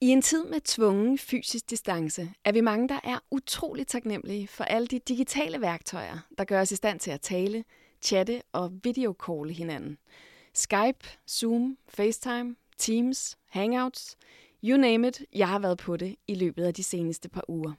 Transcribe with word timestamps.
I 0.00 0.08
en 0.08 0.22
tid 0.22 0.44
med 0.44 0.60
tvungen 0.60 1.18
fysisk 1.18 1.70
distance 1.70 2.32
er 2.44 2.52
vi 2.52 2.60
mange, 2.60 2.88
der 2.88 3.00
er 3.04 3.18
utroligt 3.30 3.88
taknemmelige 3.88 4.48
for 4.48 4.64
alle 4.64 4.86
de 4.86 4.98
digitale 4.98 5.60
værktøjer, 5.60 6.18
der 6.38 6.44
gør 6.44 6.60
os 6.60 6.72
i 6.72 6.76
stand 6.76 7.00
til 7.00 7.10
at 7.10 7.20
tale, 7.20 7.64
chatte 8.02 8.42
og 8.52 8.72
videocalle 8.84 9.52
hinanden. 9.52 9.98
Skype, 10.54 11.08
Zoom, 11.30 11.78
FaceTime, 11.88 12.56
Teams, 12.76 13.38
Hangouts, 13.46 14.16
you 14.64 14.76
name 14.76 15.08
it, 15.08 15.22
jeg 15.34 15.48
har 15.48 15.58
været 15.58 15.78
på 15.78 15.96
det 15.96 16.16
i 16.28 16.34
løbet 16.34 16.64
af 16.64 16.74
de 16.74 16.82
seneste 16.82 17.28
par 17.28 17.44
uger. 17.48 17.72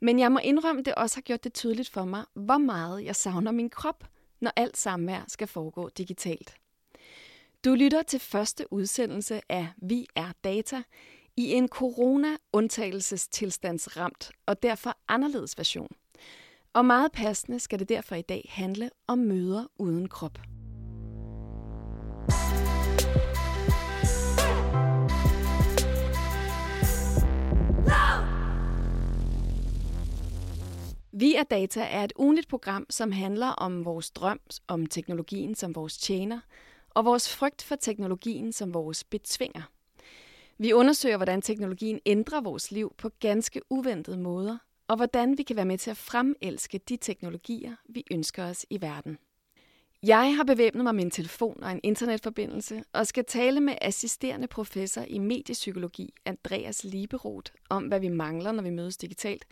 Men 0.00 0.18
jeg 0.18 0.32
må 0.32 0.38
indrømme, 0.38 0.82
det 0.82 0.94
også 0.94 1.16
har 1.16 1.22
gjort 1.22 1.44
det 1.44 1.54
tydeligt 1.54 1.88
for 1.88 2.04
mig, 2.04 2.24
hvor 2.34 2.58
meget 2.58 3.04
jeg 3.04 3.16
savner 3.16 3.50
min 3.50 3.70
krop, 3.70 4.04
når 4.40 4.52
alt 4.56 4.76
samvær 4.76 5.24
skal 5.28 5.46
foregå 5.46 5.88
digitalt. 5.88 6.54
Du 7.64 7.74
lytter 7.74 8.02
til 8.02 8.20
første 8.20 8.72
udsendelse 8.72 9.40
af 9.48 9.68
Vi 9.76 10.06
er 10.14 10.32
Data 10.44 10.82
i 11.38 11.52
en 11.52 11.68
corona-undtagelsestilstandsramt 11.68 14.30
og 14.46 14.62
derfor 14.62 14.96
anderledes 15.08 15.58
version. 15.58 15.88
Og 16.72 16.84
meget 16.84 17.12
passende 17.12 17.60
skal 17.60 17.78
det 17.78 17.88
derfor 17.88 18.14
i 18.14 18.22
dag 18.22 18.50
handle 18.52 18.90
om 19.06 19.18
møder 19.18 19.66
uden 19.78 20.08
krop. 20.08 20.38
Vi 31.12 31.34
er 31.34 31.44
Data 31.50 31.80
er 31.80 32.04
et 32.04 32.12
ugenligt 32.16 32.48
program, 32.48 32.86
som 32.90 33.12
handler 33.12 33.48
om 33.48 33.84
vores 33.84 34.10
drøm 34.10 34.40
om 34.68 34.86
teknologien 34.86 35.54
som 35.54 35.74
vores 35.74 35.98
tjener, 35.98 36.40
og 36.90 37.04
vores 37.04 37.34
frygt 37.34 37.62
for 37.62 37.76
teknologien 37.76 38.52
som 38.52 38.74
vores 38.74 39.04
betvinger. 39.04 39.77
Vi 40.60 40.72
undersøger, 40.72 41.16
hvordan 41.16 41.42
teknologien 41.42 42.00
ændrer 42.06 42.40
vores 42.40 42.70
liv 42.70 42.94
på 42.98 43.08
ganske 43.20 43.60
uventede 43.70 44.18
måder, 44.18 44.58
og 44.88 44.96
hvordan 44.96 45.38
vi 45.38 45.42
kan 45.42 45.56
være 45.56 45.64
med 45.64 45.78
til 45.78 45.90
at 45.90 45.96
fremelske 45.96 46.78
de 46.88 46.96
teknologier, 46.96 47.76
vi 47.88 48.04
ønsker 48.10 48.44
os 48.44 48.66
i 48.70 48.80
verden. 48.80 49.18
Jeg 50.02 50.36
har 50.36 50.44
bevæbnet 50.44 50.84
mig 50.84 50.94
med 50.94 51.04
en 51.04 51.10
telefon 51.10 51.62
og 51.62 51.72
en 51.72 51.80
internetforbindelse 51.82 52.84
og 52.92 53.06
skal 53.06 53.24
tale 53.24 53.60
med 53.60 53.74
assisterende 53.80 54.46
professor 54.46 55.02
i 55.02 55.18
mediepsykologi 55.18 56.14
Andreas 56.24 56.84
Lieberoth 56.84 57.52
om, 57.70 57.84
hvad 57.84 58.00
vi 58.00 58.08
mangler, 58.08 58.52
når 58.52 58.62
vi 58.62 58.70
mødes 58.70 58.96
digitalt. 58.96 59.46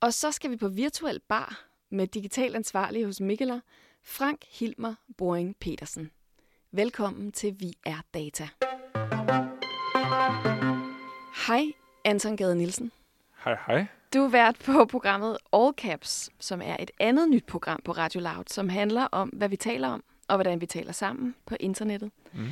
Og 0.00 0.14
så 0.14 0.30
skal 0.30 0.50
vi 0.50 0.56
på 0.56 0.68
virtuel 0.68 1.20
bar 1.28 1.66
med 1.90 2.06
digital 2.06 2.56
ansvarlig 2.56 3.04
hos 3.04 3.20
Mikkeler, 3.20 3.60
Frank 4.02 4.44
Hilmer 4.48 4.94
Boring 5.16 5.56
Petersen. 5.60 6.10
Velkommen 6.72 7.32
til 7.32 7.54
Vi 7.60 7.72
er 7.86 7.98
Data. 8.14 8.48
Hej, 11.46 11.72
Anton 12.04 12.36
Gade 12.36 12.56
Nielsen. 12.56 12.92
Hej, 13.44 13.56
hej. 13.66 13.86
Du 14.14 14.24
er 14.24 14.28
vært 14.28 14.58
på 14.64 14.84
programmet 14.84 15.38
All 15.52 15.72
Caps, 15.76 16.30
som 16.40 16.62
er 16.64 16.76
et 16.80 16.90
andet 17.00 17.28
nyt 17.28 17.46
program 17.46 17.80
på 17.84 17.92
Radio 17.92 18.20
Loud, 18.20 18.44
som 18.46 18.68
handler 18.68 19.04
om, 19.12 19.28
hvad 19.28 19.48
vi 19.48 19.56
taler 19.56 19.88
om, 19.88 20.04
og 20.28 20.36
hvordan 20.36 20.60
vi 20.60 20.66
taler 20.66 20.92
sammen 20.92 21.34
på 21.46 21.56
internettet. 21.60 22.10
Mm. 22.32 22.48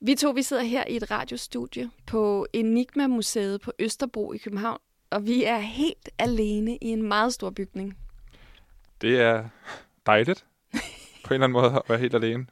Vi 0.00 0.14
to 0.14 0.30
vi 0.30 0.42
sidder 0.42 0.62
her 0.62 0.84
i 0.88 0.96
et 0.96 1.10
radiostudie 1.10 1.90
på 2.06 2.46
Enigma 2.52 3.06
Museet 3.06 3.60
på 3.60 3.72
Østerbro 3.78 4.32
i 4.32 4.38
København, 4.38 4.78
og 5.10 5.26
vi 5.26 5.44
er 5.44 5.58
helt 5.58 6.08
alene 6.18 6.76
i 6.76 6.86
en 6.86 7.02
meget 7.02 7.34
stor 7.34 7.50
bygning. 7.50 7.98
Det 9.00 9.20
er 9.20 9.48
dejligt 10.06 10.46
på 11.24 11.34
en 11.34 11.42
eller 11.42 11.44
anden 11.44 11.52
måde 11.52 11.66
at 11.66 11.82
være 11.88 11.98
helt 11.98 12.14
alene. 12.14 12.46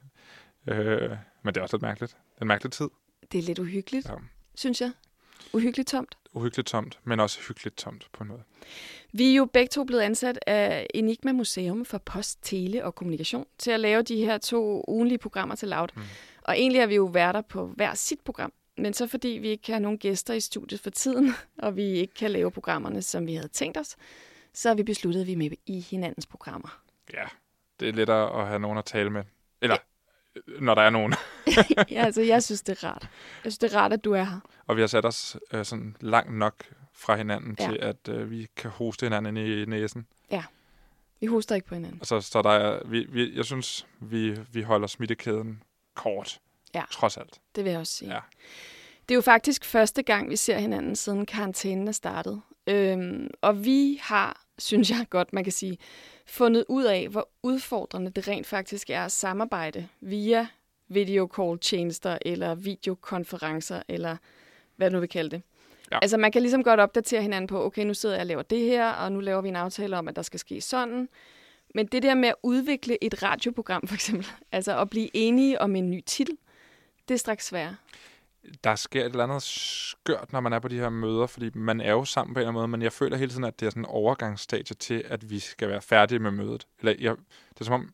Øh, 0.67 1.09
men 1.43 1.53
det 1.53 1.57
er 1.57 1.61
også 1.61 1.75
lidt 1.75 1.81
mærkeligt. 1.81 2.11
Det 2.11 2.37
er 2.37 2.41
en 2.41 2.47
mærkelig 2.47 2.71
tid. 2.71 2.89
Det 3.31 3.37
er 3.37 3.43
lidt 3.43 3.59
uhyggeligt, 3.59 4.09
ja. 4.09 4.13
synes 4.55 4.81
jeg. 4.81 4.91
Uhyggeligt 5.53 5.89
tomt. 5.89 6.17
Uhyggeligt 6.33 6.67
tomt, 6.67 6.99
men 7.03 7.19
også 7.19 7.39
hyggeligt 7.47 7.77
tomt 7.77 8.07
på 8.13 8.23
en 8.23 8.29
måde. 8.29 8.43
Vi 9.13 9.31
er 9.31 9.35
jo 9.35 9.45
begge 9.45 9.69
to 9.69 9.83
blevet 9.83 10.01
ansat 10.01 10.39
af 10.47 10.87
Enigma 10.93 11.31
Museum 11.31 11.85
for 11.85 11.97
Post, 11.97 12.39
Tele 12.41 12.85
og 12.85 12.95
Kommunikation 12.95 13.45
til 13.57 13.71
at 13.71 13.79
lave 13.79 14.01
de 14.01 14.25
her 14.25 14.37
to 14.37 14.85
ugenlige 14.87 15.17
programmer 15.17 15.55
til 15.55 15.67
Loud. 15.67 15.87
Mm. 15.95 16.01
Og 16.41 16.57
egentlig 16.57 16.79
er 16.79 16.85
vi 16.85 16.95
jo 16.95 17.05
værter 17.05 17.41
på 17.41 17.67
hver 17.67 17.93
sit 17.93 18.19
program. 18.21 18.53
Men 18.77 18.93
så 18.93 19.07
fordi 19.07 19.27
vi 19.27 19.47
ikke 19.47 19.71
har 19.71 19.79
nogen 19.79 19.97
gæster 19.97 20.33
i 20.33 20.39
studiet 20.39 20.79
for 20.79 20.89
tiden, 20.89 21.33
og 21.63 21.75
vi 21.75 21.83
ikke 21.83 22.13
kan 22.13 22.31
lave 22.31 22.51
programmerne, 22.51 23.01
som 23.01 23.27
vi 23.27 23.35
havde 23.35 23.47
tænkt 23.47 23.77
os, 23.77 23.95
så 24.53 24.69
har 24.69 24.75
vi 24.75 24.83
besluttet, 24.83 25.21
at 25.21 25.27
vi 25.27 25.33
er 25.33 25.37
med 25.37 25.51
i 25.65 25.79
hinandens 25.79 26.25
programmer. 26.25 26.81
Ja, 27.13 27.23
det 27.79 27.89
er 27.89 27.93
lettere 27.93 28.41
at 28.41 28.47
have 28.47 28.59
nogen 28.59 28.77
at 28.77 28.85
tale 28.85 29.09
med. 29.09 29.23
Eller 29.61 29.77
når 30.59 30.75
der 30.75 30.81
er 30.81 30.89
nogen. 30.89 31.13
ja, 31.91 32.05
altså 32.05 32.21
jeg 32.21 32.43
synes, 32.43 32.61
det 32.61 32.83
er 32.83 32.87
rart. 32.87 33.01
Jeg 33.43 33.51
synes, 33.51 33.57
det 33.57 33.73
er 33.73 33.77
rart, 33.77 33.93
at 33.93 34.03
du 34.03 34.11
er 34.11 34.23
her. 34.23 34.39
Og 34.67 34.75
vi 34.75 34.81
har 34.81 34.87
sat 34.87 35.05
os 35.05 35.37
øh, 35.53 35.65
sådan 35.65 35.95
langt 36.01 36.33
nok 36.33 36.63
fra 36.93 37.15
hinanden 37.15 37.55
ja. 37.59 37.67
til, 37.67 37.77
at 37.81 38.09
øh, 38.09 38.31
vi 38.31 38.47
kan 38.55 38.71
hoste 38.71 39.05
hinanden 39.05 39.37
i 39.37 39.65
næsen. 39.65 40.07
Ja, 40.31 40.43
vi 41.19 41.27
hoster 41.27 41.55
ikke 41.55 41.67
på 41.67 41.75
hinanden. 41.75 42.03
Så, 42.03 42.21
så 42.21 42.41
der 42.41 42.49
er, 42.49 42.79
vi, 42.85 43.05
vi, 43.09 43.35
jeg 43.35 43.45
synes, 43.45 43.87
vi, 43.99 44.37
vi 44.51 44.61
holder 44.61 44.87
smittekæden 44.87 45.63
kort. 45.95 46.39
Ja, 46.73 46.83
trods 46.91 47.17
alt. 47.17 47.39
det 47.55 47.63
vil 47.63 47.71
jeg 47.71 47.79
også 47.79 47.93
sige. 47.93 48.13
Ja. 48.13 48.19
Det 49.09 49.13
er 49.13 49.17
jo 49.17 49.21
faktisk 49.21 49.65
første 49.65 50.03
gang, 50.03 50.29
vi 50.29 50.35
ser 50.35 50.57
hinanden, 50.57 50.95
siden 50.95 51.25
karantænen 51.25 51.87
er 51.87 51.91
startet. 51.91 52.41
Øhm, 52.67 53.29
og 53.41 53.65
vi 53.65 53.99
har, 54.01 54.41
synes 54.57 54.89
jeg 54.89 55.05
godt, 55.09 55.33
man 55.33 55.43
kan 55.43 55.53
sige, 55.53 55.77
fundet 56.27 56.65
ud 56.67 56.83
af, 56.83 57.07
hvor 57.07 57.29
udfordrende 57.43 58.11
det 58.11 58.27
rent 58.27 58.47
faktisk 58.47 58.89
er 58.89 59.05
at 59.05 59.11
samarbejde 59.11 59.87
via 60.01 60.47
videocall-tjenester 60.87 62.17
eller 62.21 62.55
videokonferencer, 62.55 63.81
eller 63.87 64.17
hvad 64.75 64.91
nu 64.91 64.99
vil 64.99 65.09
kalde 65.09 65.29
det. 65.29 65.41
Ja. 65.91 65.99
Altså 66.01 66.17
man 66.17 66.31
kan 66.31 66.41
ligesom 66.41 66.63
godt 66.63 66.79
opdatere 66.79 67.21
hinanden 67.21 67.47
på, 67.47 67.65
okay, 67.65 67.85
nu 67.85 67.93
sidder 67.93 68.15
jeg 68.15 68.21
og 68.21 68.27
laver 68.27 68.41
det 68.41 68.59
her, 68.59 68.89
og 68.89 69.11
nu 69.11 69.19
laver 69.19 69.41
vi 69.41 69.47
en 69.47 69.55
aftale 69.55 69.97
om, 69.97 70.07
at 70.07 70.15
der 70.15 70.21
skal 70.21 70.39
ske 70.39 70.61
sådan. 70.61 71.09
Men 71.75 71.85
det 71.85 72.03
der 72.03 72.15
med 72.15 72.29
at 72.29 72.35
udvikle 72.43 73.03
et 73.03 73.23
radioprogram 73.23 73.87
for 73.87 73.95
eksempel, 73.95 74.27
altså 74.51 74.79
at 74.81 74.89
blive 74.89 75.09
enige 75.13 75.61
om 75.61 75.75
en 75.75 75.91
ny 75.91 76.03
titel, 76.05 76.37
det 77.07 77.13
er 77.13 77.19
straks 77.19 77.45
svært 77.45 77.73
der 78.63 78.75
sker 78.75 79.01
et 79.01 79.05
eller 79.05 79.23
andet 79.23 79.43
skørt, 79.43 80.33
når 80.33 80.39
man 80.39 80.53
er 80.53 80.59
på 80.59 80.67
de 80.67 80.75
her 80.75 80.89
møder, 80.89 81.27
fordi 81.27 81.49
man 81.53 81.81
er 81.81 81.91
jo 81.91 82.05
sammen 82.05 82.33
på 82.33 82.39
en 82.39 82.41
eller 82.41 82.49
anden 82.49 82.59
måde, 82.59 82.67
men 82.67 82.81
jeg 82.81 82.93
føler 82.93 83.17
hele 83.17 83.31
tiden, 83.31 83.43
at 83.43 83.59
det 83.59 83.65
er 83.65 83.69
sådan 83.69 83.81
en 83.81 83.85
overgangsstadie 83.85 84.75
til, 84.75 85.03
at 85.07 85.29
vi 85.29 85.39
skal 85.39 85.69
være 85.69 85.81
færdige 85.81 86.19
med 86.19 86.31
mødet. 86.31 86.67
Eller 86.79 86.95
jeg, 86.99 87.15
det 87.49 87.59
er 87.59 87.65
som 87.65 87.73
om, 87.73 87.93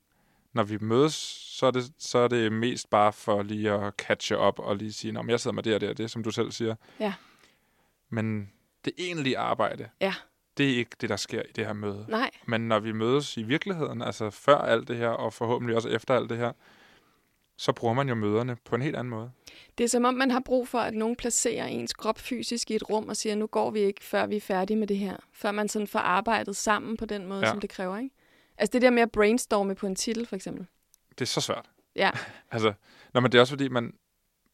når 0.54 0.64
vi 0.64 0.78
mødes, 0.82 1.14
så 1.60 1.66
er, 1.66 1.72
det, 1.72 1.92
så 1.98 2.18
er 2.18 2.28
det 2.28 2.52
mest 2.52 2.90
bare 2.90 3.14
for 3.14 3.42
lige 3.42 3.72
at 3.72 3.94
catche 3.98 4.38
op 4.38 4.60
og 4.60 4.78
lige 4.78 4.94
sige, 4.94 5.20
om 5.20 5.30
jeg 5.30 5.40
sidder 5.40 5.56
med 5.56 5.64
det 5.64 5.76
og 5.76 5.82
det 5.82 5.90
og 5.90 5.98
det, 5.98 6.12
som 6.12 6.24
du 6.24 6.32
selv 6.32 6.52
siger. 6.52 6.76
Ja. 7.00 7.14
Men 8.10 8.52
det 8.86 8.94
egentlige 8.98 9.38
arbejde, 9.38 9.90
ja. 10.02 10.14
det 10.58 10.72
er 10.72 10.78
ikke 10.78 10.96
det, 11.02 11.10
der 11.10 11.16
sker 11.16 11.42
i 11.42 11.52
det 11.56 11.66
her 11.66 11.74
møde. 11.74 12.06
Nej. 12.10 12.30
Men 12.46 12.62
når 12.62 12.80
vi 12.80 12.92
mødes 12.92 13.38
i 13.38 13.44
virkeligheden, 13.44 14.02
altså 14.02 14.30
før 14.30 14.58
alt 14.58 14.88
det 14.88 14.98
her, 14.98 15.10
og 15.10 15.34
forhåbentlig 15.34 15.76
også 15.76 15.90
efter 15.90 16.16
alt 16.16 16.30
det 16.30 16.38
her, 16.38 16.52
så 17.58 17.74
bruger 17.74 17.94
man 17.94 18.10
jo 18.10 18.16
møderne 18.16 18.58
på 18.66 18.76
en 18.76 18.82
helt 18.82 18.96
anden 18.96 19.10
måde. 19.10 19.32
Det 19.78 19.84
er 19.84 19.88
som 19.88 20.06
om, 20.06 20.14
man 20.14 20.32
har 20.32 20.40
brug 20.40 20.68
for, 20.68 20.80
at 20.80 20.94
nogen 20.94 21.16
placerer 21.16 21.66
ens 21.66 21.94
krop 21.94 22.20
fysisk 22.20 22.72
i 22.72 22.76
et 22.76 22.90
rum 22.90 23.10
og 23.10 23.18
siger, 23.18 23.36
nu 23.36 23.48
går 23.48 23.72
vi 23.72 23.80
ikke, 23.80 24.04
før 24.04 24.26
vi 24.26 24.36
er 24.36 24.42
færdige 24.42 24.78
med 24.78 24.88
det 24.88 24.98
her. 24.98 25.18
Før 25.34 25.52
man 25.52 25.70
sådan 25.70 25.88
får 25.88 26.00
arbejdet 26.00 26.56
sammen 26.56 26.98
på 26.98 27.06
den 27.06 27.28
måde, 27.28 27.40
ja. 27.40 27.50
som 27.50 27.60
det 27.60 27.70
kræver, 27.70 27.98
ikke? 27.98 28.16
Altså 28.58 28.74
det 28.74 28.82
der 28.82 28.90
med 28.90 29.02
at 29.02 29.12
brainstorme 29.12 29.76
på 29.76 29.88
en 29.88 29.96
titel, 29.96 30.26
for 30.26 30.36
eksempel. 30.36 30.66
Det 31.10 31.22
er 31.22 31.26
så 31.26 31.42
svært. 31.42 31.70
Ja. 31.96 32.12
altså, 32.52 32.74
når 33.14 33.22
men 33.22 33.32
det 33.32 33.38
er 33.38 33.42
også 33.42 33.52
fordi, 33.52 33.68
man, 33.68 33.94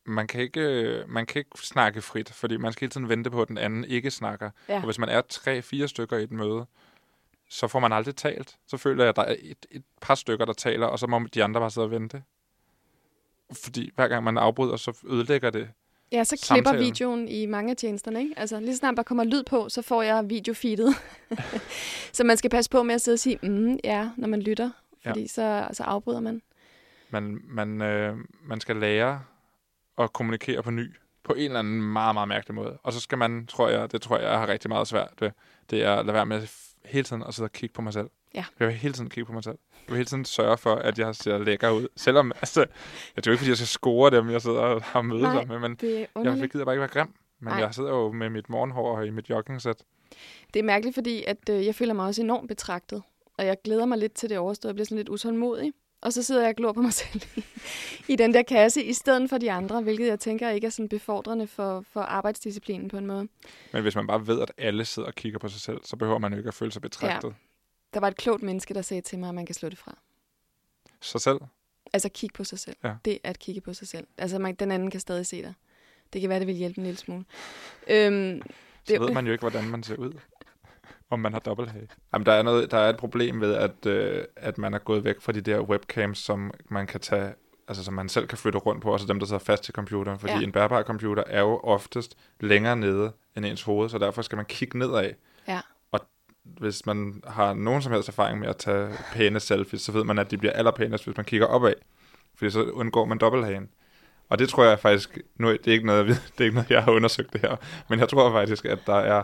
man, 0.06 0.28
kan 0.28 0.42
ikke, 0.42 1.04
man 1.08 1.26
kan 1.26 1.40
ikke 1.40 1.52
snakke 1.56 2.02
frit, 2.02 2.34
fordi 2.34 2.58
man 2.58 2.74
skal 2.74 2.86
hele 2.86 2.92
tiden 2.92 3.09
vente 3.09 3.30
på, 3.30 3.42
at 3.42 3.48
den 3.48 3.58
anden 3.58 3.84
ikke 3.84 4.12
snakker. 4.12 4.50
Ja. 4.70 4.78
Og 4.78 4.86
hvis 4.86 5.00
man 5.00 5.09
er 5.09 5.22
tre-fire 5.22 5.88
stykker 5.88 6.18
i 6.18 6.24
et 6.24 6.32
møde, 6.32 6.66
så 7.50 7.68
får 7.68 7.80
man 7.80 7.92
aldrig 7.92 8.16
talt. 8.16 8.58
Så 8.68 8.78
føler 8.78 9.04
jeg, 9.04 9.09
at 9.09 9.16
der 9.16 9.22
er 9.22 9.36
et, 9.40 9.66
et 9.72 9.84
par 10.02 10.16
stykker, 10.16 10.46
der 10.46 10.54
taler, 10.54 10.88
og 10.88 11.00
så 11.00 11.08
må 11.08 11.20
de 11.34 11.44
andre 11.44 11.62
bare 11.62 11.72
sidde 11.72 11.86
og 11.86 11.92
vente 11.92 12.24
fordi 13.54 13.92
hver 13.96 14.08
gang 14.08 14.24
man 14.24 14.38
afbryder, 14.38 14.76
så 14.76 14.98
ødelægger 15.10 15.50
det 15.50 15.70
Ja, 16.12 16.24
så 16.24 16.48
klipper 16.48 16.70
samtalen. 16.70 16.86
videoen 16.86 17.28
i 17.28 17.46
mange 17.46 17.72
af 17.72 17.78
tjenesterne, 17.78 18.20
ikke? 18.20 18.34
Altså, 18.38 18.59
lige 18.59 18.78
snart 18.78 18.97
der 18.97 19.03
kommer 19.03 19.23
lyd 19.23 19.44
på, 19.44 19.70
så 19.70 19.82
får 19.82 20.02
jeg 20.02 20.29
videofeedet. 20.29 20.96
så 22.14 22.23
man 22.23 22.38
skal 22.38 22.50
passe 22.50 22.72
på 22.72 22.84
med 22.84 22.96
at 22.96 23.02
sidde 23.02 23.16
og 23.16 23.20
sige, 23.20 23.40
mm, 23.44 23.78
ja, 23.84 24.09
når 24.18 24.28
man 24.28 24.41
lytter, 24.41 24.72
fordi 25.03 25.22
ja. 25.22 25.28
så, 25.28 25.68
så 25.72 25.84
afbryder 25.84 26.20
man. 26.20 26.41
Man, 27.09 27.41
man, 27.44 27.82
øh, 27.82 28.18
man 28.41 28.62
skal 28.62 28.76
lære 28.76 29.22
at 29.97 30.14
kommunikere 30.14 30.64
på 30.64 30.72
ny, 30.72 30.96
på 31.23 31.34
en 31.34 31.46
eller 31.46 31.59
anden 31.59 31.82
meget, 31.82 32.16
meget 32.16 32.28
mærkelig 32.28 32.56
måde. 32.56 32.78
Og 32.84 32.94
så 32.94 33.00
skal 33.00 33.18
man, 33.18 33.47
tror 33.47 33.70
jeg, 33.70 33.91
det 33.91 34.02
tror 34.02 34.18
jeg, 34.18 34.29
jeg 34.29 34.40
har 34.40 34.47
rigtig 34.47 34.70
meget 34.70 34.88
svært 34.88 35.14
ved, 35.20 35.32
det 35.70 35.84
er 35.84 35.96
at 35.96 36.06
lade 36.06 36.14
være 36.14 36.26
med 36.26 36.47
hele 36.85 37.03
tiden 37.03 37.23
at 37.28 37.34
sidde 37.34 37.47
og 37.47 37.52
kigge 37.52 37.73
på 37.73 37.82
mig 37.82 37.94
selv. 37.94 38.09
Ja. 38.35 38.46
Jeg 38.59 38.67
vil 38.67 38.76
hele 38.76 38.93
tiden 38.93 39.09
kigge 39.09 39.26
på 39.26 39.34
mig 39.34 39.43
selv. 39.43 39.58
Jeg 39.73 39.87
vil 39.87 39.96
hele 39.96 40.05
tiden 40.05 40.26
sørge 40.26 40.58
for, 40.58 40.76
at 40.76 40.99
jeg 40.99 41.16
ser 41.16 41.37
lækker 41.37 41.70
ud. 41.70 41.87
Selvom, 41.96 42.31
altså, 42.35 42.66
jeg 43.16 43.23
tror 43.23 43.31
ikke, 43.31 43.40
fordi 43.40 43.49
jeg 43.49 43.58
skal 43.58 43.67
score 43.67 44.11
dem, 44.11 44.29
jeg 44.29 44.41
sidder 44.41 44.59
og 44.59 44.84
har 44.84 45.02
mødet 45.02 45.22
Nej, 45.23 45.46
med, 45.46 45.59
men 45.59 45.78
er 45.81 46.05
jeg 46.16 46.49
gider 46.49 46.66
bare 46.66 46.76
ikke 46.76 46.81
være 46.81 46.90
grim. 46.90 47.14
Men 47.40 47.52
Nej. 47.53 47.59
jeg 47.59 47.73
sidder 47.73 47.90
jo 47.90 48.11
med 48.11 48.29
mit 48.29 48.49
morgenhår 48.49 48.97
og 48.97 49.08
i 49.08 49.09
mit 49.09 49.29
joggingsæt. 49.29 49.84
Det 50.53 50.59
er 50.59 50.64
mærkeligt, 50.64 50.96
fordi 50.96 51.23
at, 51.28 51.49
øh, 51.49 51.66
jeg 51.66 51.76
føler 51.76 51.93
mig 51.93 52.05
også 52.05 52.22
enormt 52.22 52.47
betragtet. 52.47 53.03
Og 53.37 53.46
jeg 53.46 53.58
glæder 53.64 53.85
mig 53.85 53.97
lidt 53.97 54.14
til 54.14 54.29
det 54.29 54.37
overstået. 54.37 54.70
Jeg 54.70 54.75
bliver 54.75 54.85
sådan 54.85 54.97
lidt 54.97 55.09
utålmodig. 55.09 55.73
og 56.02 56.14
så 56.14 56.23
sidder 56.23 56.41
jeg 56.41 56.49
og 56.49 56.55
glor 56.55 56.72
på 56.72 56.82
mig 56.82 56.93
selv 57.03 57.22
i, 57.35 57.43
i 58.08 58.16
den 58.16 58.34
der 58.34 58.43
kasse, 58.43 58.84
i 58.84 58.93
stedet 58.93 59.29
for 59.29 59.37
de 59.37 59.52
andre, 59.52 59.82
hvilket 59.82 60.08
jeg 60.08 60.20
tænker 60.20 60.49
ikke 60.49 60.67
er 60.67 60.72
sådan 60.72 60.90
befordrende 60.90 61.47
for, 61.47 61.84
for 61.93 62.02
arbejdsdisciplinen 62.02 62.87
på 62.87 62.97
en 62.97 63.05
måde. 63.05 63.28
Men 63.73 63.82
hvis 63.82 63.96
man 63.96 64.08
bare 64.08 64.28
ved, 64.28 64.41
at 64.41 64.52
alle 64.58 64.85
sidder 64.85 65.08
og 65.08 65.16
kigger 65.16 65.40
på 65.40 65.47
sig 65.47 65.61
selv, 65.61 65.78
så 65.84 65.96
behøver 65.96 66.20
man 66.20 66.32
jo 66.32 66.37
ikke 66.37 66.47
at 66.47 66.53
føle 66.53 66.72
sig 66.72 66.82
betragtet. 66.82 67.28
Ja. 67.28 67.34
Der 67.94 68.00
var 68.00 68.08
et 68.08 68.18
klogt 68.18 68.44
menneske, 68.44 68.74
der 68.74 68.82
sagde 68.82 69.02
til 69.02 69.20
mig, 69.20 69.30
at 69.30 69.36
man 69.36 69.46
kan 69.46 69.56
slå 69.56 69.70
det 69.70 69.78
fra. 69.78 69.97
Sig 71.02 71.22
selv? 71.22 71.40
Altså 71.94 72.09
kigge 72.09 72.34
på 72.34 72.44
sig 72.44 72.59
selv. 72.59 72.76
Ja. 72.84 72.94
Det 73.06 73.20
er 73.24 73.30
at 73.30 73.40
kigge 73.40 73.62
på 73.62 73.74
sig 73.74 73.88
selv. 73.88 74.08
Altså 74.18 74.40
man, 74.40 74.56
den 74.56 74.72
anden 74.72 74.91
kan 74.91 75.00
stadig 75.00 75.26
se 75.26 75.41
dig. 75.41 75.53
Det 76.14 76.22
kan 76.22 76.30
være, 76.30 76.40
det 76.40 76.47
vil 76.47 76.56
hjælpe 76.56 76.78
en 76.78 76.84
lille 76.84 76.97
smule. 76.97 77.26
Øhm, 77.88 78.41
så 78.84 78.94
det, 78.94 79.02
ved 79.02 79.12
man 79.12 79.26
jo 79.26 79.32
ikke, 79.32 79.41
hvordan 79.41 79.70
man 79.70 79.84
ser 79.84 79.96
ud. 79.96 80.14
Om 81.12 81.20
man 81.20 81.34
har 81.34 81.40
dobbelthage. 81.40 81.88
Jamen, 82.14 82.26
der 82.26 82.32
er, 82.32 82.41
noget, 82.41 82.72
der 82.72 82.78
er 82.78 82.90
et 82.90 82.97
problem 82.97 83.41
ved, 83.41 83.53
at, 83.53 83.86
øh, 83.86 84.24
at 84.35 84.58
man 84.58 84.74
er 84.74 84.80
gået 84.80 85.03
væk 85.03 85.22
fra 85.22 85.32
de 85.32 85.42
der 85.42 85.62
webcams, 85.62 86.18
som 86.18 86.52
man 86.70 86.88
kan 86.88 87.00
tage, 87.00 87.34
altså 87.68 87.84
som 87.84 87.94
man 87.94 88.09
selv 88.09 88.28
kan 88.28 88.38
flytte 88.38 88.59
rundt 88.59 88.82
på, 88.82 88.94
også 88.94 89.06
dem, 89.06 89.20
der 89.20 89.26
sidder 89.26 89.40
fast 89.40 89.64
til 89.64 89.74
computeren. 89.74 90.20
Fordi 90.20 90.34
ja. 90.34 90.42
en 90.42 90.52
bærbar 90.52 90.84
computer 90.84 91.24
er 91.28 91.40
jo 91.42 91.59
oftest 91.64 92.18
længere 92.40 92.76
nede 92.76 93.12
end 93.38 93.46
ens 93.46 93.64
hoved, 93.64 93.90
så 93.90 93.97
derfor 93.97 94.22
skal 94.22 94.35
man 94.35 94.46
kigge 94.46 94.80
nedad. 94.80 95.14
Hvis 96.57 96.85
man 96.85 97.23
har 97.28 97.53
nogen 97.53 97.81
som 97.81 97.91
helst 97.91 98.09
erfaring 98.09 98.40
med 98.40 98.47
at 98.47 98.57
tage 98.57 98.90
pæne 99.13 99.40
selfies, 99.40 99.81
så 99.81 99.91
ved 99.91 100.03
man, 100.03 100.19
at 100.19 100.31
de 100.31 100.37
bliver 100.37 100.53
allerpænest, 100.53 101.05
hvis 101.05 101.17
man 101.17 101.25
kigger 101.25 101.47
opad. 101.47 101.73
Fordi 102.35 102.51
så 102.51 102.63
undgår 102.63 103.05
man 103.05 103.17
dobbelthagen. 103.17 103.69
Og 104.29 104.40
det 104.40 104.49
tror 104.49 104.63
jeg 104.63 104.79
faktisk, 104.79 105.17
nu 105.35 105.51
det 105.51 105.67
er 105.67 105.72
ikke 105.72 105.85
noget, 105.85 106.07
det 106.37 106.41
er 106.41 106.43
ikke 106.43 106.55
noget, 106.55 106.69
jeg 106.69 106.84
har 106.84 106.91
undersøgt 106.91 107.34
det 107.34 107.41
her, 107.41 107.55
men 107.90 107.99
jeg 107.99 108.09
tror 108.09 108.31
faktisk, 108.31 108.66
at 108.66 108.79
der 108.85 108.96
er 108.96 109.23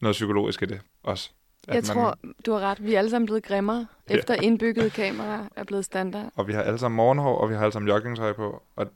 noget 0.00 0.12
psykologisk 0.12 0.62
i 0.62 0.66
det 0.66 0.80
også. 1.02 1.30
Jeg 1.66 1.74
man, 1.74 1.82
tror, 1.82 2.18
du 2.46 2.52
har 2.52 2.60
ret. 2.60 2.84
Vi 2.84 2.94
er 2.94 2.98
alle 2.98 3.10
sammen 3.10 3.26
blevet 3.26 3.42
grimmere, 3.42 3.86
ja. 4.10 4.14
efter 4.14 4.34
indbygget 4.34 4.92
kamera 4.92 5.46
er 5.56 5.64
blevet 5.64 5.84
standard. 5.84 6.32
Og 6.36 6.48
vi 6.48 6.52
har 6.52 6.62
alle 6.62 6.78
sammen 6.78 6.96
morgenhår, 6.96 7.38
og 7.38 7.50
vi 7.50 7.54
har 7.54 7.62
alle 7.62 7.72
sammen 7.72 7.88
joggingtøj 7.88 8.32
på, 8.32 8.62
og 8.76 8.86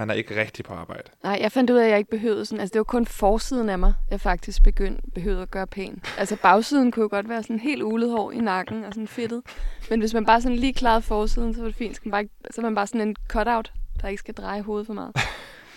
man 0.00 0.10
er 0.10 0.14
ikke 0.14 0.40
rigtig 0.40 0.64
på 0.64 0.74
arbejde. 0.74 1.10
Nej, 1.22 1.38
jeg 1.40 1.52
fandt 1.52 1.70
ud 1.70 1.76
af, 1.76 1.84
at 1.84 1.90
jeg 1.90 1.98
ikke 1.98 2.10
behøvede 2.10 2.46
sådan... 2.46 2.60
Altså, 2.60 2.72
det 2.72 2.78
var 2.78 2.84
kun 2.84 3.06
forsiden 3.06 3.68
af 3.68 3.78
mig, 3.78 3.94
jeg 4.10 4.20
faktisk 4.20 4.62
begyndte, 4.62 5.02
behøvede 5.14 5.42
at 5.42 5.50
gøre 5.50 5.66
pæn. 5.66 6.02
Altså, 6.18 6.36
bagsiden 6.36 6.92
kunne 6.92 7.02
jo 7.02 7.08
godt 7.10 7.28
være 7.28 7.42
sådan 7.42 7.58
helt 7.58 7.82
ulet 7.82 8.10
hår 8.10 8.32
i 8.32 8.38
nakken 8.38 8.84
og 8.84 8.94
sådan 8.94 9.08
fedtet. 9.08 9.42
Men 9.90 10.00
hvis 10.00 10.14
man 10.14 10.26
bare 10.26 10.40
sådan 10.42 10.56
lige 10.56 10.72
klarede 10.72 11.02
forsiden, 11.02 11.54
så 11.54 11.60
var 11.60 11.68
det 11.68 11.76
fint. 11.76 11.96
Så, 11.96 12.02
man 12.04 12.10
bare, 12.10 12.28
så 12.50 12.60
er 12.60 12.62
man 12.62 12.74
bare 12.74 12.86
sådan 12.86 13.08
en 13.08 13.16
cutout, 13.28 13.72
der 14.00 14.08
ikke 14.08 14.20
skal 14.20 14.34
dreje 14.34 14.62
hovedet 14.62 14.86
for 14.86 14.94
meget. 14.94 15.16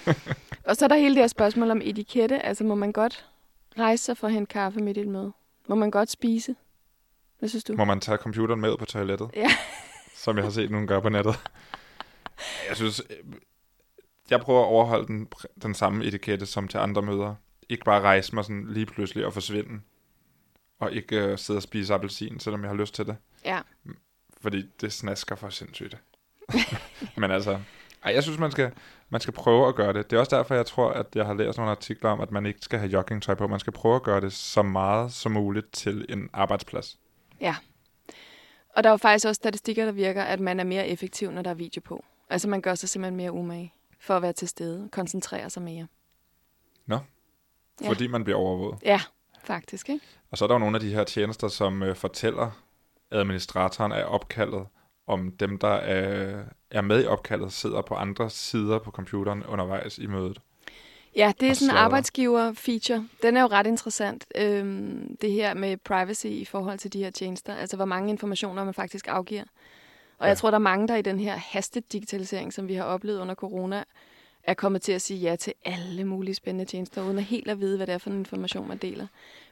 og 0.68 0.76
så 0.76 0.86
er 0.86 0.90
der 0.90 0.96
hele 0.96 1.16
det 1.16 1.22
her 1.22 1.28
spørgsmål 1.28 1.72
om 1.72 1.82
etikette. 1.84 2.46
Altså, 2.46 2.64
må 2.64 2.76
man 2.76 2.92
godt 2.92 3.26
rejse 3.80 4.04
sig 4.04 4.18
for 4.18 4.28
at 4.28 4.34
hente 4.34 4.50
kaffe 4.50 4.80
midt 4.80 4.98
i 4.98 5.02
et 5.02 5.08
møde? 5.08 5.32
Må 5.70 5.76
man 5.76 5.92
godt 5.92 6.12
spise? 6.12 6.56
Hvad 7.40 7.50
synes 7.50 7.64
du? 7.64 7.74
Må 7.74 7.86
man 7.86 8.00
tage 8.00 8.18
computeren 8.18 8.62
med 8.62 8.78
på 8.78 8.86
toilettet? 8.86 9.30
Ja. 9.36 9.50
som 10.16 10.38
jeg 10.38 10.46
har 10.46 10.52
set 10.52 10.72
nogen 10.72 10.88
gøre 10.88 11.02
på 11.02 11.10
nettet. 11.10 11.36
Jeg 12.70 12.76
synes, 12.76 13.02
jeg 14.30 14.42
prøver 14.42 14.62
at 14.62 14.68
overholde 14.68 15.08
den, 15.08 15.28
den 15.64 15.74
samme 15.74 16.06
etikette 16.06 16.46
som 16.46 16.68
til 16.68 16.78
andre 16.78 17.02
møder. 17.02 17.36
Ikke 17.70 17.86
bare 17.86 18.02
rejse 18.02 18.36
mig 18.36 18.46
sådan 18.46 18.68
lige 18.70 18.86
pludselig 18.86 19.26
og 19.26 19.34
forsvinde. 19.34 19.82
Og 20.80 20.92
ikke 20.92 21.32
uh, 21.32 21.38
sidde 21.38 21.58
og 21.58 21.64
spise 21.64 21.94
appelsin, 21.94 22.40
selvom 22.40 22.62
jeg 22.62 22.70
har 22.70 22.78
lyst 22.78 22.96
til 22.96 23.06
det. 23.06 23.16
Ja. 23.46 23.60
Fordi 24.42 24.66
det 24.82 24.94
snasker 24.94 25.36
for 25.36 25.50
sindssygt. 25.50 25.98
Men 27.18 27.32
altså, 27.32 27.60
ej, 28.04 28.14
jeg 28.14 28.24
synes, 28.24 28.40
man 28.40 28.52
skal, 28.52 28.72
man 29.10 29.22
skal 29.22 29.34
prøve 29.34 29.68
at 29.68 29.76
gøre 29.76 29.94
det. 29.94 30.10
Det 30.10 30.16
er 30.16 30.20
også 30.20 30.36
derfor, 30.36 30.56
jeg 30.56 30.66
tror, 30.66 30.90
at 30.90 31.06
jeg 31.16 31.26
har 31.26 31.34
læst 31.34 31.58
nogle 31.58 31.72
artikler 31.72 32.10
om, 32.10 32.22
at 32.22 32.32
man 32.32 32.46
ikke 32.46 32.60
skal 32.62 32.80
have 32.80 32.92
joggingtøj 32.92 33.36
på. 33.36 33.48
Man 33.48 33.60
skal 33.60 33.74
prøve 33.74 33.96
at 33.96 34.04
gøre 34.04 34.22
det 34.22 34.34
så 34.34 34.62
meget 34.62 35.14
som 35.14 35.32
muligt 35.32 35.74
til 35.74 36.06
en 36.10 36.30
arbejdsplads. 36.34 37.00
Ja. 37.42 37.56
Og 38.76 38.84
der 38.84 38.90
er 38.90 38.94
jo 38.94 38.98
faktisk 38.98 39.28
også 39.28 39.40
statistikker, 39.40 39.86
der 39.86 39.92
virker, 39.92 40.24
at 40.24 40.40
man 40.40 40.60
er 40.60 40.64
mere 40.64 40.88
effektiv, 40.88 41.32
når 41.32 41.42
der 41.42 41.50
er 41.50 41.54
video 41.54 41.82
på. 41.82 42.06
Altså 42.30 42.50
man 42.50 42.62
gør 42.62 42.76
sig 42.76 42.90
simpelthen 42.90 43.18
mere 43.18 43.32
umage 43.32 43.74
for 44.04 44.16
at 44.16 44.22
være 44.22 44.34
til 44.34 44.48
stede, 44.48 44.90
koncentrere 44.92 45.50
sig 45.50 45.64
mere. 45.64 45.88
Nå, 46.86 47.00
ja. 47.82 47.90
fordi 47.90 48.08
man 48.08 48.24
bliver 48.24 48.38
overvåget. 48.38 48.80
Ja, 48.86 49.02
faktisk. 49.44 49.90
Ikke? 49.90 50.06
Og 50.32 50.38
så 50.38 50.46
er 50.46 50.48
der 50.48 50.56
jo 50.56 50.60
nogle 50.60 50.78
af 50.78 50.82
de 50.82 50.94
her 50.94 51.04
tjenester, 51.04 51.48
som 51.48 51.84
øh, 51.84 51.96
fortæller 51.96 52.52
administratoren 53.12 53.92
af 53.92 54.04
opkaldet, 54.08 54.66
om 55.08 55.32
dem, 55.32 55.58
der 55.58 55.68
er, 55.68 56.44
er 56.72 56.82
med 56.82 57.04
i 57.04 57.06
opkaldet, 57.06 57.54
sidder 57.54 57.82
på 57.82 57.96
andre 57.96 58.30
sider 58.30 58.80
på 58.80 58.92
computeren 58.92 59.44
undervejs 59.46 59.98
i 59.98 60.08
mødet. 60.08 60.42
Ja, 61.16 61.34
det 61.40 61.50
er 61.50 61.54
sådan 61.54 61.76
en 61.76 61.78
arbejdsgiver-feature. 61.78 63.08
Den 63.22 63.38
er 63.38 63.42
jo 63.42 63.48
ret 63.48 63.68
interessant, 63.68 64.26
øhm, 64.36 65.18
det 65.22 65.32
her 65.32 65.54
med 65.54 65.78
privacy 65.78 66.26
i 66.26 66.46
forhold 66.46 66.80
til 66.80 66.94
de 66.94 67.04
her 67.04 67.10
tjenester. 67.10 67.56
Altså, 67.56 67.76
hvor 67.76 67.86
mange 67.86 68.10
informationer 68.10 68.64
man 68.64 68.74
faktisk 68.74 69.08
afgiver. 69.08 69.44
Og 70.18 70.26
ja. 70.26 70.28
jeg 70.28 70.38
tror, 70.38 70.52
der 70.52 70.56
er 70.56 70.60
mange, 70.60 70.88
der 70.88 70.96
i 70.96 71.02
den 71.02 71.20
her 71.20 71.36
hastet-digitalisering, 71.36 72.54
som 72.54 72.68
vi 72.68 72.74
har 72.74 72.84
oplevet 72.84 73.20
under 73.20 73.36
corona, 73.36 73.84
er 74.44 74.54
kommet 74.54 74.82
til 74.82 74.92
at 74.92 75.02
sige 75.02 75.20
ja 75.20 75.36
til 75.36 75.54
alle 75.66 76.04
mulige 76.04 76.36
spændende 76.36 76.66
tjenester, 76.66 77.04
uden 77.04 77.18
at 77.18 77.24
helt 77.24 77.50
at 77.50 77.60
vide, 77.60 77.78
hvad 77.78 77.88
det 77.88 77.94
er 77.94 77.98
for 77.98 78.10
en 78.10 78.18
information, 78.18 78.68
man 78.68 78.78
deler. 78.78 79.08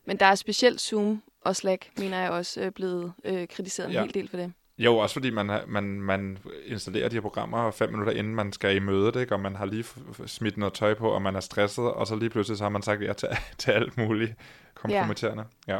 Men 0.05 0.17
der 0.17 0.25
er 0.25 0.35
specielt 0.35 0.81
Zoom 0.81 1.21
og 1.41 1.55
Slack, 1.55 1.89
mener 1.97 2.21
jeg 2.21 2.31
også, 2.31 2.61
øh, 2.61 2.71
blevet 2.71 3.13
øh, 3.23 3.47
kritiseret 3.47 3.87
en 3.87 3.93
ja. 3.93 4.01
hel 4.01 4.13
del 4.13 4.27
for 4.27 4.37
det. 4.37 4.53
Jo, 4.77 4.97
også 4.97 5.13
fordi 5.13 5.29
man, 5.29 5.59
man, 5.67 5.83
man 5.83 6.37
installerer 6.65 7.09
de 7.09 7.15
her 7.15 7.21
programmer 7.21 7.71
fem 7.71 7.89
minutter 7.89 8.13
inden 8.13 8.35
man 8.35 8.53
skal 8.53 8.75
i 8.75 8.79
mødet, 8.79 9.15
ikke? 9.15 9.35
og 9.35 9.39
man 9.39 9.55
har 9.55 9.65
lige 9.65 9.85
smidt 10.25 10.57
noget 10.57 10.73
tøj 10.73 10.93
på, 10.93 11.09
og 11.09 11.21
man 11.21 11.35
er 11.35 11.39
stresset, 11.39 11.83
og 11.83 12.07
så 12.07 12.15
lige 12.15 12.29
pludselig 12.29 12.57
så 12.57 12.63
har 12.63 12.69
man 12.69 12.81
sagt 12.81 13.01
ja 13.01 13.13
til, 13.13 13.29
til 13.57 13.71
alt 13.71 13.97
muligt 13.97 14.33
kompromitterende. 14.73 15.45
Ja. 15.67 15.79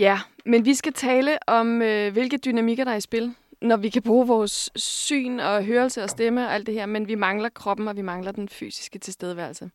Ja. 0.00 0.20
Men 0.44 0.64
vi 0.64 0.74
skal 0.74 0.92
tale 0.92 1.38
om, 1.46 1.82
øh, 1.82 2.12
hvilke 2.12 2.36
dynamikker 2.36 2.84
der 2.84 2.92
er 2.92 2.96
i 2.96 3.00
spil, 3.00 3.34
når 3.62 3.76
vi 3.76 3.88
kan 3.88 4.02
bruge 4.02 4.26
vores 4.26 4.70
syn 4.76 5.38
og 5.40 5.64
hørelse 5.64 6.02
og 6.02 6.10
stemme 6.10 6.46
og 6.46 6.54
alt 6.54 6.66
det 6.66 6.74
her, 6.74 6.86
men 6.86 7.08
vi 7.08 7.14
mangler 7.14 7.48
kroppen, 7.48 7.88
og 7.88 7.96
vi 7.96 8.02
mangler 8.02 8.32
den 8.32 8.48
fysiske 8.48 8.98
tilstedeværelse. 8.98 9.70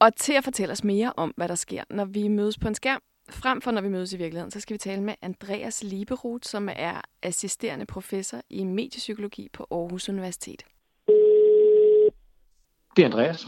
Og 0.00 0.16
til 0.16 0.32
at 0.32 0.44
fortælle 0.44 0.72
os 0.72 0.84
mere 0.84 1.12
om, 1.16 1.34
hvad 1.36 1.48
der 1.48 1.54
sker, 1.54 1.84
når 1.90 2.04
vi 2.04 2.28
mødes 2.28 2.58
på 2.58 2.68
en 2.68 2.74
skærm, 2.74 3.00
frem 3.30 3.60
for 3.60 3.70
når 3.70 3.80
vi 3.80 3.88
mødes 3.88 4.12
i 4.12 4.16
virkeligheden, 4.16 4.50
så 4.50 4.60
skal 4.60 4.74
vi 4.74 4.78
tale 4.78 5.02
med 5.02 5.14
Andreas 5.22 5.82
Lieberoth, 5.82 6.48
som 6.48 6.68
er 6.76 7.00
assisterende 7.22 7.86
professor 7.86 8.40
i 8.50 8.64
mediepsykologi 8.64 9.48
på 9.52 9.66
Aarhus 9.70 10.08
Universitet. 10.08 10.64
Det 12.96 13.02
er 13.02 13.06
Andreas. 13.06 13.46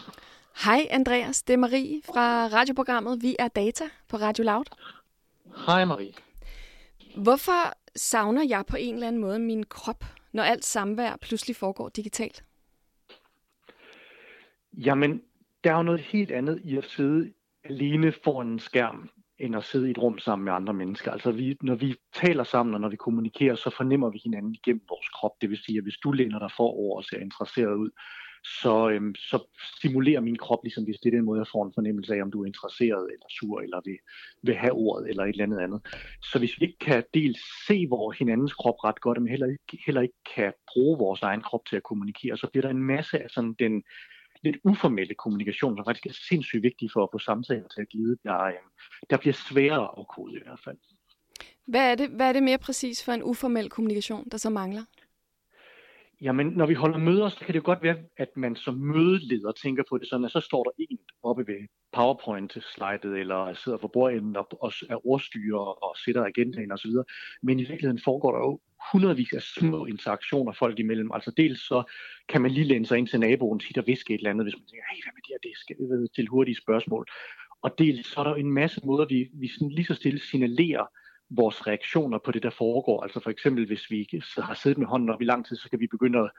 Hej 0.65 0.87
Andreas, 0.91 1.43
det 1.43 1.53
er 1.53 1.57
Marie 1.57 2.01
fra 2.05 2.47
radioprogrammet 2.47 3.23
Vi 3.23 3.37
er 3.39 3.49
Data 3.49 3.85
på 4.09 4.17
Radio 4.17 4.45
Loud. 4.45 4.65
Hej 5.57 5.85
Marie. 5.85 6.13
Hvorfor 7.17 7.75
savner 7.97 8.43
jeg 8.49 8.65
på 8.67 8.77
en 8.77 8.95
eller 8.95 9.09
anden 9.09 9.21
måde 9.21 9.39
min 9.39 9.65
krop, 9.67 10.05
når 10.33 10.43
alt 10.43 10.65
samvær 10.65 11.17
pludselig 11.17 11.57
foregår 11.57 11.89
digitalt? 11.89 12.45
Jamen, 14.73 15.23
der 15.65 15.73
er 15.73 15.77
jo 15.77 15.83
noget 15.83 16.01
helt 16.01 16.31
andet 16.31 16.61
i 16.65 16.77
at 16.77 16.85
sidde 16.85 17.33
alene 17.65 18.13
foran 18.25 18.47
en 18.47 18.59
skærm, 18.59 19.11
end 19.39 19.57
at 19.57 19.65
sidde 19.65 19.89
i 19.89 19.91
et 19.91 19.99
rum 19.99 20.19
sammen 20.19 20.45
med 20.45 20.53
andre 20.53 20.75
mennesker. 20.75 21.13
Altså 21.13 21.31
vi, 21.33 21.57
når 21.63 21.75
vi 21.75 21.95
taler 22.15 22.45
sammen, 22.45 22.75
og 22.75 22.81
når 22.81 22.89
vi 22.89 22.97
kommunikerer, 22.97 23.55
så 23.55 23.71
fornemmer 23.71 24.11
vi 24.11 24.21
hinanden 24.25 24.55
igennem 24.55 24.83
vores 24.89 25.09
krop. 25.09 25.33
Det 25.41 25.51
vil 25.51 25.59
sige, 25.59 25.79
at 25.79 25.85
hvis 25.85 25.97
du 26.05 26.13
læner 26.13 26.39
dig 26.39 26.51
forover 26.57 26.97
og 26.97 27.05
ser 27.05 27.19
interesseret 27.19 27.75
ud, 27.75 27.91
så, 28.45 28.89
øhm, 28.91 29.15
så 29.15 29.39
stimulerer 29.77 30.21
min 30.21 30.37
krop, 30.37 30.59
ligesom 30.63 30.85
hvis 30.85 30.99
det 30.99 31.09
er 31.09 31.17
den 31.17 31.25
måde, 31.25 31.41
jeg 31.41 31.47
får 31.53 31.67
en 31.67 31.73
fornemmelse 31.75 32.15
af, 32.15 32.23
om 32.23 32.31
du 32.31 32.43
er 32.43 32.47
interesseret 32.47 33.13
eller 33.13 33.27
sur, 33.31 33.61
eller 33.61 33.81
vil, 33.85 33.99
vil 34.43 34.55
have 34.55 34.73
ordet, 34.73 35.09
eller 35.09 35.25
et 35.25 35.29
eller 35.29 35.45
andet 35.45 35.61
andet. 35.61 35.81
Så 36.23 36.39
hvis 36.39 36.61
vi 36.61 36.67
ikke 36.67 36.79
kan 36.79 37.05
dels 37.15 37.41
se 37.67 37.87
vores 37.91 38.19
hinandens 38.19 38.55
krop 38.55 38.85
ret 38.85 39.01
godt, 39.01 39.19
men 39.23 39.29
heller 39.29 39.47
ikke, 39.47 39.83
heller 39.87 40.01
ikke 40.01 40.21
kan 40.37 40.53
bruge 40.73 40.99
vores 40.99 41.23
egen 41.23 41.43
krop 41.43 41.65
til 41.67 41.77
at 41.77 41.83
kommunikere, 41.83 42.37
så 42.37 42.47
bliver 42.47 42.63
der 42.63 42.71
en 42.71 42.83
masse 42.83 43.23
af 43.23 43.31
sådan 43.31 43.55
den 43.59 43.83
lidt 44.43 44.57
uformelle 44.65 45.15
kommunikation, 45.15 45.77
som 45.77 45.85
faktisk 45.85 46.07
er 46.07 46.19
sindssygt 46.29 46.63
vigtig 46.63 46.91
for 46.93 47.03
at 47.03 47.09
få 47.13 47.19
samtaler 47.19 47.69
til 47.69 47.81
at 47.81 47.89
glide, 47.89 48.17
der, 48.25 48.43
øhm, 48.43 48.71
der 49.11 49.17
bliver 49.17 49.35
sværere 49.35 49.89
at 49.99 50.07
kode 50.09 50.37
i 50.37 50.43
hvert 50.45 50.61
fald. 50.65 50.77
Hvad 51.67 51.91
er, 51.91 51.95
det, 51.95 52.11
hvad 52.11 52.29
er 52.29 52.33
det 52.33 52.43
mere 52.43 52.59
præcis 52.59 53.05
for 53.05 53.13
en 53.13 53.23
uformel 53.23 53.71
kommunikation, 53.71 54.29
der 54.33 54.39
så 54.39 54.51
mangler? 54.51 54.85
Jamen, 56.23 56.47
når 56.47 56.67
vi 56.67 56.75
holder 56.75 56.99
møder, 56.99 57.29
så 57.29 57.39
kan 57.39 57.55
det 57.55 57.61
jo 57.61 57.65
godt 57.65 57.83
være, 57.83 57.97
at 58.17 58.37
man 58.37 58.57
som 58.57 58.75
mødeleder 58.75 59.53
tænker 59.53 59.83
på 59.89 59.99
det 59.99 60.09
sådan, 60.09 60.25
at 60.25 60.33
så 60.33 60.41
står 60.41 60.63
der 60.65 60.71
en 60.79 60.99
oppe 61.23 61.47
ved 61.47 61.69
PowerPoint-slidet, 61.93 63.21
eller 63.21 63.55
sidder 63.55 63.79
for 63.79 63.89
bordenden 63.89 64.37
og, 64.37 64.49
og 64.63 64.73
er 64.89 65.07
ordstyrer 65.07 65.85
og 65.85 65.97
sætter 66.05 66.25
agendaen 66.25 66.73
osv. 66.73 66.91
Men 67.43 67.61
i 67.61 67.65
virkeligheden 67.65 68.01
foregår 68.05 68.33
der 68.33 68.39
jo 68.39 68.61
hundredvis 68.93 69.33
af 69.33 69.43
små 69.43 69.87
interaktioner 69.87 70.53
folk 70.53 70.79
imellem. 70.79 71.11
Altså 71.13 71.31
dels 71.31 71.61
så 71.61 71.83
kan 72.29 72.43
man 72.43 72.51
lige 72.51 72.67
læne 72.67 72.87
sig 72.87 72.99
ind 72.99 73.09
til 73.09 73.21
naboen, 73.21 73.59
tit 73.59 73.79
og 73.79 73.87
viske 73.87 74.15
et 74.15 74.19
eller 74.19 74.31
andet, 74.31 74.45
hvis 74.45 74.57
man 74.57 74.67
tænker, 74.67 74.85
hey, 74.91 75.03
hvad 75.05 75.13
med 75.15 75.23
det 75.23 75.33
her, 75.33 75.49
det 75.49 75.59
skal 75.59 76.09
til 76.15 76.27
hurtige 76.27 76.57
spørgsmål. 76.57 77.07
Og 77.63 77.79
dels 77.79 78.07
så 78.07 78.21
er 78.21 78.25
der 78.25 78.35
en 78.35 78.51
masse 78.51 78.81
måder, 78.85 79.07
vi, 79.07 79.31
vi 79.35 79.49
sådan 79.49 79.69
lige 79.69 79.85
så 79.87 79.95
stille 79.95 80.21
signalerer, 80.21 80.87
vores 81.31 81.67
reaktioner 81.67 82.19
på 82.19 82.31
det, 82.33 82.43
der 82.43 82.51
foregår. 82.51 83.03
Altså 83.03 83.21
for 83.21 83.31
eksempel, 83.31 83.67
hvis 83.67 83.91
vi 83.91 84.09
har 84.39 84.55
siddet 84.55 84.79
med 84.79 84.87
hånden 84.87 85.11
op 85.11 85.23
i 85.23 85.25
lang 85.25 85.47
tid, 85.47 85.57
så 85.57 85.71
kan 85.71 85.81
vi 85.81 85.87
begynde 85.87 86.19
at 86.19 86.31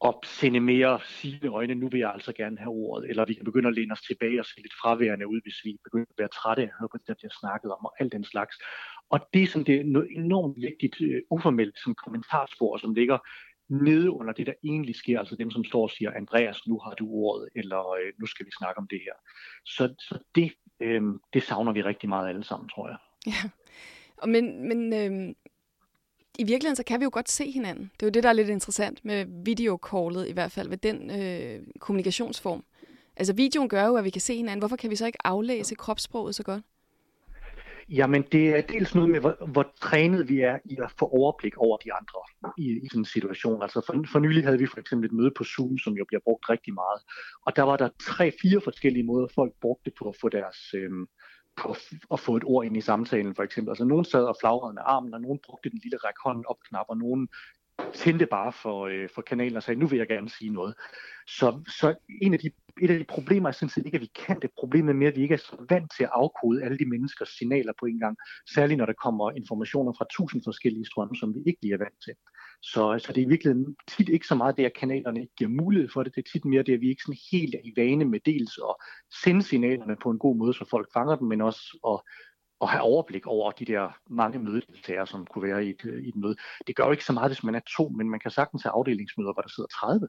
opsende 0.00 0.60
mere 0.60 1.00
sine 1.04 1.48
øjne, 1.48 1.74
nu 1.74 1.88
vil 1.88 2.00
jeg 2.00 2.12
altså 2.12 2.32
gerne 2.32 2.58
have 2.58 2.70
ordet, 2.70 3.10
eller 3.10 3.24
vi 3.24 3.34
kan 3.34 3.44
begynde 3.44 3.68
at 3.68 3.74
læne 3.74 3.92
os 3.92 4.02
tilbage 4.02 4.40
og 4.40 4.46
se 4.46 4.56
lidt 4.56 4.74
fraværende 4.82 5.28
ud, 5.28 5.40
hvis 5.42 5.64
vi 5.64 5.76
begynder 5.84 6.06
at 6.10 6.18
være 6.18 6.28
trætte 6.28 6.62
af 6.62 6.66
at 6.66 6.72
høre 6.80 6.88
på 6.88 6.98
det, 6.98 7.06
der 7.06 7.14
bliver 7.14 7.30
snakket 7.40 7.72
om, 7.72 7.84
og 7.84 7.92
alt 8.00 8.12
den 8.12 8.24
slags. 8.24 8.56
Og 9.10 9.20
det 9.34 9.42
er 9.42 9.46
sådan 9.46 9.66
det 9.66 9.80
er 9.80 9.84
noget 9.84 10.08
enormt 10.10 10.56
vigtigt 10.56 11.00
uh, 11.00 11.38
uformelt 11.38 11.78
som 11.84 11.94
kommentarspor, 11.94 12.76
som 12.76 12.94
ligger 12.94 13.18
nede 13.68 14.10
under 14.10 14.32
det, 14.32 14.46
der 14.46 14.52
egentlig 14.64 14.94
sker, 14.94 15.18
altså 15.18 15.36
dem, 15.36 15.50
som 15.50 15.64
står 15.64 15.82
og 15.82 15.90
siger, 15.90 16.10
Andreas, 16.10 16.66
nu 16.66 16.78
har 16.78 16.94
du 16.94 17.08
ordet, 17.08 17.48
eller 17.54 17.92
øh, 17.92 18.12
nu 18.20 18.26
skal 18.26 18.46
vi 18.46 18.50
snakke 18.58 18.78
om 18.78 18.88
det 18.90 19.00
her. 19.04 19.12
Så, 19.64 19.94
så 19.98 20.18
det, 20.34 20.52
øh, 20.80 21.02
det 21.32 21.42
savner 21.42 21.72
vi 21.72 21.82
rigtig 21.82 22.08
meget 22.08 22.28
alle 22.28 22.44
sammen, 22.44 22.68
tror 22.68 22.88
jeg. 22.88 22.98
Ja, 23.26 23.50
og 24.16 24.28
men, 24.28 24.68
men 24.68 24.92
øh, 24.92 25.34
i 26.38 26.44
virkeligheden 26.44 26.76
så 26.76 26.84
kan 26.84 27.00
vi 27.00 27.04
jo 27.04 27.10
godt 27.12 27.30
se 27.30 27.50
hinanden. 27.50 27.90
Det 27.94 28.02
er 28.02 28.06
jo 28.06 28.10
det, 28.10 28.22
der 28.22 28.28
er 28.28 28.32
lidt 28.32 28.48
interessant 28.48 29.04
med 29.04 29.26
videocallet, 29.44 30.28
i 30.28 30.32
hvert 30.32 30.52
fald 30.52 30.68
ved 30.68 30.76
den 30.76 31.10
øh, 31.10 31.66
kommunikationsform. 31.80 32.64
Altså 33.16 33.32
videoen 33.34 33.68
gør 33.68 33.86
jo, 33.86 33.96
at 33.96 34.04
vi 34.04 34.10
kan 34.10 34.20
se 34.20 34.36
hinanden. 34.36 34.58
Hvorfor 34.58 34.76
kan 34.76 34.90
vi 34.90 34.96
så 34.96 35.06
ikke 35.06 35.26
aflæse 35.26 35.74
kropssproget 35.74 36.34
så 36.34 36.42
godt? 36.42 36.62
Jamen, 37.88 38.22
det 38.32 38.48
er 38.48 38.60
dels 38.60 38.94
noget 38.94 39.10
med, 39.10 39.20
hvor, 39.20 39.46
hvor 39.52 39.72
trænet 39.80 40.28
vi 40.28 40.40
er 40.40 40.58
i 40.64 40.76
at 40.84 40.92
få 40.98 41.06
overblik 41.06 41.56
over 41.56 41.76
de 41.76 41.92
andre 41.92 42.20
i, 42.58 42.66
i 42.84 42.88
sådan 42.88 43.00
en 43.00 43.04
situation. 43.04 43.62
Altså 43.62 43.80
for, 43.86 44.04
for 44.12 44.18
nylig 44.18 44.44
havde 44.44 44.58
vi 44.58 44.66
for 44.66 44.80
eksempel 44.80 45.06
et 45.06 45.12
møde 45.12 45.30
på 45.36 45.44
Zoom, 45.44 45.78
som 45.78 45.92
jo 45.92 46.04
bliver 46.08 46.20
brugt 46.24 46.50
rigtig 46.50 46.74
meget. 46.74 47.00
Og 47.46 47.56
der 47.56 47.62
var 47.62 47.76
der 47.76 47.88
tre-fire 48.02 48.60
forskellige 48.60 49.04
måder, 49.04 49.26
folk 49.34 49.52
brugte 49.60 49.90
på 49.98 50.08
at 50.08 50.16
få 50.20 50.28
deres... 50.28 50.56
Øh, 50.74 50.90
på 51.56 51.76
at 52.12 52.20
få 52.20 52.36
et 52.36 52.44
ord 52.44 52.66
ind 52.66 52.76
i 52.76 52.80
samtalen, 52.80 53.34
for 53.34 53.42
eksempel. 53.42 53.70
Altså, 53.70 53.84
nogen 53.84 54.04
sad 54.04 54.24
og 54.24 54.36
flagrede 54.40 54.74
med 54.74 54.82
armen, 54.84 55.14
og 55.14 55.20
nogen 55.20 55.38
brugte 55.46 55.70
den 55.70 55.80
lille 55.82 55.98
ræk 55.98 56.14
hånden 56.24 56.44
op 56.46 56.56
knap, 56.68 56.86
og 56.88 56.96
nogen 56.96 57.28
tændte 57.94 58.26
bare 58.26 58.52
for, 58.52 58.86
øh, 58.86 59.08
for 59.14 59.22
kanalen 59.22 59.56
og 59.56 59.62
sagde, 59.62 59.80
nu 59.80 59.86
vil 59.86 59.98
jeg 59.98 60.08
gerne 60.08 60.30
sige 60.30 60.50
noget. 60.50 60.74
Så, 61.26 61.62
så 61.80 61.94
en 62.22 62.32
af 62.34 62.38
de, 62.38 62.50
et 62.82 62.90
af 62.90 62.98
de 62.98 63.04
problemer 63.04 63.48
er 63.48 63.52
sådan 63.52 63.68
set 63.68 63.86
ikke, 63.86 63.96
at 63.96 64.00
vi 64.00 64.10
kan 64.26 64.40
det. 64.40 64.50
Problemet 64.58 64.90
er 64.90 64.96
mere, 64.96 65.08
at 65.08 65.16
vi 65.16 65.22
ikke 65.22 65.34
er 65.34 65.38
så 65.38 65.66
vant 65.68 65.92
til 65.96 66.04
at 66.04 66.10
afkode 66.12 66.64
alle 66.64 66.78
de 66.78 66.90
menneskers 66.90 67.28
signaler 67.28 67.72
på 67.80 67.86
en 67.86 67.98
gang. 67.98 68.16
Særligt 68.54 68.78
når 68.78 68.86
der 68.86 68.92
kommer 68.92 69.30
informationer 69.30 69.92
fra 69.98 70.06
tusind 70.10 70.42
forskellige 70.44 70.86
strømme, 70.86 71.16
som 71.16 71.34
vi 71.34 71.40
ikke 71.46 71.62
lige 71.62 71.74
er 71.74 71.78
vant 71.78 72.00
til. 72.04 72.14
Så, 72.62 72.98
så 72.98 73.12
det 73.12 73.20
er 73.20 73.26
i 73.26 73.28
virkeligheden 73.28 73.76
tit 73.96 74.08
ikke 74.08 74.26
så 74.26 74.34
meget 74.34 74.56
det, 74.56 74.64
at 74.64 74.76
kanalerne 74.80 75.20
ikke 75.20 75.34
giver 75.36 75.50
mulighed 75.50 75.88
for 75.88 76.02
det. 76.02 76.14
Det 76.14 76.26
er 76.26 76.30
tit 76.32 76.44
mere 76.44 76.62
det, 76.62 76.74
at 76.74 76.80
vi 76.80 76.88
ikke 76.88 77.02
sådan 77.02 77.18
helt 77.30 77.54
er 77.54 77.60
i 77.64 77.72
vane 77.76 78.04
med 78.04 78.20
dels 78.26 78.58
at 78.58 78.74
sende 79.22 79.42
signalerne 79.42 79.96
på 80.02 80.10
en 80.10 80.18
god 80.18 80.36
måde, 80.36 80.54
så 80.54 80.64
folk 80.70 80.92
fanger 80.92 81.16
dem, 81.16 81.28
men 81.28 81.40
også 81.40 81.78
at 81.86 82.00
at 82.62 82.68
have 82.68 82.82
overblik 82.82 83.26
over 83.26 83.50
de 83.50 83.64
der 83.64 83.98
mange 84.10 84.38
mødedeltagere, 84.38 85.06
som 85.06 85.26
kunne 85.26 85.48
være 85.48 85.66
i 85.66 85.70
et, 85.70 86.00
i 86.04 86.08
et 86.08 86.16
møde. 86.16 86.36
Det 86.66 86.76
gør 86.76 86.84
jo 86.84 86.90
ikke 86.90 87.04
så 87.04 87.12
meget, 87.12 87.30
hvis 87.30 87.44
man 87.44 87.54
er 87.54 87.60
to, 87.76 87.88
men 87.88 88.10
man 88.10 88.20
kan 88.20 88.30
sagtens 88.30 88.62
have 88.62 88.72
afdelingsmøder, 88.72 89.32
hvor 89.32 89.42
der 89.42 89.48
sidder 89.48 89.68
30. 89.68 90.08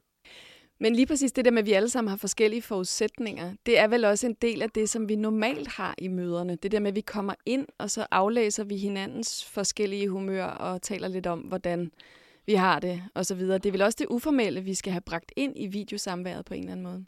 Men 0.80 0.94
lige 0.94 1.06
præcis 1.06 1.32
det 1.32 1.44
der 1.44 1.50
med, 1.50 1.58
at 1.58 1.66
vi 1.66 1.72
alle 1.72 1.88
sammen 1.88 2.08
har 2.08 2.16
forskellige 2.16 2.62
forudsætninger, 2.62 3.54
det 3.66 3.78
er 3.78 3.88
vel 3.88 4.04
også 4.04 4.26
en 4.26 4.36
del 4.42 4.62
af 4.62 4.70
det, 4.70 4.90
som 4.90 5.08
vi 5.08 5.16
normalt 5.16 5.68
har 5.68 5.94
i 5.98 6.08
møderne. 6.08 6.56
Det 6.56 6.72
der 6.72 6.80
med, 6.80 6.88
at 6.88 6.96
vi 6.96 7.00
kommer 7.00 7.34
ind, 7.46 7.66
og 7.78 7.90
så 7.90 8.06
aflæser 8.10 8.64
vi 8.64 8.76
hinandens 8.76 9.44
forskellige 9.44 10.08
humør 10.08 10.44
og 10.44 10.82
taler 10.82 11.08
lidt 11.08 11.26
om, 11.26 11.40
hvordan 11.40 11.90
vi 12.48 12.54
har 12.54 12.78
det 12.78 12.96
osv. 13.14 13.40
Det 13.40 13.66
er 13.66 13.70
vel 13.76 13.82
også 13.82 13.98
det 13.98 14.06
uformelle, 14.16 14.60
vi 14.60 14.74
skal 14.74 14.92
have 14.92 15.06
bragt 15.10 15.32
ind 15.36 15.52
i 15.56 15.66
videosamværet 15.66 16.44
på 16.44 16.54
en 16.54 16.60
eller 16.60 16.72
anden 16.72 16.86
måde. 16.86 17.04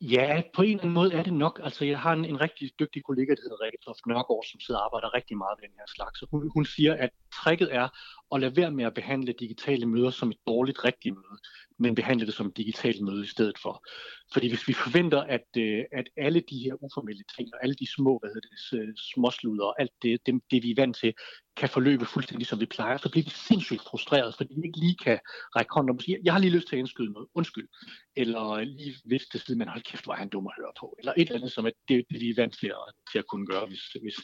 Ja, 0.00 0.42
på 0.56 0.62
en 0.62 0.68
eller 0.68 0.82
anden 0.82 0.94
måde 0.94 1.12
er 1.12 1.22
det 1.22 1.32
nok. 1.32 1.60
Altså, 1.64 1.84
jeg 1.84 1.98
har 1.98 2.12
en, 2.12 2.24
en 2.24 2.40
rigtig 2.40 2.70
dygtig 2.80 3.04
kollega, 3.04 3.30
der 3.34 3.42
hedder 3.42 3.64
Rikke 3.64 3.78
Toft 3.84 4.06
Nørgaard, 4.06 4.44
som 4.50 4.60
sidder 4.60 4.80
og 4.80 4.84
arbejder 4.86 5.14
rigtig 5.14 5.36
meget 5.36 5.54
med 5.58 5.68
den 5.68 5.76
her 5.78 5.88
slags. 5.96 6.18
Så 6.18 6.26
hun, 6.30 6.50
hun 6.54 6.64
siger, 6.64 6.94
at 7.04 7.10
tricket 7.38 7.74
er 7.74 7.88
at 8.32 8.40
lade 8.40 8.56
være 8.56 8.70
med 8.70 8.84
at 8.84 8.94
behandle 8.94 9.32
digitale 9.32 9.86
møder 9.86 10.10
som 10.10 10.30
et 10.30 10.40
dårligt 10.46 10.84
rigtigt 10.84 11.14
møde 11.14 11.38
men 11.78 11.94
behandle 11.94 12.26
det 12.26 12.34
som 12.34 12.46
et 12.46 12.56
digitalt 12.56 13.00
møde 13.00 13.24
i 13.24 13.26
stedet 13.26 13.58
for. 13.58 13.84
Fordi 14.32 14.48
hvis 14.48 14.68
vi 14.68 14.72
forventer, 14.72 15.20
at, 15.22 15.46
øh, 15.58 15.84
at 15.92 16.08
alle 16.16 16.40
de 16.50 16.58
her 16.58 16.74
uformelle 16.84 17.24
ting, 17.36 17.48
og 17.54 17.58
alle 17.62 17.74
de 17.74 17.86
små 17.96 18.18
hvad 18.18 18.30
hedder 18.30 18.48
det, 18.48 18.88
øh, 18.88 18.94
småsluder 18.96 19.64
og 19.64 19.80
alt 19.80 19.92
det, 20.02 20.26
det, 20.26 20.40
det, 20.50 20.62
vi 20.62 20.70
er 20.70 20.80
vant 20.82 20.96
til, 20.96 21.14
kan 21.56 21.68
forløbe 21.68 22.04
fuldstændig 22.04 22.46
som 22.46 22.60
vi 22.60 22.66
plejer, 22.66 22.96
så 22.96 23.10
bliver 23.10 23.24
vi 23.24 23.30
sindssygt 23.30 23.82
frustreret, 23.82 24.34
fordi 24.34 24.54
vi 24.56 24.66
ikke 24.66 24.78
lige 24.78 24.96
kan 25.04 25.18
række 25.56 25.74
hånden 25.74 25.96
og 25.96 26.02
sige, 26.02 26.18
jeg 26.24 26.32
har 26.32 26.40
lige 26.40 26.56
lyst 26.56 26.68
til 26.68 26.76
at 26.76 26.80
indskyde 26.80 27.12
noget, 27.12 27.28
undskyld. 27.34 27.68
Eller 28.16 28.64
lige 28.64 28.94
hvis 29.04 29.22
det 29.32 29.40
side, 29.40 29.58
man 29.58 29.68
hold 29.68 29.82
kæft, 29.82 30.04
hvor 30.04 30.12
er 30.12 30.16
han 30.16 30.28
dum 30.28 30.46
at 30.46 30.52
høre 30.58 30.72
på. 30.80 30.96
Eller 30.98 31.12
et 31.16 31.20
eller 31.20 31.34
andet, 31.34 31.52
som 31.52 31.66
er 31.66 31.70
det, 31.88 32.04
det 32.10 32.20
vi 32.20 32.30
er 32.30 32.34
vant 32.36 32.58
til 32.58 32.66
at, 32.66 32.94
til 33.12 33.18
at 33.18 33.26
kunne 33.26 33.46
gøre, 33.46 33.66
hvis, 33.66 33.82
hvis, 34.02 34.16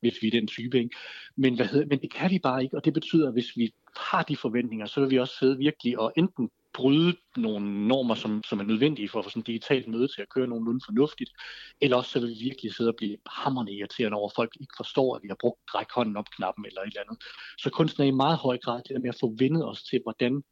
hvis 0.00 0.22
vi 0.22 0.26
er 0.26 0.30
den 0.30 0.46
type. 0.46 0.78
Ikke? 0.78 0.96
Men, 1.36 1.56
hvad 1.56 1.66
hedder, 1.66 1.86
men 1.86 2.00
det 2.00 2.12
kan 2.12 2.30
vi 2.30 2.38
bare 2.38 2.62
ikke, 2.62 2.76
og 2.76 2.84
det 2.84 2.94
betyder, 2.94 3.26
at 3.28 3.34
hvis 3.34 3.56
vi 3.56 3.72
har 3.96 4.22
de 4.22 4.36
forventninger, 4.36 4.86
så 4.86 5.00
vil 5.00 5.10
vi 5.10 5.18
også 5.18 5.34
sidde 5.38 5.58
virkelig 5.58 5.98
og 5.98 6.12
enten 6.16 6.50
bryde 6.78 7.16
nogle 7.36 7.88
normer, 7.88 8.14
som, 8.14 8.42
som 8.48 8.60
er 8.60 8.64
nødvendige 8.64 9.08
for 9.08 9.18
at 9.18 9.24
få 9.24 9.30
sådan 9.30 9.40
et 9.40 9.46
digitalt 9.46 9.88
møde 9.88 10.08
til 10.08 10.22
at 10.22 10.28
køre 10.34 10.46
nogenlunde 10.46 10.80
fornuftigt, 10.88 11.30
eller 11.80 11.96
også 11.96 12.10
så 12.10 12.20
vil 12.20 12.28
vi 12.28 12.44
virkelig 12.48 12.74
sidde 12.74 12.90
og 12.90 12.96
blive 12.96 13.16
hammerende 13.26 13.72
irriterende 13.72 14.16
over, 14.18 14.28
at 14.28 14.36
folk 14.36 14.52
ikke 14.60 14.74
forstår, 14.76 15.16
at 15.16 15.22
vi 15.22 15.28
har 15.28 15.36
brugt 15.40 15.60
ræk 15.74 15.90
hånden 15.94 16.16
op 16.16 16.30
knappen 16.36 16.66
eller 16.66 16.80
et 16.80 16.86
eller 16.86 17.00
andet. 17.04 17.18
Så 17.58 17.70
kunsten 17.70 18.02
er 18.02 18.06
i 18.06 18.20
meget 18.24 18.38
høj 18.38 18.58
grad 18.58 18.78
det 18.82 18.94
der 18.94 19.04
med 19.04 19.14
at 19.14 19.20
få 19.20 19.34
vendet 19.38 19.68
os 19.68 19.82
til, 19.82 20.00
hvordan 20.02 20.42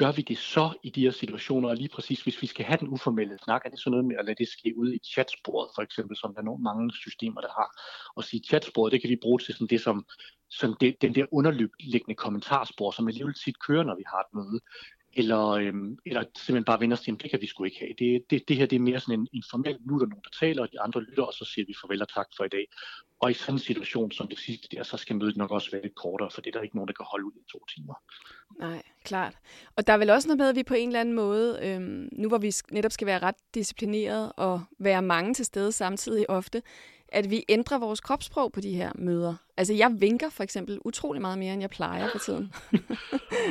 gør 0.00 0.12
vi 0.12 0.22
det 0.22 0.38
så 0.38 0.66
i 0.82 0.90
de 0.90 1.00
her 1.00 1.10
situationer, 1.10 1.68
og 1.68 1.76
lige 1.76 1.88
præcis 1.88 2.22
hvis 2.22 2.42
vi 2.42 2.46
skal 2.46 2.64
have 2.64 2.78
den 2.80 2.88
uformelle 2.88 3.38
snak, 3.44 3.62
er 3.64 3.70
det 3.70 3.80
så 3.80 3.90
noget 3.90 4.04
med 4.04 4.16
at 4.18 4.24
lade 4.24 4.36
det 4.38 4.48
ske 4.48 4.74
ud 4.76 4.92
i 4.92 4.98
chatsporet, 5.12 5.68
for 5.74 5.82
eksempel, 5.82 6.16
som 6.16 6.34
der 6.34 6.40
er 6.40 6.44
nogle 6.44 6.62
mange 6.62 6.92
systemer, 6.92 7.40
der 7.40 7.52
har. 7.60 7.70
Og 8.16 8.24
sige 8.24 8.42
chatsporet, 8.48 8.92
det 8.92 9.00
kan 9.00 9.10
vi 9.10 9.18
bruge 9.22 9.38
til 9.38 9.54
sådan 9.54 9.66
det 9.66 9.80
som, 9.80 10.06
som 10.50 10.76
det, 10.80 11.02
den 11.02 11.14
der 11.14 11.26
underliggende 11.32 12.14
kommentarspor, 12.14 12.90
som 12.90 13.08
alligevel 13.08 13.34
tit 13.34 13.58
kører, 13.66 13.84
når 13.84 13.96
vi 13.96 14.04
har 14.06 14.20
et 14.20 14.34
møde 14.34 14.60
eller, 15.18 15.48
øhm, 15.48 15.98
eller 16.06 16.22
simpelthen 16.22 16.64
bare 16.64 16.80
vende 16.80 16.94
os 16.94 17.00
til, 17.00 17.20
det 17.22 17.30
kan 17.30 17.40
vi 17.40 17.46
sgu 17.46 17.64
ikke 17.64 17.78
have. 17.78 17.94
Det, 17.98 18.24
det, 18.30 18.48
det 18.48 18.56
her 18.56 18.66
det 18.66 18.76
er 18.76 18.80
mere 18.80 19.00
sådan 19.00 19.20
en, 19.20 19.28
en 19.32 19.44
formel, 19.50 19.76
nu 19.86 19.94
er 19.94 19.98
der 19.98 20.06
nogen, 20.06 20.24
der 20.24 20.38
taler, 20.40 20.62
og 20.62 20.72
de 20.72 20.80
andre 20.80 21.00
lytter, 21.02 21.22
og 21.22 21.32
så 21.32 21.44
siger 21.44 21.64
vi 21.66 21.74
farvel 21.80 22.02
og 22.02 22.08
tak 22.08 22.26
for 22.36 22.44
i 22.44 22.48
dag. 22.48 22.66
Og 23.20 23.30
i 23.30 23.34
sådan 23.34 23.54
en 23.54 23.58
situation 23.58 24.12
som 24.12 24.28
det 24.28 24.38
sidste 24.38 24.68
der, 24.76 24.82
så 24.82 24.96
skal 24.96 25.16
mødet 25.16 25.36
nok 25.36 25.50
også 25.50 25.70
være 25.70 25.82
lidt 25.82 25.94
kortere, 25.94 26.30
for 26.30 26.40
det 26.40 26.50
er 26.50 26.58
der 26.58 26.64
ikke 26.64 26.76
nogen, 26.76 26.88
der 26.88 26.94
kan 26.94 27.06
holde 27.10 27.26
ud 27.26 27.32
i 27.32 27.50
to 27.52 27.58
timer. 27.74 27.94
Nej, 28.58 28.82
klart. 29.04 29.34
Og 29.76 29.86
der 29.86 29.92
er 29.92 29.98
vel 29.98 30.10
også 30.10 30.28
noget 30.28 30.38
med, 30.38 30.48
at 30.48 30.56
vi 30.56 30.62
på 30.62 30.74
en 30.74 30.88
eller 30.88 31.00
anden 31.00 31.14
måde, 31.14 31.58
øhm, 31.62 32.08
nu 32.12 32.28
hvor 32.28 32.38
vi 32.38 32.52
netop 32.70 32.92
skal 32.92 33.06
være 33.06 33.18
ret 33.18 33.34
disciplineret 33.54 34.32
og 34.36 34.62
være 34.78 35.02
mange 35.02 35.34
til 35.34 35.44
stede 35.44 35.72
samtidig 35.72 36.30
ofte, 36.30 36.62
at 37.08 37.30
vi 37.30 37.44
ændrer 37.48 37.78
vores 37.78 38.00
kropssprog 38.00 38.52
på 38.52 38.60
de 38.60 38.74
her 38.74 38.92
møder. 38.94 39.34
Altså 39.56 39.74
jeg 39.74 39.96
vinker 39.98 40.30
for 40.30 40.42
eksempel 40.42 40.78
utrolig 40.84 41.22
meget 41.22 41.38
mere, 41.38 41.52
end 41.52 41.62
jeg 41.62 41.70
plejer 41.70 42.08
for 42.10 42.18
tiden. 42.18 42.52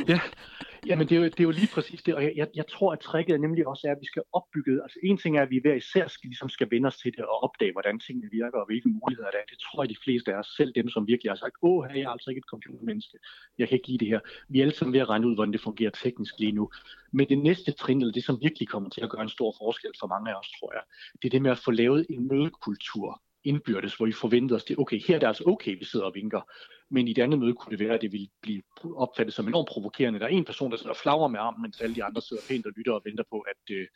ja, 0.08 0.20
Jamen, 0.86 1.10
det 1.10 1.16
er, 1.16 1.20
jo, 1.20 1.26
det 1.26 1.40
er 1.40 1.44
jo 1.44 1.52
lige 1.52 1.70
præcis 1.74 2.04
det, 2.04 2.16
og 2.16 2.24
jeg, 2.24 2.34
jeg, 2.36 2.48
jeg 2.56 2.68
tror, 2.68 2.94
at 2.94 3.00
tricket 3.00 3.42
nemlig 3.42 3.68
også 3.68 3.88
er, 3.88 3.92
at 3.92 3.98
vi 4.02 4.06
skal 4.06 4.24
opbygge, 4.34 4.84
altså 4.84 5.00
en 5.04 5.18
ting 5.18 5.38
er, 5.38 5.42
at 5.42 5.50
vi 5.50 5.60
hver 5.62 5.74
især 5.74 6.08
skal, 6.08 6.28
ligesom 6.28 6.50
skal 6.50 6.68
vende 6.72 6.88
os 6.88 6.98
til 6.98 7.12
det 7.18 7.26
og 7.26 7.44
opdage, 7.44 7.72
hvordan 7.72 8.00
tingene 8.00 8.30
virker, 8.32 8.60
og 8.60 8.66
hvilke 8.66 8.90
muligheder 8.90 9.32
der 9.32 9.38
er. 9.38 9.48
Det 9.50 9.60
tror 9.60 9.84
jeg, 9.84 9.90
de 9.90 10.04
fleste 10.04 10.34
af 10.34 10.40
os, 10.40 10.48
selv 10.58 10.72
dem, 10.76 10.90
som 10.90 11.08
virkelig 11.08 11.32
har 11.32 11.36
sagt, 11.36 11.56
åh, 11.62 11.86
jeg 11.96 12.02
er 12.02 12.10
altså 12.10 12.30
ikke 12.30 12.40
et 12.40 12.52
computermenneske, 12.54 13.18
jeg 13.58 13.68
kan 13.68 13.76
ikke 13.76 13.88
lide 13.88 14.00
det 14.00 14.08
her. 14.08 14.20
Vi 14.50 14.60
er 14.60 14.64
alle 14.64 14.76
sammen 14.76 14.94
ved 14.94 15.00
at 15.00 15.10
regne 15.10 15.28
ud, 15.28 15.36
hvordan 15.36 15.54
det 15.54 15.62
fungerer 15.62 15.92
teknisk 15.92 16.34
lige 16.40 16.52
nu. 16.52 16.70
Men 17.12 17.30
det 17.30 17.38
næste 17.38 17.72
trin, 17.72 18.02
eller 18.02 18.14
det, 18.14 18.24
som 18.24 18.42
virkelig 18.42 18.68
kommer 18.68 18.90
til 18.90 19.02
at 19.02 19.10
gøre 19.10 19.22
en 19.22 19.30
stor 19.30 19.56
forskel 19.62 19.92
for 20.00 20.08
mange 20.08 20.32
af 20.32 20.36
os, 20.40 20.50
tror 20.60 20.74
jeg, 20.74 20.84
det 21.22 21.26
er 21.26 21.30
det 21.30 21.42
med 21.42 21.52
at 21.52 21.58
få 21.58 21.72
lavet 21.72 22.06
en 22.10 22.28
mødekultur 22.28 23.22
indbyrdes, 23.48 23.96
hvor 23.96 24.06
vi 24.06 24.12
forventer 24.12 24.56
os 24.56 24.64
det, 24.64 24.80
okay, 24.80 25.00
her 25.08 25.16
er 25.16 25.20
det 25.20 25.28
altså 25.28 25.44
okay, 25.48 25.80
vi 25.80 25.86
sidder 25.86 26.06
og 26.06 26.16
vinker. 26.16 26.42
Men 26.90 27.08
i 27.08 27.14
det 27.14 27.22
andet 27.22 27.40
møde 27.40 27.54
kunne 27.54 27.78
det 27.78 27.86
være, 27.86 27.94
at 27.94 28.02
det 28.02 28.12
ville 28.12 28.28
blive 28.42 28.62
opfattet 28.96 29.34
som 29.34 29.48
enormt 29.48 29.68
provokerende. 29.68 30.20
Der 30.20 30.26
er 30.26 30.30
en 30.30 30.46
person, 30.46 30.72
der 30.72 30.78
sidder 30.78 30.90
og 30.90 30.98
flagrer 30.98 31.28
med 31.28 31.40
armen, 31.40 31.62
mens 31.62 31.82
alle 31.82 31.96
de 31.96 32.04
andre 32.04 32.22
sidder 32.22 32.44
pænt 32.50 32.66
og 32.66 32.72
lytter 32.78 32.94
og 32.94 33.02
venter 33.06 33.24
på, 33.32 33.40
at, 33.40 33.76
øh, 33.76 33.88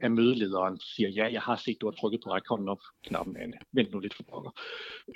at 0.00 0.12
mødelederen 0.12 0.80
siger, 0.80 1.08
ja, 1.08 1.32
jeg 1.32 1.42
har 1.42 1.56
set, 1.56 1.76
du 1.80 1.86
har 1.86 1.96
trykket 2.00 2.20
på 2.24 2.30
rækhånden 2.30 2.68
op 2.68 2.82
knappen, 3.04 3.36
Anne. 3.36 3.56
Vent 3.72 3.92
nu 3.92 3.98
lidt 3.98 4.14
for 4.14 4.22
pokker. 4.22 4.50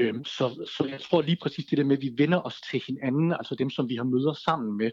Øhm, 0.01 0.25
så, 0.25 0.69
så 0.77 0.87
jeg 0.91 1.01
tror 1.01 1.23
lige 1.23 1.39
præcis 1.43 1.67
det 1.67 1.79
der 1.79 1.85
med, 1.85 1.97
at 1.97 2.03
vi 2.03 2.13
vender 2.19 2.41
os 2.43 2.61
til 2.71 2.83
hinanden, 2.87 3.33
altså 3.33 3.55
dem, 3.55 3.71
som 3.71 3.89
vi 3.89 3.97
har 3.97 4.05
møder 4.05 4.33
sammen 4.33 4.77
med, 4.77 4.91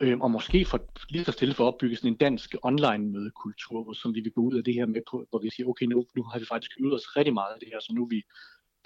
øh, 0.00 0.20
og 0.20 0.30
måske 0.30 0.64
for 0.64 0.80
lige 1.08 1.24
så 1.24 1.32
stille 1.32 1.54
for 1.54 1.64
at 1.64 1.68
opbygge 1.68 1.96
sådan 1.96 2.10
en 2.10 2.16
dansk 2.16 2.54
online 2.62 3.12
mødekultur, 3.12 3.92
som 3.92 4.14
vi 4.14 4.20
vil 4.20 4.32
gå 4.32 4.40
ud 4.40 4.54
af 4.56 4.64
det 4.64 4.74
her 4.74 4.86
med 4.86 5.02
på, 5.10 5.26
hvor 5.30 5.38
vi 5.38 5.50
siger, 5.50 5.68
okay, 5.68 5.86
nu, 5.86 6.06
nu 6.16 6.22
har 6.22 6.38
vi 6.38 6.44
faktisk 6.44 6.72
øvet 6.80 6.94
os 6.94 7.16
rigtig 7.16 7.34
meget 7.34 7.52
af 7.54 7.60
det 7.60 7.68
her, 7.72 7.80
så 7.80 7.92
nu 7.94 8.02
er 8.04 8.08
vi 8.08 8.22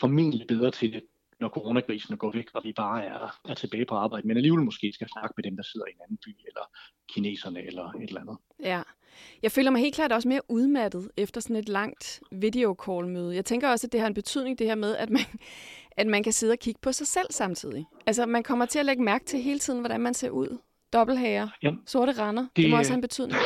formentlig 0.01 0.47
bedre 0.49 0.71
til 0.71 0.93
det 0.93 1.03
når 1.41 1.49
coronakrisen 1.49 2.17
går 2.17 2.33
væk, 2.33 2.49
og 2.55 2.65
vi 2.65 2.73
bare 2.73 3.05
er, 3.05 3.41
er 3.45 3.55
tilbage 3.55 3.85
på 3.85 3.95
arbejde, 3.95 4.29
men 4.29 4.37
alligevel 4.37 4.65
måske 4.65 4.93
skal 4.93 5.09
snakke 5.09 5.35
med 5.37 5.45
dem, 5.45 5.57
der 5.57 5.63
sidder 5.63 5.87
i 5.87 5.91
en 5.91 6.01
anden 6.05 6.19
by, 6.25 6.31
eller 6.47 6.65
kineserne, 7.09 7.67
eller 7.67 7.93
et 7.93 8.09
eller 8.09 8.21
andet. 8.21 8.37
Ja. 8.61 8.83
Jeg 9.43 9.53
føler 9.53 9.71
mig 9.71 9.81
helt 9.81 9.95
klart 9.95 10.13
også 10.13 10.29
mere 10.29 10.41
udmattet 10.49 11.11
efter 11.17 11.41
sådan 11.41 11.57
et 11.57 11.69
langt 11.69 12.21
videocall-møde. 12.33 13.35
Jeg 13.35 13.45
tænker 13.45 13.69
også, 13.69 13.87
at 13.87 13.93
det 13.93 14.01
har 14.01 14.07
en 14.07 14.15
betydning, 14.15 14.59
det 14.59 14.67
her 14.67 14.75
med, 14.75 14.97
at 14.97 15.11
man, 15.11 15.23
at 15.97 16.07
man 16.07 16.23
kan 16.23 16.33
sidde 16.33 16.53
og 16.53 16.59
kigge 16.59 16.81
på 16.83 16.93
sig 16.93 17.07
selv 17.07 17.27
samtidig. 17.31 17.87
Altså, 18.07 18.27
man 18.27 18.43
kommer 18.43 18.67
til 18.67 18.79
at 18.79 18.87
lægge 18.87 19.03
mærke 19.03 19.25
til 19.25 19.41
hele 19.43 19.59
tiden, 19.59 19.81
hvordan 19.81 20.01
man 20.01 20.15
ser 20.15 20.31
ud. 20.31 20.59
Dobbelthager, 20.95 21.49
ja, 21.63 21.71
sorte 21.87 22.13
render. 22.13 22.43
Det, 22.43 22.57
det 22.57 22.71
må 22.71 22.77
også 22.77 22.91
have 22.93 23.01
en 23.03 23.09
betydning. 23.09 23.41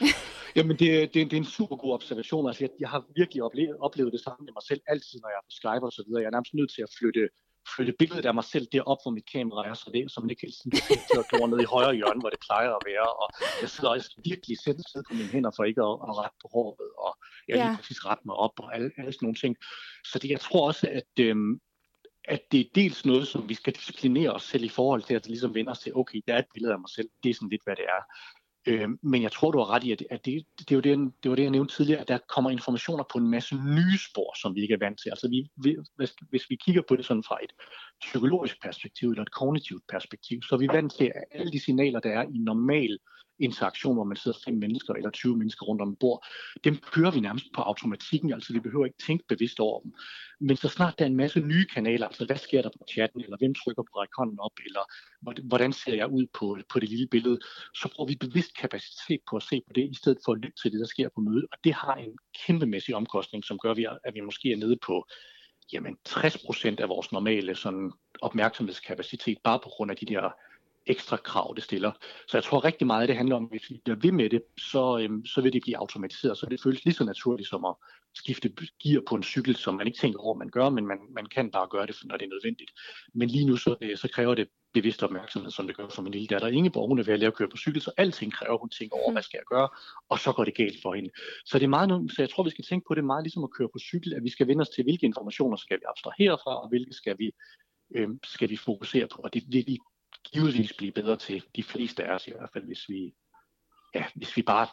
Jamen, 0.56 0.76
det, 0.80 0.90
det, 1.14 1.20
det 1.30 1.32
er 1.32 1.42
en 1.46 1.54
super 1.58 1.76
god 1.76 1.92
observation. 1.98 2.46
Altså, 2.48 2.64
jeg, 2.64 2.70
jeg 2.80 2.88
har 2.94 3.00
virkelig 3.16 3.42
oplevet, 3.42 3.76
oplevet 3.86 4.12
det 4.12 4.22
samme 4.26 4.42
med 4.46 4.52
mig 4.58 4.64
selv 4.70 4.80
altid, 4.92 5.16
når 5.20 5.28
jeg 5.32 5.38
er 5.42 5.46
på 5.48 5.54
Skype 5.60 5.84
og 5.88 5.92
så 5.98 6.02
videre. 6.06 6.20
Jeg 6.22 6.30
er 6.30 6.36
nærmest 6.36 6.54
nødt 6.54 6.70
til 6.74 6.82
at 6.86 6.90
flytte, 6.98 7.22
flytte 7.74 7.92
billedet 8.00 8.26
af 8.30 8.34
mig 8.38 8.46
selv 8.54 8.66
derop, 8.74 9.00
hvor 9.02 9.12
mit 9.18 9.28
kamera 9.34 9.60
er, 9.68 9.74
så 9.74 9.90
det, 9.94 10.02
som 10.14 10.22
til 11.12 11.18
at 11.22 11.28
gå 11.32 11.46
ned 11.46 11.60
i 11.66 11.72
højre 11.74 11.94
hjørne, 12.00 12.20
hvor 12.22 12.32
det 12.34 12.40
plejer 12.48 12.70
at 12.78 12.82
være. 12.90 13.08
Og 13.22 13.26
jeg 13.62 13.68
sidder 13.74 13.90
også 13.90 14.10
virkelig 14.30 14.56
sætte 14.64 14.82
sted 14.90 15.02
på 15.08 15.14
mine 15.18 15.30
hænder 15.34 15.52
for 15.56 15.64
ikke 15.70 15.82
at, 15.90 15.96
at 16.08 16.12
rette 16.20 16.36
på 16.42 16.48
håret, 16.54 16.90
og 17.04 17.12
jeg 17.48 17.56
ja. 17.56 17.64
lige 17.64 17.76
præcis 17.80 18.00
rette 18.08 18.24
mig 18.28 18.36
op 18.44 18.54
og 18.62 18.68
alle, 18.74 18.90
alle 18.98 19.12
sådan 19.12 19.26
nogle 19.26 19.40
ting. 19.44 19.52
Så 20.10 20.14
det, 20.18 20.28
jeg 20.34 20.40
tror 20.46 20.62
også, 20.70 20.84
at 21.00 21.12
øhm, 21.26 21.52
at 22.28 22.52
det 22.52 22.60
er 22.60 22.64
dels 22.74 23.06
noget, 23.06 23.28
som 23.28 23.48
vi 23.48 23.54
skal 23.54 23.72
disciplinere 23.72 24.32
os 24.32 24.42
selv 24.42 24.64
i 24.64 24.68
forhold 24.68 25.02
til, 25.02 25.14
at 25.14 25.22
det 25.22 25.30
ligesom 25.30 25.54
vender 25.54 25.72
os 25.72 25.78
til, 25.78 25.96
okay, 25.96 26.20
der 26.26 26.34
er 26.34 26.38
et 26.38 26.52
billede 26.54 26.72
af 26.72 26.78
mig 26.78 26.88
selv, 26.88 27.08
det 27.22 27.30
er 27.30 27.34
sådan 27.34 27.48
lidt, 27.48 27.64
hvad 27.64 27.76
det 27.76 27.84
er. 27.84 28.02
Øh, 28.66 28.88
men 29.02 29.22
jeg 29.22 29.32
tror, 29.32 29.50
du 29.50 29.58
har 29.58 29.70
ret 29.70 29.84
i, 29.84 29.92
at, 29.92 30.02
at 30.10 30.24
det, 30.24 30.46
det, 30.58 30.76
er 30.76 30.80
det, 30.80 31.12
det 31.22 31.28
var 31.28 31.36
det, 31.36 31.42
jeg 31.42 31.50
nævnte 31.50 31.74
tidligere, 31.74 32.00
at 32.00 32.08
der 32.08 32.18
kommer 32.34 32.50
informationer 32.50 33.04
på 33.12 33.18
en 33.18 33.30
masse 33.30 33.54
nye 33.54 33.98
spor, 34.10 34.38
som 34.40 34.54
vi 34.54 34.62
ikke 34.62 34.74
er 34.74 34.78
vant 34.78 35.00
til. 35.02 35.10
Altså 35.10 35.28
vi, 35.28 35.48
hvis, 35.96 36.14
hvis 36.30 36.50
vi 36.50 36.56
kigger 36.56 36.82
på 36.88 36.96
det 36.96 37.04
sådan 37.04 37.22
fra 37.22 37.38
et 37.42 37.52
psykologisk 38.00 38.62
perspektiv 38.62 39.08
eller 39.10 39.22
et 39.22 39.30
kognitivt 39.32 39.82
perspektiv, 39.88 40.42
så 40.42 40.54
er 40.54 40.58
vi 40.58 40.68
vant 40.68 40.92
til, 40.92 41.04
at 41.04 41.24
alle 41.30 41.52
de 41.52 41.60
signaler, 41.60 42.00
der 42.00 42.10
er 42.10 42.22
i 42.22 42.38
normal 42.38 42.98
interaktion, 43.38 43.94
hvor 43.94 44.04
man 44.04 44.16
sidder 44.16 44.38
fem 44.44 44.54
mennesker 44.54 44.94
eller 44.94 45.10
20 45.10 45.36
mennesker 45.36 45.66
rundt 45.66 45.82
om 45.82 45.96
bord, 45.96 46.26
dem 46.64 46.76
kører 46.76 47.10
vi 47.10 47.20
nærmest 47.20 47.46
på 47.54 47.62
automatikken, 47.62 48.32
altså 48.32 48.52
vi 48.52 48.60
behøver 48.60 48.84
ikke 48.84 49.02
tænke 49.06 49.24
bevidst 49.28 49.60
over 49.60 49.80
dem. 49.80 49.92
Men 50.40 50.56
så 50.56 50.68
snart 50.68 50.98
der 50.98 51.04
er 51.04 51.08
en 51.08 51.16
masse 51.16 51.40
nye 51.40 51.66
kanaler, 51.74 52.06
altså 52.06 52.26
hvad 52.26 52.36
sker 52.36 52.62
der 52.62 52.68
på 52.68 52.84
chatten, 52.92 53.20
eller 53.20 53.36
hvem 53.36 53.54
trykker 53.54 53.82
på 53.82 53.92
række 53.98 54.42
op, 54.42 54.52
eller 54.66 54.84
hvordan 55.48 55.72
ser 55.72 55.94
jeg 55.94 56.10
ud 56.10 56.26
på, 56.38 56.58
på 56.72 56.80
det 56.80 56.88
lille 56.88 57.08
billede, 57.10 57.38
så 57.74 57.88
bruger 57.94 58.08
vi 58.08 58.16
bevidst 58.16 58.56
kapacitet 58.56 59.20
på 59.30 59.36
at 59.36 59.42
se 59.42 59.62
på 59.66 59.72
det, 59.74 59.90
i 59.90 59.94
stedet 59.94 60.18
for 60.24 60.32
at 60.32 60.38
lytte 60.38 60.62
til 60.62 60.72
det, 60.72 60.80
der 60.80 60.86
sker 60.86 61.08
på 61.14 61.20
mødet. 61.20 61.46
Og 61.52 61.58
det 61.64 61.74
har 61.74 61.94
en 61.94 62.18
kæmpemæssig 62.46 62.94
omkostning, 62.94 63.44
som 63.44 63.58
gør, 63.58 63.98
at 64.04 64.14
vi 64.14 64.20
måske 64.20 64.52
er 64.52 64.56
nede 64.56 64.76
på 64.86 65.06
jamen 65.72 65.96
60 66.04 66.38
procent 66.46 66.80
af 66.80 66.88
vores 66.88 67.12
normale 67.12 67.54
sådan, 67.54 67.92
opmærksomhedskapacitet, 68.22 69.38
bare 69.44 69.60
på 69.60 69.68
grund 69.68 69.90
af 69.90 69.96
de 69.96 70.06
der 70.06 70.30
ekstra 70.86 71.16
krav, 71.16 71.52
det 71.56 71.64
stiller. 71.64 71.92
Så 72.28 72.36
jeg 72.36 72.44
tror 72.44 72.64
rigtig 72.64 72.86
meget, 72.86 73.02
at 73.02 73.08
det 73.08 73.16
handler 73.16 73.36
om, 73.36 73.44
at 73.44 73.50
hvis 73.50 73.70
vi 73.70 73.80
bliver 73.84 73.98
ved 74.02 74.12
med 74.12 74.30
det, 74.30 74.42
så, 74.58 74.98
øhm, 74.98 75.26
så 75.26 75.40
vil 75.40 75.52
det 75.52 75.62
blive 75.62 75.78
automatiseret. 75.78 76.38
Så 76.38 76.46
det 76.46 76.62
føles 76.62 76.84
lige 76.84 76.94
så 76.94 77.04
naturligt 77.04 77.48
som 77.48 77.64
at 77.64 77.74
skifte 78.14 78.52
gear 78.82 79.02
på 79.08 79.14
en 79.14 79.22
cykel, 79.22 79.56
som 79.56 79.74
man 79.74 79.86
ikke 79.86 79.98
tænker 79.98 80.20
over, 80.20 80.34
man 80.34 80.50
gør, 80.50 80.68
men 80.68 80.86
man, 80.86 80.98
man 81.14 81.26
kan 81.26 81.50
bare 81.50 81.68
gøre 81.70 81.86
det, 81.86 81.96
når 82.04 82.16
det 82.16 82.24
er 82.24 82.28
nødvendigt. 82.28 82.70
Men 83.14 83.28
lige 83.28 83.46
nu, 83.46 83.56
så, 83.56 83.76
øh, 83.80 83.96
så 83.96 84.08
kræver 84.08 84.34
det 84.34 84.48
bevidst 84.74 85.02
opmærksomhed, 85.02 85.50
som 85.50 85.66
det 85.66 85.76
gør 85.76 85.88
for 85.88 86.02
min 86.02 86.12
lille 86.12 86.26
datter 86.26 86.48
Ingeborg. 86.48 86.88
Hun 86.88 86.98
er 86.98 87.02
ved 87.02 87.12
at 87.12 87.18
lære 87.20 87.28
at 87.28 87.34
køre 87.34 87.48
på 87.48 87.56
cykel, 87.56 87.82
så 87.82 87.92
alting 87.96 88.32
kræver, 88.32 88.58
hun 88.58 88.68
tænker 88.68 88.96
over, 88.96 89.10
mm. 89.10 89.14
hvad 89.14 89.22
skal 89.22 89.38
jeg 89.38 89.44
gøre, 89.44 89.68
og 90.08 90.18
så 90.18 90.32
går 90.32 90.44
det 90.44 90.54
galt 90.54 90.82
for 90.82 90.94
hende. 90.94 91.10
Så 91.44 91.58
det 91.58 91.64
er 91.64 91.68
meget, 91.68 92.12
så 92.12 92.22
jeg 92.22 92.30
tror, 92.30 92.44
vi 92.44 92.50
skal 92.50 92.64
tænke 92.64 92.84
på 92.88 92.94
det 92.94 93.04
meget 93.04 93.24
ligesom 93.24 93.44
at 93.44 93.50
køre 93.50 93.68
på 93.72 93.78
cykel, 93.78 94.14
at 94.14 94.22
vi 94.22 94.30
skal 94.30 94.46
vende 94.46 94.62
os 94.62 94.68
til, 94.68 94.84
hvilke 94.84 95.06
informationer 95.06 95.56
skal 95.56 95.76
vi 95.76 95.84
abstrahere 95.88 96.38
fra, 96.44 96.62
og 96.62 96.68
hvilke 96.68 96.92
skal 96.92 97.18
vi, 97.18 97.32
øh, 97.94 98.08
skal 98.24 98.50
vi 98.50 98.56
fokusere 98.56 99.06
på. 99.12 99.20
Og 99.24 99.34
det, 99.34 99.42
det, 99.52 99.66
de 99.66 99.78
givetvis 100.32 100.72
blive 100.72 100.92
bedre 100.92 101.16
til, 101.16 101.42
de 101.56 101.62
fleste 101.62 102.04
af 102.04 102.14
os 102.14 102.26
i 102.26 102.30
hvert 102.30 102.50
fald, 102.52 102.64
hvis 102.64 102.88
vi, 102.88 103.14
ja, 103.94 104.04
hvis 104.14 104.36
vi 104.36 104.42
bare 104.42 104.66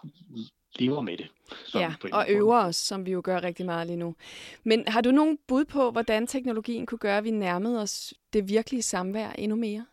lever 0.79 1.01
med 1.01 1.17
det. 1.17 1.27
Ja, 1.75 1.93
og 2.11 2.25
øver 2.29 2.63
os, 2.63 2.75
som 2.75 3.05
vi 3.05 3.11
jo 3.11 3.21
gør 3.23 3.43
rigtig 3.43 3.65
meget 3.65 3.87
lige 3.87 3.97
nu. 3.97 4.15
Men 4.63 4.87
har 4.87 5.01
du 5.01 5.11
nogen 5.11 5.37
bud 5.47 5.65
på, 5.65 5.91
hvordan 5.91 6.27
teknologien 6.27 6.85
kunne 6.85 6.99
gøre, 6.99 7.17
at 7.17 7.23
vi 7.23 7.31
nærmede 7.31 7.81
os 7.81 8.13
det 8.33 8.49
virkelige 8.49 8.81
samvær 8.81 9.31
endnu 9.31 9.55
mere? 9.55 9.85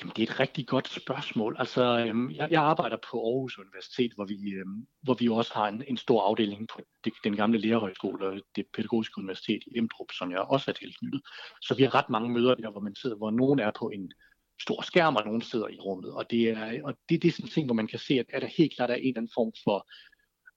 Jamen, 0.00 0.12
det 0.16 0.28
er 0.28 0.32
et 0.32 0.40
rigtig 0.40 0.66
godt 0.66 0.88
spørgsmål. 0.88 1.56
Altså, 1.58 1.82
øhm, 1.82 2.30
jeg, 2.30 2.48
jeg 2.50 2.62
arbejder 2.62 2.96
på 3.10 3.16
Aarhus 3.26 3.58
Universitet, 3.58 4.12
hvor 4.14 4.24
vi, 4.24 4.34
øhm, 4.34 4.86
hvor 5.02 5.14
vi 5.14 5.28
også 5.28 5.54
har 5.54 5.68
en, 5.68 5.84
en 5.88 5.96
stor 5.96 6.22
afdeling 6.22 6.68
på 6.68 6.80
det, 7.04 7.12
den 7.24 7.36
gamle 7.36 7.58
lærerhøjskole 7.58 8.26
og 8.26 8.40
det 8.56 8.66
pædagogiske 8.74 9.18
universitet 9.18 9.62
i 9.66 9.78
Emdrup, 9.78 10.12
som 10.12 10.30
jeg 10.30 10.40
også 10.40 10.70
er 10.70 10.74
tilknyttet. 10.74 11.20
Så 11.62 11.74
vi 11.74 11.82
har 11.82 11.94
ret 11.94 12.10
mange 12.10 12.28
møder 12.30 12.54
der, 12.54 12.70
hvor 12.70 12.80
man 12.80 12.94
sidder, 12.94 13.16
hvor 13.16 13.30
nogen 13.30 13.58
er 13.58 13.70
på 13.78 13.88
en 13.88 14.12
stor 14.60 14.82
skærm, 14.82 15.16
og 15.16 15.24
nogen 15.24 15.42
sidder 15.42 15.68
i 15.68 15.78
rummet. 15.78 16.12
Og 16.12 16.30
det 16.30 16.50
er, 16.50 16.82
og 16.84 16.94
det, 17.08 17.22
det 17.22 17.28
er 17.28 17.32
sådan 17.32 17.46
en 17.46 17.50
ting, 17.50 17.66
hvor 17.66 17.74
man 17.74 17.86
kan 17.86 17.98
se, 17.98 18.14
at, 18.14 18.26
at 18.28 18.42
der 18.42 18.48
helt 18.48 18.76
klart 18.76 18.90
er 18.90 18.94
en 18.94 19.00
eller 19.00 19.18
anden 19.18 19.32
form 19.34 19.52
for 19.64 19.88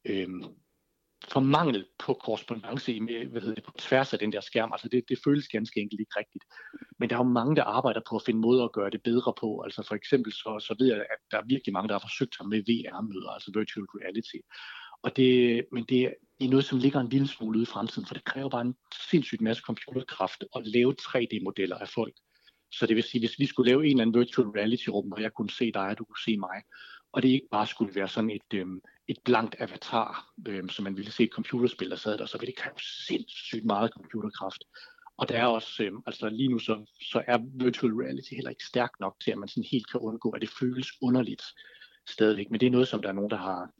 øhm, 0.05 0.43
for 1.27 1.39
mangel 1.39 1.85
på 1.99 2.13
korrespondence 2.13 2.99
med, 2.99 3.25
hvad 3.25 3.41
hedder 3.41 3.55
det, 3.55 3.63
på 3.63 3.71
tværs 3.77 4.13
af 4.13 4.19
den 4.19 4.31
der 4.31 4.41
skærm. 4.41 4.71
Altså 4.71 4.89
det, 4.89 5.03
det 5.09 5.19
føles 5.23 5.47
ganske 5.47 5.79
enkelt 5.79 5.99
ikke 5.99 6.19
rigtigt. 6.19 6.43
Men 6.99 7.09
der 7.09 7.15
er 7.15 7.19
jo 7.19 7.23
mange, 7.39 7.55
der 7.55 7.63
arbejder 7.63 8.01
på 8.09 8.15
at 8.15 8.21
finde 8.25 8.39
måder 8.39 8.63
at 8.63 8.71
gøre 8.71 8.89
det 8.89 9.03
bedre 9.03 9.33
på. 9.39 9.61
Altså 9.61 9.85
for 9.87 9.95
eksempel 9.95 10.31
så, 10.31 10.65
så 10.67 10.75
ved 10.79 10.87
jeg, 10.87 10.97
at 10.97 11.21
der 11.31 11.37
er 11.37 11.45
virkelig 11.45 11.73
mange, 11.73 11.87
der 11.87 11.93
har 11.93 12.05
forsøgt 12.07 12.35
sig 12.35 12.47
med 12.47 12.59
VR-møder, 12.69 13.29
altså 13.29 13.51
virtual 13.55 13.85
reality. 13.85 14.39
Og 15.03 15.17
det, 15.17 15.65
men 15.71 15.83
det 15.89 16.03
er 16.39 16.49
noget, 16.49 16.65
som 16.65 16.77
ligger 16.77 16.99
en 16.99 17.09
lille 17.09 17.27
smule 17.27 17.57
ude 17.57 17.63
i 17.63 17.73
fremtiden, 17.73 18.07
for 18.07 18.13
det 18.13 18.23
kræver 18.23 18.49
bare 18.49 18.61
en 18.61 18.75
sindssygt 19.09 19.41
masse 19.41 19.63
computerkraft 19.65 20.43
at 20.55 20.67
lave 20.67 20.95
3D-modeller 21.01 21.77
af 21.77 21.89
folk. 21.89 22.13
Så 22.71 22.85
det 22.85 22.95
vil 22.95 23.03
sige, 23.03 23.21
hvis 23.21 23.39
vi 23.39 23.45
skulle 23.45 23.69
lave 23.69 23.85
en 23.85 23.91
eller 23.91 24.01
anden 24.01 24.19
virtual 24.19 24.47
reality-rum, 24.47 25.07
hvor 25.07 25.19
jeg 25.19 25.33
kunne 25.33 25.49
se 25.49 25.71
dig, 25.71 25.87
og 25.87 25.97
du 25.97 26.03
kunne 26.03 26.23
se 26.25 26.37
mig, 26.37 26.61
og 27.11 27.21
det 27.21 27.29
ikke 27.29 27.47
bare 27.51 27.67
skulle 27.67 27.95
være 27.95 28.07
sådan 28.07 28.29
et, 28.29 28.53
øh, 28.53 28.65
et 29.07 29.17
blankt 29.25 29.55
avatar, 29.59 30.31
øh, 30.47 30.69
som 30.69 30.83
man 30.83 30.97
ville 30.97 31.11
se 31.11 31.23
et 31.23 31.31
computerspil, 31.33 31.89
der 31.89 31.95
sad 31.95 32.17
der, 32.17 32.25
så 32.25 32.37
vil 32.37 32.47
det 32.47 32.55
kræve 32.55 32.75
sindssygt 33.07 33.65
meget 33.65 33.91
computerkraft. 33.93 34.63
Og 35.17 35.29
der 35.29 35.37
er 35.37 35.45
også, 35.45 35.83
øh, 35.83 35.91
altså 36.05 36.29
lige 36.29 36.49
nu 36.49 36.59
så, 36.59 36.85
så 37.11 37.23
er 37.27 37.37
virtual 37.65 37.93
reality 37.93 38.33
heller 38.33 38.49
ikke 38.49 38.65
stærk 38.65 38.91
nok 38.99 39.15
til, 39.23 39.31
at 39.31 39.37
man 39.37 39.49
sådan 39.49 39.69
helt 39.71 39.91
kan 39.91 39.99
undgå, 39.99 40.29
at 40.29 40.41
det 40.41 40.49
føles 40.59 40.87
underligt 41.01 41.43
stadigvæk. 42.07 42.51
Men 42.51 42.59
det 42.59 42.67
er 42.67 42.71
noget, 42.71 42.87
som 42.87 43.01
der 43.01 43.09
er 43.09 43.13
nogen, 43.13 43.29
der 43.29 43.37
har, 43.37 43.71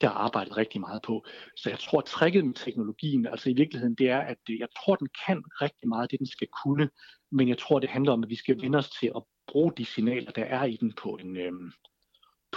der 0.00 0.08
er 0.08 0.12
arbejdet 0.12 0.56
rigtig 0.56 0.80
meget 0.80 1.02
på. 1.02 1.26
Så 1.56 1.70
jeg 1.70 1.78
tror, 1.78 1.98
at 1.98 2.04
tricket 2.04 2.44
med 2.44 2.54
teknologien, 2.54 3.26
altså 3.26 3.50
i 3.50 3.54
virkeligheden, 3.54 3.94
det 3.94 4.10
er, 4.10 4.20
at 4.20 4.38
øh, 4.50 4.58
jeg 4.58 4.68
tror, 4.78 4.94
den 4.96 5.08
kan 5.26 5.42
rigtig 5.62 5.88
meget 5.88 6.10
det, 6.10 6.18
den 6.18 6.26
skal 6.26 6.48
kunne, 6.64 6.90
men 7.32 7.48
jeg 7.48 7.58
tror, 7.58 7.78
det 7.78 7.90
handler 7.90 8.12
om, 8.12 8.22
at 8.22 8.30
vi 8.30 8.36
skal 8.36 8.62
vende 8.62 8.78
os 8.78 8.90
til 8.90 9.12
at 9.16 9.22
bruge 9.48 9.72
de 9.76 9.84
signaler, 9.84 10.30
der 10.30 10.44
er 10.44 10.64
i 10.64 10.76
den 10.76 10.92
på 10.92 11.08
en, 11.10 11.36
øhm, 11.36 11.72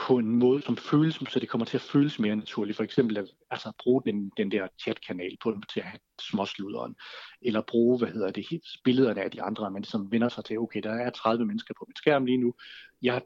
på 0.07 0.17
en 0.17 0.35
måde, 0.35 0.61
som 0.61 0.77
føles, 0.77 1.15
så 1.15 1.39
det 1.39 1.49
kommer 1.49 1.65
til 1.65 1.77
at 1.77 1.81
føles 1.81 2.19
mere 2.19 2.35
naturligt. 2.35 2.75
For 2.75 2.83
eksempel 2.83 3.17
at 3.17 3.27
altså, 3.51 3.71
bruge 3.83 4.01
den, 4.05 4.31
den 4.37 4.51
der 4.51 4.67
chatkanal 4.81 5.37
på, 5.43 5.55
til 5.73 5.79
at 5.79 5.85
have 5.85 5.99
småsluderen, 6.21 6.95
eller 7.41 7.61
bruge, 7.61 7.97
hvad 7.97 8.07
hedder 8.07 8.31
det, 8.31 8.45
billederne 8.83 9.21
af 9.21 9.31
de 9.31 9.41
andre, 9.41 9.71
men 9.71 9.83
som 9.83 10.11
vender 10.11 10.29
sig 10.29 10.45
til, 10.45 10.59
okay, 10.59 10.81
der 10.83 10.91
er 10.91 11.09
30 11.09 11.45
mennesker 11.45 11.73
på 11.79 11.85
min 11.87 11.95
skærm 11.95 12.25
lige 12.25 12.37
nu, 12.37 12.53
jeg 13.01 13.21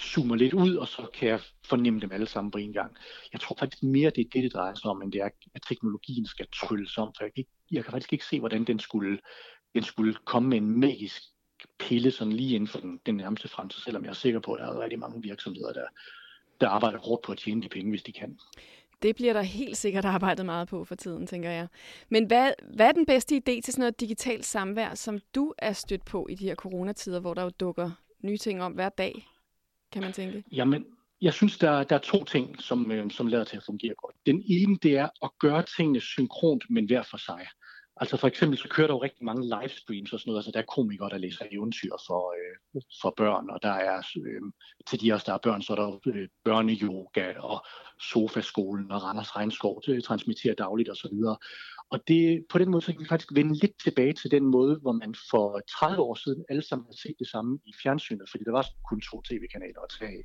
zoomer 0.00 0.36
lidt 0.36 0.54
ud, 0.54 0.76
og 0.76 0.88
så 0.88 1.06
kan 1.14 1.28
jeg 1.28 1.40
fornemme 1.66 2.00
dem 2.00 2.12
alle 2.12 2.26
sammen 2.26 2.50
på 2.50 2.58
en 2.58 2.72
gang. 2.72 2.96
Jeg 3.32 3.40
tror 3.40 3.56
faktisk 3.58 3.82
mere, 3.82 4.10
det 4.10 4.20
er 4.20 4.30
det, 4.32 4.42
det 4.42 4.52
drejer 4.52 4.74
sig 4.74 4.90
om, 4.90 5.02
end 5.02 5.12
det 5.12 5.20
er, 5.20 5.28
at 5.54 5.62
teknologien 5.68 6.26
skal 6.26 6.46
trylles 6.52 6.98
om, 6.98 7.12
for 7.16 7.24
jeg 7.24 7.32
kan, 7.34 7.40
ikke, 7.40 7.50
jeg 7.70 7.84
kan 7.84 7.90
faktisk 7.90 8.12
ikke 8.12 8.24
se, 8.24 8.40
hvordan 8.40 8.64
den 8.64 8.78
skulle, 8.78 9.18
den 9.74 9.82
skulle 9.82 10.14
komme 10.14 10.48
med 10.48 10.58
en 10.58 10.80
magisk 10.80 11.22
pille 11.78 12.10
sådan 12.10 12.32
lige 12.32 12.54
inden 12.54 12.68
for 12.68 12.78
den, 12.78 13.00
den 13.06 13.16
nærmeste 13.16 13.48
fremtid, 13.48 13.80
selvom 13.80 14.04
jeg 14.04 14.10
er 14.10 14.14
sikker 14.14 14.40
på, 14.40 14.52
at 14.52 14.60
der 14.60 14.66
er 14.66 14.80
rigtig 14.80 14.98
mange 14.98 15.22
virksomheder, 15.22 15.72
der, 15.72 15.86
der 16.60 16.68
arbejder 16.68 16.98
hårdt 16.98 17.22
på 17.22 17.32
at 17.32 17.38
tjene 17.38 17.62
de 17.62 17.68
penge, 17.68 17.90
hvis 17.90 18.02
de 18.02 18.12
kan. 18.12 18.38
Det 19.02 19.16
bliver 19.16 19.32
der 19.32 19.42
helt 19.42 19.76
sikkert 19.76 20.04
arbejdet 20.04 20.46
meget 20.46 20.68
på 20.68 20.84
for 20.84 20.94
tiden, 20.94 21.26
tænker 21.26 21.50
jeg. 21.50 21.68
Men 22.08 22.26
hvad, 22.26 22.52
hvad 22.74 22.88
er 22.88 22.92
den 22.92 23.06
bedste 23.06 23.36
idé 23.36 23.60
til 23.60 23.72
sådan 23.72 23.80
noget 23.80 24.00
digitalt 24.00 24.44
samvær, 24.44 24.94
som 24.94 25.18
du 25.34 25.54
er 25.58 25.72
stødt 25.72 26.04
på 26.04 26.26
i 26.30 26.34
de 26.34 26.44
her 26.44 26.54
coronatider, 26.54 27.20
hvor 27.20 27.34
der 27.34 27.42
jo 27.42 27.50
dukker 27.60 27.90
nye 28.22 28.36
ting 28.36 28.62
om 28.62 28.72
hver 28.72 28.88
dag, 28.88 29.26
kan 29.94 30.02
man 30.02 30.12
tænke? 30.12 30.44
Jamen, 30.52 30.84
jeg 31.20 31.32
synes, 31.32 31.58
der, 31.58 31.84
der 31.84 31.96
er 31.96 32.00
to 32.00 32.24
ting, 32.24 32.62
som, 32.62 32.92
øh, 32.92 33.10
som 33.10 33.26
lader 33.26 33.44
til 33.44 33.56
at 33.56 33.62
fungere 33.66 33.94
godt. 33.94 34.16
Den 34.26 34.42
ene, 34.46 34.78
det 34.82 34.96
er 34.96 35.08
at 35.22 35.30
gøre 35.40 35.62
tingene 35.76 36.00
synkront, 36.00 36.64
men 36.70 36.86
hver 36.86 37.02
for 37.02 37.16
sig. 37.16 37.46
Altså 37.96 38.16
for 38.16 38.28
eksempel 38.28 38.58
så 38.58 38.68
kører 38.68 38.86
der 38.86 38.94
jo 38.94 39.02
rigtig 39.02 39.24
mange 39.24 39.42
livestreams 39.42 40.12
og 40.12 40.20
sådan 40.20 40.30
noget, 40.30 40.38
altså 40.38 40.50
der 40.50 40.58
er 40.58 40.74
komikere, 40.74 41.10
der 41.10 41.18
læser 41.18 41.44
eventyr 41.52 41.90
for, 42.06 42.34
øh, 42.38 42.82
for 43.02 43.14
børn, 43.16 43.50
og 43.50 43.62
der 43.62 43.72
er 43.72 43.98
øh, 43.98 44.42
til 44.88 45.00
de 45.00 45.12
også, 45.12 45.24
der 45.26 45.34
er 45.34 45.38
børn, 45.38 45.62
så 45.62 45.72
er 45.72 45.76
der 45.76 45.98
øh, 46.06 46.28
børneyoga 46.44 47.38
og 47.38 47.66
sofaskolen 48.00 48.90
og 48.90 49.02
Randers 49.02 49.36
Regnskov, 49.36 49.82
det 49.86 50.04
transmitterer 50.04 50.54
dagligt 50.54 50.88
og 50.88 50.96
så 50.96 51.08
videre. 51.12 51.36
Og 51.90 52.08
det, 52.08 52.46
på 52.50 52.58
den 52.58 52.70
måde 52.70 52.82
så 52.84 52.92
kan 52.92 53.00
vi 53.00 53.08
faktisk 53.08 53.34
vende 53.34 53.54
lidt 53.62 53.78
tilbage 53.84 54.12
til 54.12 54.30
den 54.30 54.44
måde, 54.44 54.78
hvor 54.82 54.92
man 54.92 55.14
for 55.30 55.60
30 55.78 56.02
år 56.02 56.14
siden 56.14 56.44
alle 56.48 56.62
sammen 56.62 56.86
har 56.86 56.96
set 57.02 57.16
det 57.18 57.28
samme 57.28 57.58
i 57.66 57.72
fjernsynet, 57.82 58.30
fordi 58.30 58.44
der 58.44 58.52
var 58.52 58.66
kun 58.90 59.00
to 59.00 59.22
tv-kanaler 59.22 59.80
at 59.80 59.94
tage 59.98 60.10
af. 60.10 60.24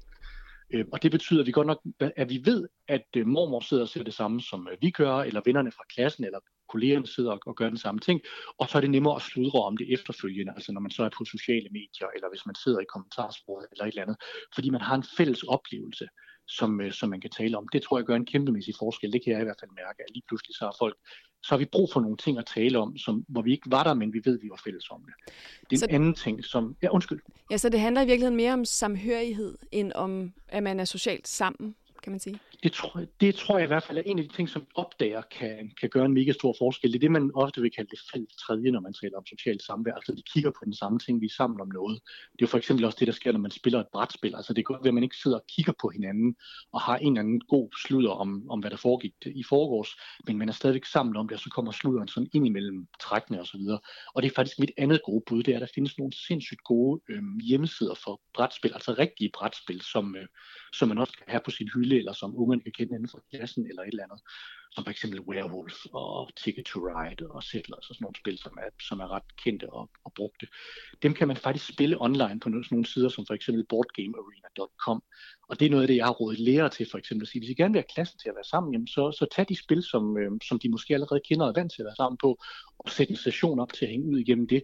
Øh, 0.74 0.86
og 0.94 1.04
det 1.04 1.12
betyder, 1.12 1.40
at 1.40 1.48
vi 1.48 1.52
godt 1.52 1.68
nok, 1.68 1.82
at 2.00 2.30
vi 2.30 2.42
ved, 2.46 2.68
at 2.88 3.08
øh, 3.18 3.28
mormor 3.28 3.60
sidder 3.60 3.84
og 3.84 3.90
ser 3.90 4.04
det 4.04 4.14
samme, 4.14 4.42
som 4.42 4.68
øh, 4.72 4.78
vi 4.82 4.90
gør, 4.90 5.16
eller 5.16 5.42
vennerne 5.46 5.72
fra 5.72 5.84
klassen, 5.94 6.24
eller 6.24 6.40
kollegerne 6.70 7.08
sidder 7.08 7.32
og, 7.32 7.56
gør 7.56 7.70
den 7.70 7.78
samme 7.78 8.00
ting, 8.00 8.22
og 8.58 8.70
så 8.70 8.78
er 8.78 8.82
det 8.82 8.90
nemmere 8.90 9.16
at 9.16 9.22
sludre 9.22 9.60
om 9.64 9.78
det 9.78 9.94
efterfølgende, 9.94 10.54
altså 10.56 10.72
når 10.72 10.82
man 10.82 10.92
så 10.92 11.04
er 11.04 11.10
på 11.18 11.26
sociale 11.26 11.70
medier, 11.72 12.08
eller 12.16 12.30
hvis 12.30 12.46
man 12.46 12.56
sidder 12.56 12.80
i 12.80 12.92
kommentarsporet 12.94 13.68
eller 13.72 13.86
et 13.86 13.90
eller 13.90 14.02
andet, 14.02 14.18
fordi 14.56 14.70
man 14.70 14.82
har 14.82 14.96
en 14.96 15.06
fælles 15.18 15.44
oplevelse, 15.44 16.08
som, 16.48 16.92
som 16.92 17.10
man 17.10 17.22
kan 17.22 17.30
tale 17.30 17.58
om. 17.58 17.68
Det 17.74 17.82
tror 17.82 17.98
jeg 17.98 18.06
gør 18.06 18.16
en 18.16 18.26
kæmpemæssig 18.26 18.74
forskel, 18.80 19.14
det 19.14 19.24
kan 19.24 19.34
jeg 19.34 19.42
i 19.42 19.44
hvert 19.44 19.62
fald 19.62 19.72
mærke, 19.72 20.00
at 20.04 20.14
lige 20.14 20.28
pludselig 20.28 20.56
så 20.56 20.66
har 20.66 20.76
folk 20.80 20.98
så 21.42 21.50
har 21.50 21.58
vi 21.58 21.66
brug 21.66 21.90
for 21.94 22.00
nogle 22.00 22.18
ting 22.18 22.38
at 22.38 22.46
tale 22.56 22.80
om, 22.80 22.98
som, 22.98 23.26
hvor 23.28 23.42
vi 23.42 23.52
ikke 23.52 23.72
var 23.72 23.84
der, 23.84 23.94
men 23.94 24.14
vi 24.14 24.22
ved, 24.26 24.40
vi 24.40 24.50
var 24.50 24.62
fælles 24.64 24.90
om 24.92 25.02
det. 25.06 25.34
Det 25.70 25.76
er 25.76 25.80
så, 25.80 25.86
en 25.90 25.96
anden 25.96 26.14
ting, 26.14 26.46
som... 26.46 26.76
Ja, 26.82 26.90
undskyld. 26.90 27.22
Ja, 27.52 27.58
så 27.58 27.70
det 27.70 27.80
handler 27.80 28.02
i 28.02 28.06
virkeligheden 28.06 28.38
mere 28.38 28.54
om 28.54 28.66
samhørighed, 28.66 29.58
end 29.72 29.92
om, 29.96 30.34
at 30.48 30.64
man 30.64 30.80
er 30.80 30.86
socialt 30.86 31.28
sammen 31.28 31.76
kan 32.04 32.12
man 32.12 32.20
sige? 32.20 32.40
Det 32.64 32.72
tror, 32.72 33.06
det 33.22 33.36
tror 33.36 33.58
jeg 33.58 33.66
i 33.66 33.68
hvert 33.68 33.84
fald 33.84 33.98
er 33.98 34.02
en 34.06 34.20
af 34.20 34.26
de 34.28 34.36
ting, 34.36 34.50
som 34.50 34.68
opdager 34.76 35.22
kan, 35.22 35.72
kan 35.80 35.90
gøre 35.90 36.06
en 36.06 36.14
mega 36.14 36.32
stor 36.32 36.56
forskel. 36.60 36.90
Det 36.92 36.96
er 36.96 37.00
det, 37.00 37.12
man 37.12 37.32
ofte 37.36 37.62
vil 37.62 37.72
kalde 37.72 37.90
det 37.90 38.00
fælles 38.14 38.36
tredje, 38.36 38.72
når 38.72 38.80
man 38.80 38.94
taler 38.94 39.18
om 39.18 39.26
socialt 39.26 39.64
samvær. 39.64 39.94
Altså 39.94 40.12
de 40.16 40.22
kigger 40.34 40.52
på 40.52 40.62
den 40.66 40.74
samme 40.74 41.00
ting, 41.00 41.22
vi 41.22 41.26
er 41.26 41.36
sammen 41.38 41.62
om 41.62 41.68
noget. 41.68 42.00
Det 42.34 42.42
er 42.42 42.46
jo 42.46 42.48
for 42.48 42.58
eksempel 42.58 42.86
også 42.86 42.98
det, 43.00 43.08
der 43.08 43.14
sker, 43.14 43.32
når 43.32 43.40
man 43.40 43.52
spiller 43.52 43.80
et 43.80 43.88
brætspil. 43.94 44.36
Altså 44.36 44.54
det 44.54 44.66
kan 44.66 44.74
godt 44.74 44.84
være, 44.84 44.90
at 44.90 44.94
man 44.94 45.04
ikke 45.04 45.18
sidder 45.24 45.38
og 45.38 45.46
kigger 45.56 45.74
på 45.82 45.90
hinanden 45.90 46.36
og 46.72 46.82
har 46.82 46.98
en 46.98 47.14
eller 47.14 47.20
anden 47.20 47.42
god 47.42 47.70
sludder 47.84 48.12
om, 48.12 48.50
om 48.50 48.60
hvad 48.60 48.72
der 48.72 48.78
foregik 48.78 49.14
i 49.26 49.44
forgårs, 49.44 49.90
men 50.28 50.38
man 50.38 50.50
er 50.50 50.54
stadigvæk 50.54 50.86
sammen 50.86 51.16
om 51.16 51.28
det, 51.28 51.36
og 51.36 51.42
så 51.42 51.50
kommer 51.50 51.72
sludderen 51.72 52.08
sådan 52.08 52.30
ind 52.34 52.46
imellem 52.46 52.88
trækkene 53.02 53.42
osv. 53.42 53.66
Og, 53.70 53.82
og 54.14 54.22
det 54.22 54.30
er 54.30 54.36
faktisk 54.36 54.60
mit 54.60 54.72
andet 54.78 55.02
gode 55.06 55.24
bud, 55.28 55.44
det 55.44 55.52
er, 55.52 55.56
at 55.56 55.62
der 55.62 55.76
findes 55.76 55.98
nogle 55.98 56.14
sindssygt 56.14 56.64
gode 56.64 57.02
øh, 57.10 57.24
hjemmesider 57.44 57.96
for 58.04 58.22
brætspil, 58.34 58.74
altså 58.74 58.94
rigtige 58.94 59.32
brætspil, 59.34 59.82
som, 59.82 60.16
øh, 60.16 60.28
som 60.74 60.88
man 60.88 60.98
også 60.98 61.14
kan 61.18 61.26
have 61.28 61.42
på 61.46 61.52
sin 61.52 61.70
hylde, 61.76 61.98
eller 61.98 62.14
som 62.14 62.38
ungerne 62.38 62.62
kan 62.62 62.72
kende 62.72 62.96
inden 62.96 63.10
for 63.10 63.24
klassen, 63.32 63.68
eller 63.68 63.82
et 63.82 63.88
eller 63.88 64.04
andet. 64.04 64.22
Som 64.72 64.84
for 64.84 64.92
eksempel 64.92 65.20
Werewolf 65.22 65.86
og 65.94 66.30
Ticket 66.36 66.66
to 66.66 66.80
Ride 66.80 67.28
og 67.30 67.44
Settlers 67.44 67.90
og 67.90 67.96
sådan 67.96 68.04
nogle 68.06 68.16
spil, 68.16 68.38
som 68.38 68.58
er, 68.64 68.70
som 68.88 69.00
er 69.00 69.12
ret 69.12 69.38
kendte 69.44 69.74
og, 69.74 69.90
og 70.06 70.14
brugte. 70.14 70.48
Dem 71.04 71.14
kan 71.14 71.28
man 71.28 71.38
faktisk 71.38 71.68
spille 71.68 72.02
online 72.02 72.40
på 72.40 72.50
nogle, 72.50 72.66
sådan 72.66 72.76
nogle 72.76 72.86
sider, 72.86 73.10
som 73.10 73.26
for 73.26 73.34
eksempel 73.34 73.66
boardgamearena.com. 73.70 75.04
Og 75.50 75.60
det 75.60 75.66
er 75.66 75.70
noget 75.70 75.84
af 75.84 75.88
det, 75.88 75.96
jeg 75.96 76.06
har 76.06 76.12
rådet 76.12 76.40
lærere 76.40 76.70
til, 76.70 76.88
for 76.92 76.98
eksempel 76.98 77.24
at 77.26 77.28
sige, 77.28 77.42
hvis 77.42 77.50
I 77.50 77.54
gerne 77.54 77.74
vil 77.74 77.82
have 77.82 77.94
klassen 77.96 78.20
til 78.20 78.30
at 78.30 78.36
være 78.36 78.50
sammen, 78.54 78.74
jamen 78.74 78.88
så, 78.88 79.12
så 79.12 79.26
tag 79.36 79.46
de 79.50 79.56
spil, 79.56 79.84
som, 79.84 80.18
øh, 80.18 80.32
som 80.48 80.60
de 80.60 80.70
måske 80.70 80.94
allerede 80.94 81.22
kender 81.28 81.46
og 81.46 81.50
er 81.50 81.60
vant 81.60 81.72
til 81.72 81.82
at 81.82 81.86
være 81.86 81.96
sammen 81.96 82.18
på, 82.18 82.30
og 82.80 82.90
sæt 82.90 83.10
en 83.10 83.16
session 83.16 83.60
op 83.60 83.74
til 83.74 83.86
at 83.86 83.92
hænge 83.92 84.12
ud 84.12 84.18
igennem 84.20 84.48
det. 84.48 84.64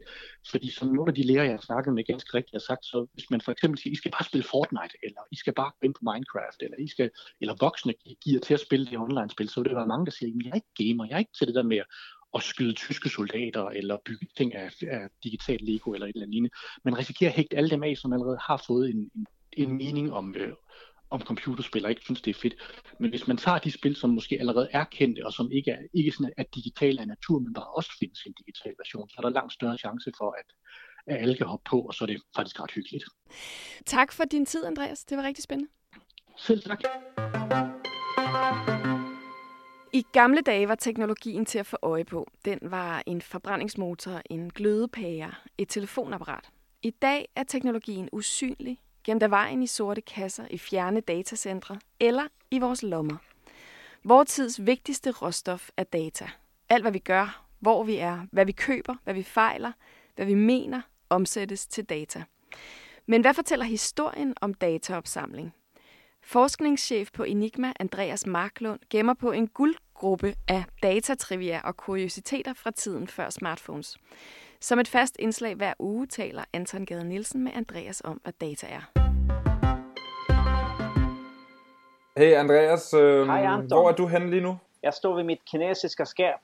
Fordi 0.52 0.72
som 0.72 0.88
nogle 0.88 1.10
af 1.12 1.16
de 1.16 1.24
lærere, 1.24 1.46
jeg 1.46 1.54
har 1.54 1.66
snakket 1.70 1.94
med 1.94 2.04
ganske 2.04 2.38
rigtigt 2.38 2.56
har 2.60 2.66
sagt, 2.72 2.86
så 2.86 3.08
hvis 3.14 3.30
man 3.30 3.42
for 3.42 3.52
eksempel 3.52 3.78
siger, 3.80 3.92
I 3.94 3.96
skal 3.96 4.12
bare 4.12 4.26
spille 4.30 4.44
Fortnite, 4.44 4.96
eller 5.04 5.22
I 5.32 5.36
skal 5.36 5.54
bare 5.54 5.72
gå 5.80 5.82
ind 5.88 5.94
på 5.94 6.04
Minecraft, 6.10 6.60
eller, 6.62 6.78
I 6.78 6.88
skal, 6.88 7.10
eller 7.42 7.56
voksne 7.60 7.94
giver 8.24 8.40
til 8.40 8.54
at 8.54 8.60
spille 8.60 8.86
det 8.86 8.98
online-spil, 8.98 9.50
så 9.50 9.60
vil 9.60 9.70
det 9.70 9.78
være 9.78 9.88
mange, 9.96 10.06
der 10.06 10.12
siger, 10.12 10.32
jeg 10.44 10.52
er 10.52 10.56
ikke 10.62 10.76
gamer, 10.82 11.06
jeg 11.06 11.16
er 11.16 11.24
ikke 11.26 11.38
til 11.38 11.48
det 11.48 11.56
der 11.56 11.64
med 11.64 11.82
at 12.36 12.44
skyde 12.44 12.74
tyske 12.74 13.10
soldater, 13.10 13.66
eller 13.80 13.98
bygge 14.06 14.28
ting 14.38 14.56
af, 14.56 14.70
af 14.82 15.08
digital 15.24 15.60
Lego, 15.62 15.92
eller 15.92 16.08
et 16.08 16.16
eller 16.16 16.28
andet 16.28 16.52
Man 16.84 16.98
risikerer 16.98 17.30
at 17.32 17.36
hægte 17.36 17.58
alle 17.58 17.70
dem 17.70 17.84
af, 17.84 17.98
som 17.98 18.14
allerede 18.14 18.38
har 18.48 18.64
fået 18.68 18.90
en, 18.90 19.12
en, 19.16 19.28
en 19.58 19.78
mening 19.78 20.14
om, 20.14 20.36
øh, 20.36 20.54
om 21.10 21.22
computerspil, 21.22 21.86
og 21.86 21.90
ikke 21.90 22.02
synes, 22.02 22.22
det 22.22 22.36
er 22.36 22.40
fedt. 22.40 22.56
Men 23.00 23.10
hvis 23.10 23.28
man 23.28 23.38
tager 23.38 23.60
de 23.60 23.72
spil, 23.72 23.96
som 23.96 24.10
måske 24.10 24.40
allerede 24.40 24.70
er 24.72 24.84
kendte, 24.84 25.26
og 25.26 25.34
som 25.34 25.52
ikke 25.52 25.72
er, 25.72 25.80
ikke 25.94 26.12
sådan 26.12 26.34
er 26.38 26.44
digitale 26.56 27.02
af 27.02 27.08
natur, 27.08 27.40
men 27.40 27.54
bare 27.54 27.76
også 27.78 27.92
findes 28.00 28.26
en 28.26 28.34
digital 28.34 28.74
version, 28.78 29.10
så 29.10 29.16
er 29.18 29.22
der 29.22 29.30
langt 29.30 29.54
større 29.54 29.78
chance 29.78 30.12
for, 30.18 30.36
at, 30.40 30.46
at 31.08 31.22
alle 31.22 31.36
kan 31.38 31.48
hoppe 31.48 31.70
på, 31.70 31.82
og 31.82 31.94
så 31.94 32.04
er 32.04 32.08
det 32.08 32.22
faktisk 32.36 32.60
ret 32.62 32.72
hyggeligt. 32.72 33.04
Tak 33.86 34.12
for 34.12 34.24
din 34.24 34.46
tid, 34.46 34.66
Andreas. 34.66 35.06
Det 35.06 35.18
var 35.18 35.24
rigtig 35.24 35.44
spændende. 35.44 35.72
Selv 36.38 36.62
tak. 36.62 36.80
I 39.96 40.06
gamle 40.12 40.42
dage 40.42 40.68
var 40.68 40.76
teknologien 40.76 41.46
til 41.46 41.60
at 41.60 41.66
få 41.66 41.78
øje 41.82 42.04
på. 42.04 42.32
Den 42.46 42.60
var 42.62 43.04
en 43.06 43.22
forbrændingsmotor, 43.22 44.22
en 44.30 44.50
glødepære, 44.50 45.32
et 45.58 45.70
telefonapparat. 45.70 46.50
I 46.82 46.90
dag 46.90 47.28
er 47.36 47.44
teknologien 47.44 48.10
usynlig, 48.12 48.80
gemt 49.04 49.24
af 49.24 49.32
vejen 49.32 49.64
i 49.64 49.68
sorte 49.68 50.02
kasser 50.02 50.48
i 50.50 50.58
fjerne 50.58 51.00
datacentre 51.00 51.80
eller 52.00 52.24
i 52.52 52.60
vores 52.60 52.84
lommer. 52.84 53.18
Vores 54.04 54.30
tids 54.30 54.66
vigtigste 54.66 55.12
råstof 55.12 55.70
er 55.78 55.84
data. 55.84 56.30
Alt 56.70 56.84
hvad 56.84 56.92
vi 56.92 57.00
gør, 57.00 57.46
hvor 57.60 57.84
vi 57.84 57.98
er, 57.98 58.28
hvad 58.32 58.46
vi 58.46 58.52
køber, 58.52 58.96
hvad 59.04 59.14
vi 59.14 59.24
fejler, 59.24 59.72
hvad 60.16 60.26
vi 60.26 60.36
mener, 60.36 60.82
omsættes 61.10 61.68
til 61.68 61.86
data. 61.86 62.24
Men 63.06 63.22
hvad 63.22 63.34
fortæller 63.34 63.66
historien 63.66 64.34
om 64.42 64.54
dataopsamling? 64.54 65.54
Forskningschef 66.22 67.12
på 67.12 67.24
Enigma, 67.24 67.74
Andreas 67.80 68.26
Marklund, 68.26 68.80
gemmer 68.90 69.14
på 69.14 69.32
en 69.32 69.48
guld 69.48 69.76
guldgruppe 69.96 70.36
af 70.48 70.64
datatrivia 70.84 71.62
og 71.64 71.78
kuriositeter 71.78 72.54
fra 72.54 72.72
tiden 72.72 73.08
før 73.08 73.30
smartphones. 73.30 73.98
Som 74.62 74.80
et 74.80 74.88
fast 74.88 75.16
indslag 75.20 75.56
hver 75.56 75.74
uge 75.80 76.08
taler 76.08 76.44
Anton 76.54 76.86
Gade 76.86 77.04
Nielsen 77.04 77.44
med 77.44 77.52
Andreas 77.56 78.02
om, 78.06 78.22
hvad 78.24 78.34
data 78.42 78.68
er. 78.68 78.82
Hey 82.18 82.34
Andreas, 82.34 82.94
øh, 82.94 83.26
Hej 83.28 83.44
Anton. 83.44 83.68
hvor 83.68 83.90
er 83.90 83.96
du 83.96 84.08
henne 84.08 84.30
lige 84.30 84.42
nu? 84.42 84.58
Jeg 84.84 84.94
står 84.94 85.16
ved 85.16 85.24
mit 85.24 85.40
kinesiske 85.52 86.06
skab, 86.06 86.40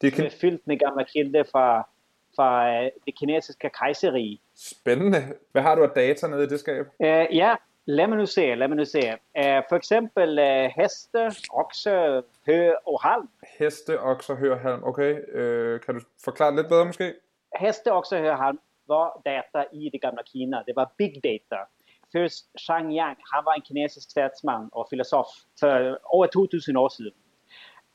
det 0.00 0.12
kan... 0.12 0.30
fyldt 0.40 0.66
med 0.66 0.78
gamle 0.78 1.04
kilder 1.04 1.44
fra, 1.52 1.88
fra 2.36 2.70
øh, 2.70 2.90
det 3.06 3.18
kinesiske 3.18 3.70
kejserige. 3.78 4.40
Spændende. 4.56 5.18
Hvad 5.52 5.62
har 5.62 5.74
du 5.74 5.82
af 5.82 5.90
data 5.90 6.26
nede 6.26 6.44
i 6.44 6.46
det 6.46 6.60
skab? 6.60 6.86
Uh, 6.98 7.06
ja, 7.36 7.54
lad 7.86 8.08
mig 8.08 8.18
nu 8.18 8.26
se, 8.26 8.54
lad 8.54 8.68
mig 8.68 8.76
nu 8.76 8.84
se. 8.84 9.12
Uh, 9.12 9.62
for 9.68 9.76
eksempel 9.76 10.38
uh, 10.38 10.70
heste, 10.76 11.30
okse, 11.50 12.22
hø 12.46 12.72
og 12.86 13.00
halm. 13.02 13.28
Heste, 13.58 14.00
okse, 14.00 14.34
hø 14.34 14.52
og 14.52 14.60
halm. 14.60 14.84
Okay, 14.84 15.12
uh, 15.12 15.80
kan 15.80 15.94
du 15.94 16.00
forklare 16.24 16.50
det 16.50 16.56
lidt 16.56 16.68
bedre 16.68 16.84
måske? 16.84 17.14
Heste, 17.60 17.92
okse, 17.92 18.18
hø 18.18 18.30
og 18.30 18.38
halm 18.38 18.58
var 18.88 19.20
data 19.26 19.64
i 19.72 19.90
det 19.92 20.00
gamle 20.00 20.22
Kina. 20.26 20.62
Det 20.66 20.76
var 20.76 20.92
big 20.98 21.14
data. 21.24 21.64
Först 22.12 22.46
Zhang 22.58 22.92
Yang, 22.92 23.16
han 23.32 23.44
var 23.44 23.54
en 23.54 23.62
kinesisk 23.62 24.10
statsman 24.10 24.68
och 24.72 24.88
filosof 24.88 25.26
för 25.60 25.80
över 26.14 26.26
2000 26.32 26.76
år 26.76 26.88
sedan. 26.88 27.12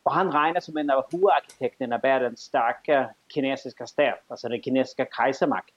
Och 0.03 0.13
han 0.13 0.31
räknas 0.31 0.65
som 0.65 0.77
en 0.77 0.89
av 0.89 1.05
huvudarkitekterna 1.11 1.97
bag 1.97 2.21
den 2.21 2.37
starka 2.37 3.09
kinesiska 3.33 3.87
stat, 3.87 4.19
alltså 4.27 4.49
den 4.49 4.61
kinesiska 4.61 5.07
kejsarmakt. 5.17 5.75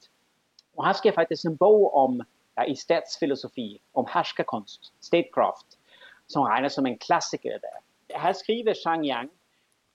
Och 0.74 0.84
han 0.84 0.94
skrev 0.94 1.12
faktiskt 1.12 1.44
en 1.44 1.56
bok 1.56 1.94
om, 1.94 2.24
i 2.66 2.76
statsfilosofi, 2.76 3.80
om 3.92 4.06
härskarkonst, 4.06 4.92
statecraft, 5.00 5.78
som 6.26 6.44
räknas 6.44 6.74
som 6.74 6.86
en 6.86 6.98
klassiker 6.98 7.58
där. 7.58 8.18
Här 8.18 8.32
skriver 8.32 8.74
Zhang 8.74 9.04
Yang 9.04 9.30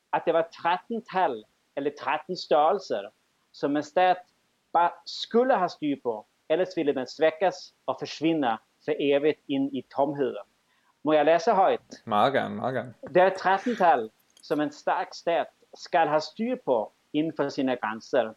att 0.09 0.25
det 0.25 0.31
var 0.31 0.43
13 0.43 1.01
tal, 1.01 1.45
eller 1.75 1.89
13 1.89 2.35
størrelser, 2.35 3.11
som 3.51 3.75
en 3.75 3.83
stat 3.83 4.17
bara 4.73 4.93
skulle 5.05 5.53
ha 5.53 5.69
styr 5.69 5.95
på 5.95 6.25
Ellers 6.49 6.77
ville 6.77 6.95
den 6.95 7.07
svækkes 7.07 7.73
og 7.85 7.95
forsvinde 7.99 8.57
for 8.85 8.93
evigt 8.99 9.39
ind 9.47 9.75
i 9.75 9.81
tomheden. 9.95 10.47
Må 11.03 11.13
jeg 11.13 11.25
læse 11.25 11.51
højt? 11.51 12.05
Meget 12.05 12.33
gerne, 12.33 12.55
meget 12.55 12.73
gerne. 12.73 12.93
Det 13.13 13.21
er 13.21 13.29
13-tal, 13.29 14.09
som 14.41 14.61
en 14.61 14.71
stærk 14.71 15.13
stat 15.13 15.47
skal 15.73 16.07
have 16.07 16.21
styr 16.21 16.55
på 16.65 16.93
inden 17.13 17.33
for 17.35 17.49
sine 17.49 17.75
grænser. 17.75 18.33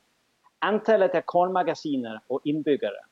Antallet 0.62 1.10
af 1.10 1.26
kornmagasiner 1.26 2.18
og 2.28 2.42
indbyggere. 2.44 3.02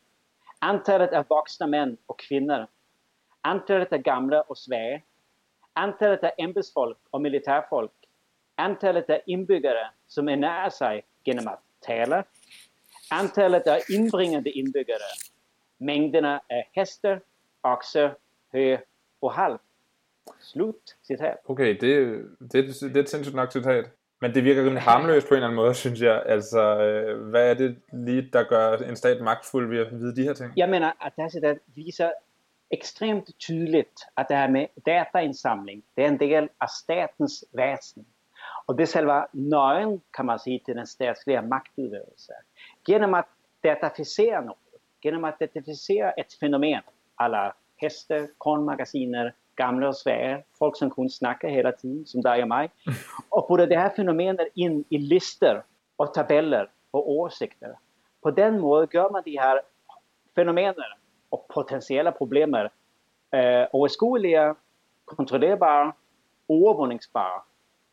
Antalet 0.61 1.09
af 1.09 1.25
voksne 1.29 1.67
mænd 1.67 1.99
og 2.09 2.17
kvinder. 2.29 2.67
Antallet 3.45 3.93
af 3.93 4.03
gamle 4.03 4.43
og 4.43 4.57
svage. 4.57 5.05
Antallet 5.77 6.19
af 6.23 6.33
embedsfolk 6.39 6.99
og 7.13 7.21
militærfolk. 7.23 7.93
Antallet 8.59 9.05
af 9.09 9.23
indbyggere, 9.27 9.87
som 10.09 10.29
ernærer 10.29 10.69
sig 10.69 11.03
gennem 11.25 11.49
at 11.49 11.59
tale, 11.87 12.25
antalet 13.11 13.67
av 13.67 13.81
inbringande 13.91 14.51
inbyggare, 14.51 15.11
mängderna 15.79 16.41
av 16.51 16.63
hästar, 16.73 17.21
oxar, 17.63 18.17
hö 18.53 18.79
och 19.21 19.33
halm. 19.33 19.59
Slut 20.41 20.97
citat. 21.03 21.39
Okay, 21.45 21.77
det, 21.81 22.25
det, 22.53 22.81
det 22.81 22.97
er 22.97 23.03
et 23.03 23.11
sindssygt 23.11 23.37
nok 23.37 23.53
citat. 23.53 23.91
Men 24.21 24.35
det 24.35 24.45
virker 24.45 24.63
rimelig 24.63 24.83
harmløst 24.83 25.29
på 25.29 25.35
en 25.35 25.37
eller 25.37 25.49
anden 25.49 25.57
måde, 25.57 25.75
synes 25.85 26.01
jeg. 26.01 26.23
Altså, 26.27 26.61
øh, 26.81 27.29
hvad 27.31 27.51
er 27.51 27.55
det 27.55 27.77
lige, 27.93 28.31
der 28.33 28.43
gør 28.43 28.77
en 28.77 28.97
stat 28.97 29.21
magtfuld 29.21 29.69
ved 29.69 29.79
at 29.79 29.93
vide 29.93 30.17
de 30.17 30.23
her 30.23 30.33
ting? 30.33 30.53
Jeg 30.57 30.69
mener, 30.69 30.93
at 31.01 31.13
det 31.17 31.43
her 31.45 31.55
viser 31.75 32.11
ekstremt 32.71 33.31
tydeligt, 33.39 34.01
at 34.17 34.27
det 34.29 34.37
her 34.37 34.49
med 34.49 34.67
dataindsamling, 34.87 35.85
det 35.97 36.05
er 36.05 36.09
en 36.09 36.21
del 36.21 36.49
af 36.61 36.69
statens 36.83 37.45
væsen. 37.53 38.07
Og 38.67 38.79
det 38.79 38.83
er 38.83 38.87
selve 38.87 39.23
nøgen, 39.33 40.03
kan 40.17 40.27
man 40.27 40.39
sige, 40.39 40.61
til 40.67 40.75
den 40.75 40.87
statslige 40.87 41.43
magtudøvelse. 41.43 42.33
Genom 42.87 43.15
at 43.15 43.25
dataficera 43.65 44.41
noget, 44.41 44.59
genom 45.03 45.25
at 45.25 45.35
dataficera 45.41 46.13
et 46.19 46.37
fænomen, 46.41 46.81
alla 47.19 47.51
heste, 47.81 48.29
kornmagasiner, 48.39 49.31
gamla 49.59 49.89
och 49.89 49.97
svära, 49.97 50.43
folk 50.59 50.77
som 50.77 50.91
kunde 50.91 51.11
snacka 51.11 51.49
hela 51.49 51.73
tiden, 51.73 52.07
som 52.07 52.21
dig 52.23 52.43
och 52.43 52.49
mig. 52.49 52.71
Och 53.29 53.49
putta 53.49 53.67
det 53.67 53.77
här 53.77 53.91
fenomenet 53.91 54.49
in 54.55 54.85
i 54.89 54.99
listor 54.99 55.63
och 55.97 56.15
tabeller 56.15 56.71
och 56.91 57.11
åsikter. 57.11 57.79
På 58.23 58.31
den 58.31 58.61
måten 58.61 58.89
gör 58.93 59.11
man 59.11 59.23
de 59.25 59.37
här 59.37 59.61
fenomenen 60.35 60.91
och 61.31 61.49
potentiella 61.49 62.13
problemer 62.13 62.65
eh, 63.31 63.67
överskådliga, 63.75 64.55
kontrollerbara, 65.05 65.93
overvågningsbara 66.49 67.43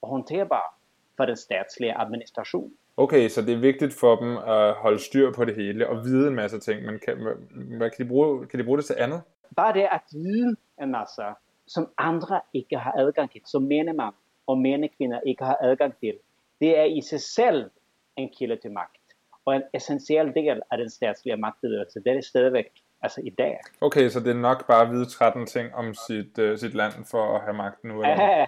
og 0.01 0.10
håndterbar 0.10 0.75
for 1.17 1.25
den 1.25 1.38
statslige 1.38 1.97
administration. 1.97 2.71
Okay, 2.97 3.30
så 3.30 3.41
det 3.41 3.54
er 3.54 3.58
vigtigt 3.58 3.93
for 3.93 4.15
dem 4.15 4.38
at 4.38 4.73
holde 4.73 4.99
styr 4.99 5.32
på 5.32 5.45
det 5.45 5.56
hele 5.56 5.89
og 5.89 6.06
vide 6.06 6.28
en 6.28 6.36
masse 6.36 6.60
ting, 6.60 6.86
men 6.86 6.99
kan, 6.99 7.17
hvad, 7.78 7.89
kan, 7.89 8.06
de 8.06 8.10
bruge, 8.10 8.47
kan 8.47 8.60
de 8.60 8.63
bruge 8.63 8.78
det 8.78 8.86
til 8.86 8.95
andet? 8.99 9.21
Bare 9.56 9.73
det 9.73 9.88
at 9.91 10.01
vide 10.13 10.56
en 10.82 10.91
masse, 10.91 11.21
som 11.67 11.93
andre 11.97 12.41
ikke 12.54 12.78
har 12.78 12.93
adgang 12.97 13.32
til, 13.32 13.41
som 13.45 13.62
mænd 13.63 13.99
og 14.47 14.89
kvinder 14.97 15.19
ikke 15.25 15.43
har 15.43 15.58
adgang 15.62 15.97
til, 15.99 16.13
det 16.62 16.80
er 16.80 16.84
i 16.84 17.01
sig 17.01 17.21
selv 17.21 17.71
en 18.17 18.30
kilde 18.38 18.56
til 18.56 18.71
magt. 18.71 19.01
Og 19.45 19.56
en 19.56 19.63
essentiel 19.73 20.34
del 20.34 20.62
af 20.71 20.78
den 20.78 20.89
statslige 20.89 21.38
magtudøvelse, 21.38 21.99
det 21.99 22.17
er 22.17 22.21
stadigvæk 22.21 22.69
altså 23.01 23.21
i 23.23 23.30
dag. 23.30 23.60
Okay, 23.82 24.10
så 24.10 24.19
det 24.19 24.32
er 24.32 24.41
nok 24.49 24.67
bare 24.67 24.82
at 24.86 24.91
vide 24.91 25.06
13 25.06 25.45
ting 25.45 25.75
om 25.75 25.93
sit, 26.08 26.34
uh, 26.45 26.58
sit 26.58 26.73
land 26.82 26.93
for 27.12 27.23
at 27.36 27.41
have 27.45 27.58
magten 27.63 27.89
nu? 27.89 27.95
Eller? 28.01 28.17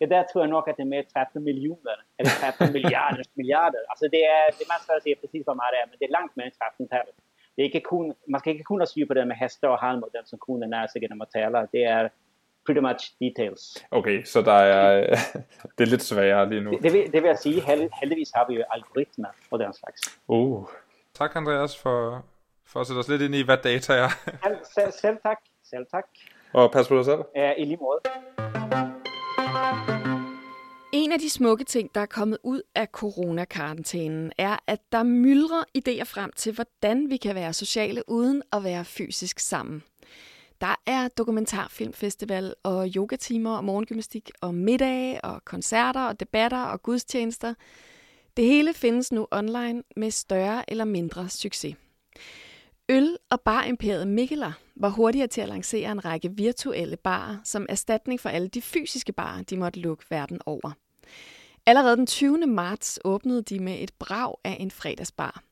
Ja, 0.00 0.06
ja, 0.06 0.06
der 0.14 0.22
tror 0.30 0.40
jeg 0.44 0.50
nok, 0.56 0.66
at 0.68 0.74
det 0.76 0.82
er 0.82 0.92
mere 0.94 1.04
13 1.14 1.44
millioner, 1.48 1.96
eller 2.18 2.32
13 2.40 2.72
milliarder, 2.76 3.24
milliarder. 3.40 3.80
Altså 3.92 4.06
det 4.14 4.22
er, 4.34 4.42
det 4.58 4.66
man 4.72 4.80
skal 4.82 5.02
sige 5.02 5.16
præcis, 5.22 5.44
hvor 5.48 5.56
meget 5.60 5.70
det 5.74 5.80
er, 5.82 5.86
men 5.90 5.96
det 5.98 6.06
er 6.06 6.16
langt 6.18 6.32
mere 6.36 6.46
end 6.46 6.56
13 6.58 6.88
tallet. 6.94 7.14
Det 7.54 7.60
er 7.62 7.68
ikke 7.70 7.80
kun, 7.92 8.04
man 8.32 8.38
skal 8.40 8.52
ikke 8.52 8.68
kun 8.70 8.80
have 8.80 8.90
styr 8.92 9.06
på 9.06 9.14
det 9.14 9.26
med 9.30 9.36
hester 9.42 9.68
og 9.74 9.78
halm, 9.86 10.02
og 10.06 10.10
dem 10.16 10.24
som 10.30 10.38
kun 10.46 10.62
er 10.62 10.68
nær 10.74 10.86
sig 10.86 11.00
gennem 11.02 11.20
at 11.26 11.30
tale. 11.36 11.58
Det 11.74 11.82
er 11.96 12.02
pretty 12.66 12.80
much 12.80 13.12
details. 13.20 13.84
Okay, 13.90 14.24
så 14.24 14.42
der 14.42 14.52
er, 14.52 15.16
det 15.78 15.84
er 15.86 15.90
lidt 15.90 16.02
sværere 16.02 16.48
lige 16.48 16.60
nu. 16.60 16.70
Det, 16.70 16.82
det, 16.82 16.92
vil, 16.92 17.12
det 17.12 17.22
vil 17.22 17.28
jeg 17.28 17.38
sige, 17.38 17.60
held, 17.60 17.90
heldigvis 18.00 18.30
har 18.34 18.46
vi 18.48 18.54
jo 18.54 18.64
algoritmer 18.70 19.28
og 19.50 19.58
den 19.58 19.72
slags. 19.72 20.18
Uh. 20.28 20.66
Tak 21.14 21.36
Andreas 21.36 21.76
for, 21.78 22.24
for 22.66 22.80
at 22.80 22.86
sætte 22.86 23.00
os 23.00 23.08
lidt 23.08 23.22
ind 23.22 23.34
i, 23.34 23.42
hvad 23.42 23.56
data 23.56 23.92
er. 23.92 24.08
selv, 24.44 24.58
selv, 24.74 24.92
selv 24.92 25.16
tak. 25.22 25.38
Selv 25.64 25.86
tak. 25.90 26.04
Og 26.52 26.72
pas 26.72 26.88
på 26.88 26.96
dig 26.96 27.04
selv. 27.04 27.20
Ja, 27.36 27.52
i 27.58 27.64
lige 27.64 27.78
måde. 27.80 28.00
En 30.92 31.12
af 31.12 31.18
de 31.18 31.30
smukke 31.30 31.64
ting, 31.64 31.94
der 31.94 32.00
er 32.00 32.06
kommet 32.06 32.38
ud 32.42 32.62
af 32.74 32.86
coronakarantænen, 32.86 34.32
er, 34.38 34.56
at 34.66 34.80
der 34.92 35.02
myldrer 35.02 35.64
idéer 35.78 36.04
frem 36.04 36.30
til, 36.36 36.54
hvordan 36.54 37.10
vi 37.10 37.16
kan 37.16 37.34
være 37.34 37.52
sociale 37.52 38.02
uden 38.08 38.42
at 38.52 38.64
være 38.64 38.84
fysisk 38.84 39.38
sammen. 39.38 39.82
Der 40.64 40.74
er 40.86 41.08
dokumentarfilmfestival 41.08 42.54
og 42.62 42.88
yogatimer 42.96 43.56
og 43.56 43.64
morgengymnastik 43.64 44.30
og 44.40 44.54
middage 44.54 45.24
og 45.24 45.44
koncerter 45.44 46.00
og 46.00 46.20
debatter 46.20 46.62
og 46.62 46.82
gudstjenester. 46.82 47.54
Det 48.36 48.44
hele 48.44 48.74
findes 48.74 49.12
nu 49.12 49.26
online 49.30 49.82
med 49.96 50.10
større 50.10 50.70
eller 50.70 50.84
mindre 50.84 51.28
succes. 51.28 51.76
Øl- 52.88 53.16
og 53.30 53.40
barimperiet 53.40 54.08
Mikkeler 54.08 54.52
var 54.76 54.88
hurtigere 54.88 55.26
til 55.26 55.40
at 55.40 55.48
lancere 55.48 55.92
en 55.92 56.04
række 56.04 56.30
virtuelle 56.36 56.96
barer 56.96 57.36
som 57.44 57.66
erstatning 57.68 58.20
for 58.20 58.28
alle 58.28 58.48
de 58.48 58.62
fysiske 58.62 59.12
barer, 59.12 59.42
de 59.42 59.56
måtte 59.56 59.80
lukke 59.80 60.04
verden 60.10 60.40
over. 60.46 60.72
Allerede 61.66 61.96
den 61.96 62.06
20. 62.06 62.46
marts 62.46 62.98
åbnede 63.04 63.42
de 63.42 63.58
med 63.58 63.82
et 63.82 63.92
brag 63.98 64.34
af 64.44 64.56
en 64.60 64.70
fredagsbar. 64.70 65.42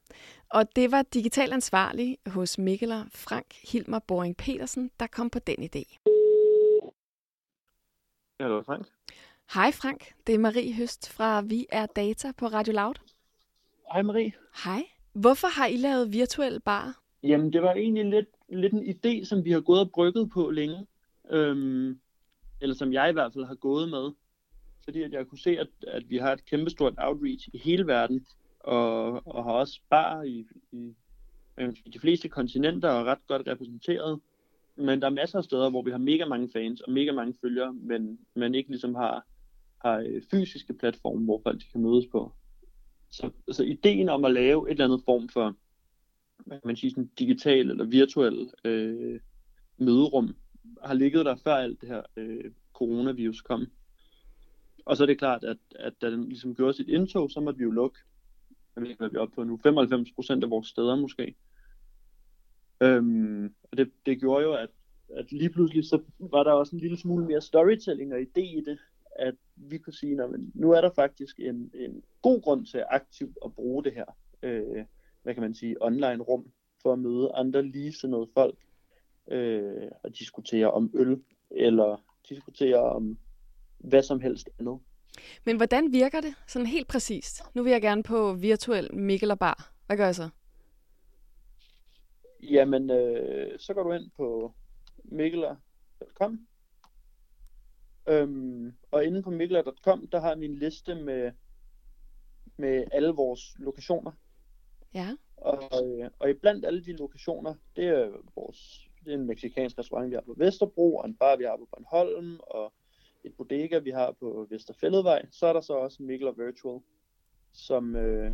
Og 0.52 0.76
det 0.76 0.92
var 0.92 1.02
digital 1.02 1.52
ansvarlig 1.52 2.18
hos 2.26 2.58
Mikkeler 2.58 3.04
Frank 3.14 3.46
Hilmer 3.72 3.98
Boring 3.98 4.36
Petersen, 4.36 4.90
der 5.00 5.06
kom 5.06 5.30
på 5.30 5.38
den 5.38 5.56
idé. 5.62 5.98
Hallo 8.40 8.62
Frank. 8.62 8.86
Hej 9.54 9.72
Frank, 9.72 10.12
det 10.26 10.34
er 10.34 10.38
Marie 10.38 10.74
Høst 10.74 11.12
fra 11.12 11.40
Vi 11.40 11.66
er 11.68 11.86
Data 11.86 12.32
på 12.38 12.46
Radio 12.46 12.72
Loud. 12.72 12.94
Hej 13.92 14.02
Marie. 14.02 14.32
Hej. 14.64 14.82
Hvorfor 15.12 15.48
har 15.48 15.66
I 15.66 15.76
lavet 15.76 16.12
virtuelle 16.12 16.60
bar? 16.60 17.00
Jamen, 17.22 17.52
det 17.52 17.62
var 17.62 17.74
egentlig 17.74 18.04
lidt, 18.04 18.28
lidt 18.48 18.72
en 18.72 18.82
idé, 18.94 19.24
som 19.24 19.44
vi 19.44 19.50
har 19.50 19.60
gået 19.60 19.80
og 19.80 19.90
brygget 19.90 20.30
på 20.30 20.50
længe. 20.50 20.86
Øhm, 21.30 22.00
eller 22.60 22.74
som 22.74 22.92
jeg 22.92 23.10
i 23.10 23.12
hvert 23.12 23.32
fald 23.32 23.44
har 23.44 23.54
gået 23.54 23.88
med. 23.88 24.10
Fordi 24.84 25.02
at 25.02 25.12
jeg 25.12 25.26
kunne 25.26 25.38
se, 25.38 25.58
at, 25.58 25.68
at 25.86 26.10
vi 26.10 26.16
har 26.16 26.32
et 26.32 26.44
kæmpestort 26.44 26.94
outreach 26.98 27.48
i 27.52 27.58
hele 27.58 27.86
verden. 27.86 28.26
Og, 28.64 29.26
og 29.26 29.44
har 29.44 29.52
også 29.52 29.80
bar 29.90 30.22
i, 30.22 30.46
i, 30.72 30.94
i 31.86 31.90
de 31.92 31.98
fleste 31.98 32.28
kontinenter 32.28 32.88
og 32.88 33.06
ret 33.06 33.26
godt 33.28 33.46
repræsenteret. 33.46 34.20
Men 34.76 35.00
der 35.00 35.06
er 35.06 35.10
masser 35.10 35.38
af 35.38 35.44
steder, 35.44 35.70
hvor 35.70 35.82
vi 35.82 35.90
har 35.90 35.98
mega 35.98 36.24
mange 36.24 36.48
fans 36.52 36.80
og 36.80 36.92
mega 36.92 37.12
mange 37.12 37.34
følgere, 37.40 37.72
men 37.72 38.18
man 38.36 38.54
ikke 38.54 38.70
ligesom 38.70 38.94
har, 38.94 39.26
har 39.84 39.98
øh, 39.98 40.22
fysiske 40.30 40.74
platforme, 40.74 41.24
hvor 41.24 41.40
folk 41.42 41.62
kan 41.72 41.80
mødes 41.80 42.06
på. 42.12 42.32
Så, 43.10 43.30
så 43.50 43.62
ideen 43.62 44.08
om 44.08 44.24
at 44.24 44.32
lave 44.32 44.66
et 44.66 44.70
eller 44.70 44.84
andet 44.84 45.02
form 45.04 45.28
for 45.28 45.56
hvad 46.46 46.60
kan 46.60 46.66
man 46.68 46.76
sige, 46.76 46.90
sådan 46.90 47.10
digital 47.18 47.70
eller 47.70 47.84
virtuel 47.84 48.50
øh, 48.64 49.20
møderum 49.78 50.36
har 50.84 50.94
ligget 50.94 51.26
der 51.26 51.36
før 51.36 51.54
alt 51.54 51.80
det 51.80 51.88
her 51.88 52.02
øh, 52.16 52.50
coronavirus 52.72 53.40
kom. 53.40 53.66
Og 54.84 54.96
så 54.96 55.02
er 55.02 55.06
det 55.06 55.18
klart, 55.18 55.44
at, 55.44 55.56
at 55.74 55.92
da 56.02 56.10
den 56.10 56.28
ligesom 56.28 56.54
gjorde 56.54 56.72
sit 56.72 56.88
indtog, 56.88 57.30
så 57.30 57.40
måtte 57.40 57.58
vi 57.58 57.64
jo 57.64 57.70
lukke. 57.70 57.98
Jeg 58.76 58.82
ved 58.82 58.90
ikke, 58.90 59.00
hvad 59.00 59.10
vi 59.10 59.16
er 59.16 59.20
oppe 59.20 59.34
på 59.34 59.44
nu. 59.44 59.56
95 59.62 60.12
procent 60.12 60.44
af 60.44 60.50
vores 60.50 60.68
steder 60.68 60.96
måske. 60.96 61.34
Øhm, 62.80 63.54
og 63.62 63.78
det, 63.78 63.92
det 64.06 64.20
gjorde 64.20 64.44
jo, 64.44 64.54
at, 64.54 64.70
at 65.16 65.32
lige 65.32 65.50
pludselig 65.50 65.84
så 65.84 66.02
var 66.18 66.42
der 66.42 66.52
også 66.52 66.76
en 66.76 66.80
lille 66.80 66.98
smule 66.98 67.26
mere 67.26 67.40
storytelling 67.40 68.12
og 68.12 68.20
idé 68.20 68.40
i 68.40 68.62
det, 68.66 68.78
at 69.16 69.34
vi 69.56 69.78
kunne 69.78 69.92
sige, 69.92 70.22
at 70.22 70.30
nu 70.54 70.70
er 70.70 70.80
der 70.80 70.90
faktisk 70.94 71.40
en, 71.40 71.70
en 71.74 72.02
god 72.22 72.42
grund 72.42 72.66
til 72.66 72.84
aktivt 72.90 73.38
at 73.44 73.54
bruge 73.54 73.84
det 73.84 73.92
her. 73.92 74.04
Øh, 74.42 74.84
hvad 75.22 75.34
kan 75.34 75.42
man 75.42 75.54
sige, 75.54 75.76
online 75.80 76.22
rum 76.22 76.52
for 76.82 76.92
at 76.92 76.98
møde 76.98 77.32
andre 77.34 77.62
ligesindede 77.62 78.26
folk 78.34 78.58
øh, 79.30 79.90
og 80.04 80.18
diskutere 80.18 80.70
om 80.70 80.90
øl 80.94 81.22
eller 81.50 82.04
diskutere 82.28 82.82
om 82.82 83.18
hvad 83.78 84.02
som 84.02 84.20
helst 84.20 84.48
andet. 84.58 84.78
Men 85.44 85.56
hvordan 85.56 85.92
virker 85.92 86.20
det 86.20 86.34
sådan 86.46 86.66
helt 86.66 86.88
præcist? 86.88 87.42
Nu 87.54 87.62
vil 87.62 87.72
jeg 87.72 87.82
gerne 87.82 88.02
på 88.02 88.32
virtuel 88.32 88.94
Mikkel 88.94 89.36
Bar. 89.36 89.72
Hvad 89.86 89.96
gør 89.96 90.04
jeg 90.04 90.14
så? 90.14 90.28
Jamen, 92.42 92.90
øh, 92.90 93.58
så 93.58 93.74
går 93.74 93.82
du 93.82 93.92
ind 93.92 94.10
på 94.16 94.54
mikkeler.com 95.04 96.46
øhm, 98.08 98.72
og 98.90 99.04
inde 99.04 99.22
på 99.22 99.30
mikkeler.com, 99.30 100.06
der 100.06 100.20
har 100.20 100.34
vi 100.36 100.44
en 100.44 100.54
liste 100.54 100.94
med, 100.94 101.32
med 102.56 102.84
alle 102.92 103.08
vores 103.08 103.40
lokationer. 103.58 104.12
Ja. 104.94 105.16
Og, 105.36 105.62
øh, 105.84 106.10
og 106.18 106.30
i 106.30 106.32
blandt 106.32 106.66
alle 106.66 106.84
de 106.84 106.92
lokationer, 106.92 107.54
det 107.76 107.86
er 107.86 108.10
vores 108.34 108.88
det 109.04 109.10
er 109.10 109.14
en 109.14 109.26
meksikansk 109.26 109.78
restaurant, 109.78 110.10
vi 110.10 110.14
har 110.14 110.22
på 110.22 110.34
Vesterbro, 110.36 110.96
og 110.96 111.06
en 111.06 111.14
bar, 111.14 111.36
vi 111.36 111.44
har 111.44 111.56
på 111.56 111.68
Bornholm, 111.70 112.40
og 112.40 112.72
et 113.24 113.34
bodega, 113.36 113.78
vi 113.78 113.90
har 113.90 114.14
på 114.20 114.46
Vesterfælledvej. 114.50 115.26
Så 115.30 115.46
er 115.46 115.52
der 115.52 115.60
så 115.60 115.72
også 115.72 116.02
Mikkel 116.02 116.28
Virtual, 116.36 116.80
som, 117.52 117.96
øh, 117.96 118.32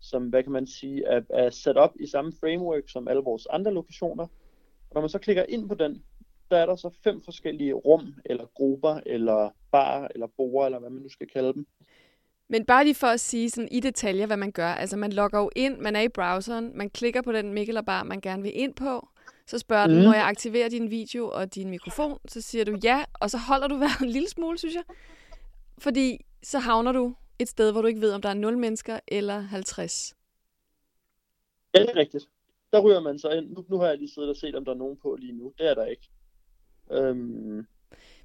som, 0.00 0.28
hvad 0.28 0.42
kan 0.42 0.52
man 0.52 0.66
sige, 0.66 1.04
er, 1.04 1.22
er 1.30 1.50
sat 1.50 1.76
op 1.76 1.92
i 2.00 2.06
samme 2.06 2.32
framework 2.40 2.82
som 2.88 3.08
alle 3.08 3.22
vores 3.22 3.46
andre 3.46 3.74
lokationer. 3.74 4.24
Og 4.90 4.94
når 4.94 5.00
man 5.00 5.10
så 5.10 5.18
klikker 5.18 5.44
ind 5.48 5.68
på 5.68 5.74
den, 5.74 6.02
der 6.50 6.56
er 6.56 6.66
der 6.66 6.76
så 6.76 6.90
fem 7.04 7.22
forskellige 7.22 7.72
rum, 7.72 8.14
eller 8.24 8.46
grupper, 8.54 9.00
eller 9.06 9.50
bar, 9.72 10.08
eller 10.14 10.26
borer, 10.26 10.66
eller 10.66 10.78
hvad 10.78 10.90
man 10.90 11.02
nu 11.02 11.08
skal 11.08 11.28
kalde 11.28 11.52
dem. 11.52 11.66
Men 12.48 12.64
bare 12.64 12.84
lige 12.84 12.94
for 12.94 13.06
at 13.06 13.20
sige 13.20 13.50
sådan 13.50 13.68
i 13.72 13.80
detaljer, 13.80 14.26
hvad 14.26 14.36
man 14.36 14.52
gør. 14.52 14.68
Altså 14.68 14.96
man 14.96 15.12
logger 15.12 15.38
jo 15.38 15.50
ind, 15.56 15.78
man 15.78 15.96
er 15.96 16.00
i 16.00 16.08
browseren, 16.08 16.78
man 16.78 16.90
klikker 16.90 17.22
på 17.22 17.32
den 17.32 17.52
Mikkel 17.52 17.84
bar, 17.84 18.02
man 18.02 18.20
gerne 18.20 18.42
vil 18.42 18.60
ind 18.60 18.74
på. 18.74 19.08
Så 19.46 19.58
spørger 19.58 19.86
mm. 19.86 19.92
den, 19.92 20.04
må 20.04 20.12
jeg 20.12 20.24
aktivere 20.24 20.68
din 20.68 20.90
video 20.90 21.28
og 21.28 21.54
din 21.54 21.70
mikrofon? 21.70 22.18
Så 22.28 22.40
siger 22.40 22.64
du 22.64 22.78
ja, 22.84 23.04
og 23.14 23.30
så 23.30 23.38
holder 23.38 23.68
du 23.68 23.76
vejret 23.76 24.00
en 24.00 24.08
lille 24.08 24.28
smule, 24.28 24.58
synes 24.58 24.74
jeg. 24.74 24.84
Fordi 25.78 26.24
så 26.42 26.58
havner 26.58 26.92
du 26.92 27.14
et 27.38 27.48
sted, 27.48 27.72
hvor 27.72 27.80
du 27.80 27.88
ikke 27.88 28.00
ved, 28.00 28.12
om 28.12 28.22
der 28.22 28.28
er 28.28 28.34
0 28.34 28.58
mennesker 28.58 29.00
eller 29.08 29.40
50. 29.40 30.16
Ja, 31.74 31.80
det 31.80 31.90
er 31.90 31.96
rigtigt. 31.96 32.28
Der 32.72 32.80
ryger 32.80 33.00
man 33.00 33.18
så 33.18 33.30
ind. 33.30 33.50
Nu, 33.50 33.64
nu 33.68 33.78
har 33.78 33.86
jeg 33.86 33.98
lige 33.98 34.10
siddet 34.14 34.30
og 34.30 34.36
set, 34.36 34.54
om 34.54 34.64
der 34.64 34.72
er 34.72 34.76
nogen 34.76 34.96
på 34.96 35.16
lige 35.20 35.32
nu. 35.32 35.52
Det 35.58 35.70
er 35.70 35.74
der 35.74 35.84
ikke. 35.84 36.08
Øhm, 36.90 37.66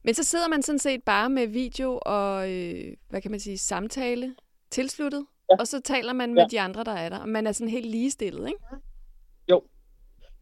men 0.04 0.14
så 0.14 0.24
sidder 0.24 0.48
man 0.48 0.62
sådan 0.62 0.80
set 0.80 1.04
bare 1.04 1.30
med 1.30 1.48
video 1.48 2.00
og, 2.06 2.52
øh, 2.52 2.94
hvad 3.10 3.22
kan 3.22 3.32
man 3.32 3.40
sige, 3.40 3.58
samtale 3.58 4.36
tilsluttet, 4.70 5.26
ja. 5.50 5.56
og 5.60 5.68
så 5.68 5.80
taler 5.82 6.14
man 6.14 6.34
med 6.34 6.44
ja. 6.44 6.48
de 6.48 6.62
andre, 6.62 6.84
der 6.84 6.92
er 6.92 7.10
der, 7.10 7.20
og 7.20 7.30
man 7.30 7.48
er 7.48 7.52
sådan 7.52 7.72
helt 7.72 7.86
ligestillet, 7.86 8.48
ikke? 8.48 8.60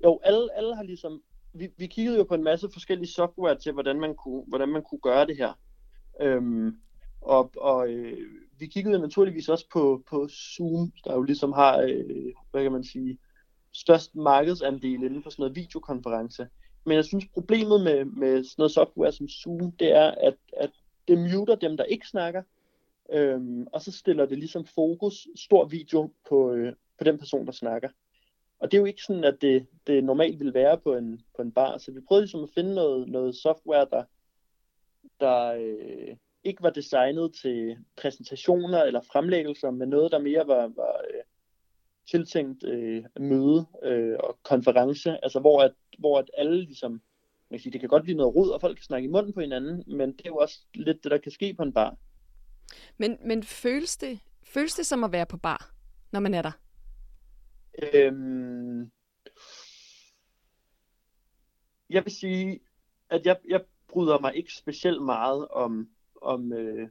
Jo. 0.03 0.19
Alle, 0.23 0.55
alle 0.55 0.75
har 0.75 0.83
ligesom... 0.83 1.21
Vi, 1.53 1.69
vi 1.77 1.87
kiggede 1.87 2.17
jo 2.17 2.23
på 2.23 2.35
en 2.35 2.43
masse 2.43 2.69
forskellige 2.73 3.11
software 3.11 3.57
til, 3.57 3.71
hvordan 3.71 3.99
man 3.99 4.15
kunne, 4.15 4.43
hvordan 4.47 4.69
man 4.69 4.83
kunne 4.83 4.99
gøre 4.99 5.25
det 5.25 5.37
her. 5.37 5.53
Øhm, 6.21 6.79
og 7.21 7.51
og 7.57 7.89
øh, 7.89 8.17
vi 8.59 8.67
kiggede 8.67 8.99
naturligvis 8.99 9.49
også 9.49 9.65
på, 9.73 10.03
på 10.09 10.27
Zoom, 10.27 10.91
der 11.05 11.13
jo 11.13 11.21
ligesom 11.21 11.51
har, 11.51 11.77
øh, 11.77 12.33
hvad 12.51 12.63
kan 12.63 12.71
man 12.71 12.83
sige, 12.83 13.17
størst 13.73 14.15
markedsandel 14.15 15.03
inden 15.03 15.23
for 15.23 15.29
sådan 15.29 15.41
noget 15.43 15.55
videokonference. 15.55 16.47
Men 16.85 16.95
jeg 16.95 17.05
synes, 17.05 17.25
problemet 17.33 17.81
med, 17.81 18.05
med 18.05 18.43
sådan 18.43 18.55
noget 18.57 18.71
software 18.71 19.11
som 19.11 19.27
Zoom, 19.27 19.71
det 19.71 19.91
er, 19.91 20.11
at, 20.11 20.35
at 20.57 20.71
det 21.07 21.17
muter 21.17 21.55
dem, 21.55 21.77
der 21.77 21.83
ikke 21.83 22.07
snakker, 22.07 22.43
øhm, 23.13 23.67
og 23.73 23.81
så 23.81 23.91
stiller 23.91 24.25
det 24.25 24.37
ligesom 24.37 24.65
fokus, 24.65 25.27
stor 25.35 25.65
video, 25.65 26.13
på, 26.29 26.53
øh, 26.53 26.73
på 26.97 27.03
den 27.03 27.17
person, 27.17 27.45
der 27.45 27.51
snakker. 27.51 27.89
Og 28.59 28.71
det 28.71 28.77
er 28.77 28.81
jo 28.81 28.85
ikke 28.85 29.03
sådan, 29.03 29.23
at 29.23 29.37
det, 29.41 29.67
det 29.87 30.03
normalt 30.03 30.39
vil 30.39 30.53
være 30.53 30.77
på 30.77 30.95
en, 30.95 31.21
på 31.35 31.41
en 31.41 31.51
bar. 31.51 31.77
Så 31.77 31.91
vi 31.91 31.99
prøvede 32.07 32.23
ligesom 32.23 32.43
at 32.43 32.49
finde 32.55 32.75
noget, 32.75 33.09
noget 33.09 33.35
software, 33.35 33.87
der, 33.91 34.03
der 35.19 35.53
øh, 35.53 36.15
ikke 36.43 36.63
var 36.63 36.69
designet 36.69 37.33
til 37.41 37.77
præsentationer 37.97 38.83
eller 38.83 39.01
fremlæggelser, 39.01 39.71
men 39.71 39.89
noget, 39.89 40.11
der 40.11 40.19
mere 40.19 40.47
var, 40.47 40.67
var 40.67 41.01
øh, 41.13 41.21
tiltænkt 42.11 42.63
øh, 42.63 43.03
møde 43.19 43.65
øh, 43.83 44.17
og 44.19 44.37
konference, 44.43 45.23
altså 45.23 45.39
hvor, 45.39 45.61
at, 45.61 45.73
hvor 45.99 46.19
at 46.19 46.31
alle 46.37 46.63
ligesom, 46.63 46.91
man 47.49 47.57
kan 47.57 47.59
sige, 47.59 47.73
det 47.73 47.79
kan 47.79 47.89
godt 47.89 48.03
blive 48.03 48.17
noget 48.17 48.35
rod, 48.35 48.49
og 48.49 48.61
folk 48.61 48.75
kan 48.75 48.83
snakke 48.83 49.05
i 49.05 49.11
munden 49.11 49.33
på 49.33 49.41
hinanden, 49.41 49.83
men 49.87 50.11
det 50.11 50.21
er 50.25 50.29
jo 50.29 50.37
også 50.37 50.59
lidt 50.73 51.03
det, 51.03 51.11
der 51.11 51.17
kan 51.17 51.31
ske 51.31 51.53
på 51.53 51.63
en 51.63 51.73
bar. 51.73 51.97
Men, 52.97 53.17
men 53.25 53.43
føles, 53.43 53.97
det, 53.97 54.19
føles 54.43 54.73
det 54.73 54.85
som 54.85 55.03
at 55.03 55.11
være 55.11 55.25
på 55.25 55.37
bar, 55.37 55.71
når 56.11 56.19
man 56.19 56.33
er 56.33 56.41
der? 56.41 56.51
Øhm, 57.81 58.91
jeg 61.89 62.05
vil 62.05 62.13
sige, 62.13 62.59
at 63.09 63.25
jeg, 63.25 63.37
jeg 63.47 63.61
bryder 63.87 64.19
mig 64.19 64.35
ikke 64.35 64.53
specielt 64.53 65.03
meget 65.03 65.47
om, 65.47 65.89
om 66.21 66.53
øh, 66.53 66.89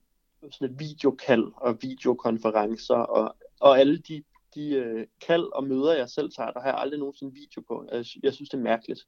sådan 0.50 0.74
et 0.74 0.80
videokald 0.80 1.52
og 1.56 1.78
videokonferencer 1.82 2.94
og, 2.94 3.36
og 3.60 3.78
alle 3.78 3.98
de, 3.98 4.22
de 4.54 4.70
øh, 4.70 5.06
kald 5.26 5.52
og 5.52 5.64
møder, 5.64 5.96
jeg 5.96 6.08
selv 6.08 6.30
tager, 6.32 6.50
der 6.50 6.60
har 6.60 6.68
jeg 6.68 6.78
aldrig 6.78 6.98
nogensinde 6.98 7.34
video 7.34 7.60
på. 7.60 7.84
Jeg, 7.92 8.04
jeg 8.22 8.34
synes, 8.34 8.50
det 8.50 8.58
er 8.58 8.62
mærkeligt. 8.62 9.00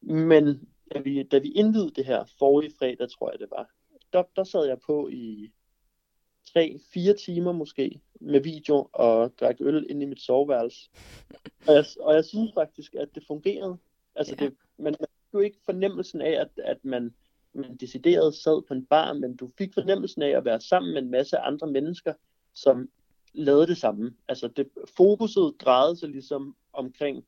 Men 0.00 0.68
da 0.94 0.98
vi, 0.98 1.22
da 1.22 1.38
vi 1.38 1.48
indvidede 1.48 1.90
det 1.90 2.06
her 2.06 2.24
forrige 2.38 2.72
fredag, 2.78 3.08
tror 3.10 3.30
jeg 3.30 3.38
det 3.38 3.50
var, 3.50 3.70
der, 4.12 4.22
der 4.36 4.44
sad 4.44 4.66
jeg 4.66 4.78
på 4.86 5.08
i 5.08 5.52
3-4 6.48 7.24
timer 7.24 7.52
måske 7.52 8.00
med 8.20 8.40
video 8.40 8.88
og 8.92 9.32
drak 9.40 9.56
øl 9.60 9.86
ind 9.90 10.02
i 10.02 10.06
mit 10.06 10.20
soveværelse. 10.20 10.90
Og 11.66 11.74
jeg, 11.74 11.84
og 12.00 12.14
jeg 12.14 12.24
synes 12.24 12.50
faktisk, 12.54 12.94
at 12.94 13.08
det 13.14 13.24
fungerede. 13.26 13.76
Altså, 14.14 14.36
ja. 14.40 14.44
det, 14.44 14.54
man, 14.78 14.94
man 15.00 15.08
jo 15.34 15.38
ikke 15.38 15.58
fornemmelsen 15.64 16.20
af, 16.20 16.40
at, 16.40 16.48
at 16.64 16.84
man, 16.84 17.14
man 17.52 17.76
decideret 17.76 18.34
sad 18.34 18.62
på 18.68 18.74
en 18.74 18.86
bar, 18.86 19.12
men 19.12 19.36
du 19.36 19.50
fik 19.58 19.74
fornemmelsen 19.74 20.22
af 20.22 20.28
at 20.28 20.44
være 20.44 20.60
sammen 20.60 20.94
med 20.94 21.02
en 21.02 21.10
masse 21.10 21.38
andre 21.38 21.66
mennesker, 21.66 22.14
som 22.54 22.88
lavede 23.32 23.66
det 23.66 23.76
samme. 23.76 24.14
Altså, 24.28 24.48
det, 24.48 24.68
fokuset 24.96 25.54
drejede 25.60 25.96
sig 25.96 26.08
ligesom 26.08 26.56
omkring 26.72 27.24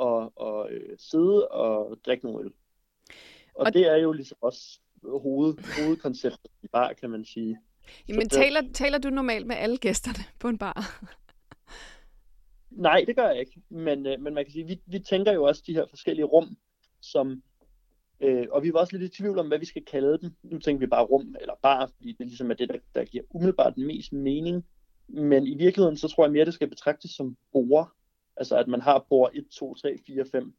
at, 0.00 0.28
at 0.40 0.70
øh, 0.70 0.98
sidde 0.98 1.48
og 1.48 1.98
drikke 2.06 2.24
nogle 2.24 2.44
øl. 2.44 2.52
Og, 3.54 3.66
og 3.66 3.74
det 3.74 3.86
er 3.86 3.96
jo 3.96 4.12
ligesom 4.12 4.38
også 4.40 4.80
hoved, 5.04 5.82
hovedkonceptet 5.82 6.50
i 6.62 6.68
bar, 6.68 6.92
kan 6.92 7.10
man 7.10 7.24
sige. 7.24 7.58
Jamen, 8.08 8.20
det... 8.20 8.30
taler, 8.30 8.60
taler 8.74 8.98
du 8.98 9.10
normalt 9.10 9.46
med 9.46 9.56
alle 9.56 9.76
gæsterne 9.76 10.24
på 10.38 10.48
en 10.48 10.58
bar? 10.58 11.04
Nej, 12.70 13.04
det 13.06 13.16
gør 13.16 13.28
jeg 13.28 13.40
ikke. 13.40 13.62
Men, 13.68 14.06
øh, 14.06 14.20
men 14.20 14.34
man 14.34 14.44
kan 14.44 14.52
sige, 14.52 14.66
vi, 14.66 14.80
vi 14.86 14.98
tænker 14.98 15.32
jo 15.32 15.44
også 15.44 15.62
de 15.66 15.74
her 15.74 15.84
forskellige 15.90 16.24
rum, 16.24 16.56
som, 17.00 17.42
øh, 18.20 18.46
og 18.50 18.62
vi 18.62 18.72
var 18.72 18.80
også 18.80 18.96
lidt 18.96 19.14
i 19.14 19.22
tvivl 19.22 19.38
om, 19.38 19.48
hvad 19.48 19.58
vi 19.58 19.66
skal 19.66 19.84
kalde 19.84 20.18
dem. 20.22 20.30
Nu 20.42 20.58
tænker 20.58 20.80
vi 20.80 20.86
bare 20.86 21.04
rum 21.04 21.34
eller 21.40 21.54
bar, 21.62 21.90
fordi 21.96 22.12
det 22.12 22.26
ligesom 22.26 22.50
er 22.50 22.54
det, 22.54 22.68
der, 22.68 22.78
der 22.94 23.04
giver 23.04 23.24
umiddelbart 23.30 23.74
den 23.74 23.86
mest 23.86 24.12
mening. 24.12 24.66
Men 25.08 25.46
i 25.46 25.54
virkeligheden, 25.54 25.96
så 25.96 26.08
tror 26.08 26.24
jeg 26.24 26.32
mere, 26.32 26.44
det 26.44 26.54
skal 26.54 26.68
betragtes 26.68 27.10
som 27.10 27.36
bord. 27.52 27.90
Altså, 28.36 28.56
at 28.56 28.68
man 28.68 28.80
har 28.80 29.06
bord 29.08 29.30
1, 29.34 29.48
2, 29.48 29.74
3, 29.74 29.98
4, 30.06 30.24
5. 30.32 30.54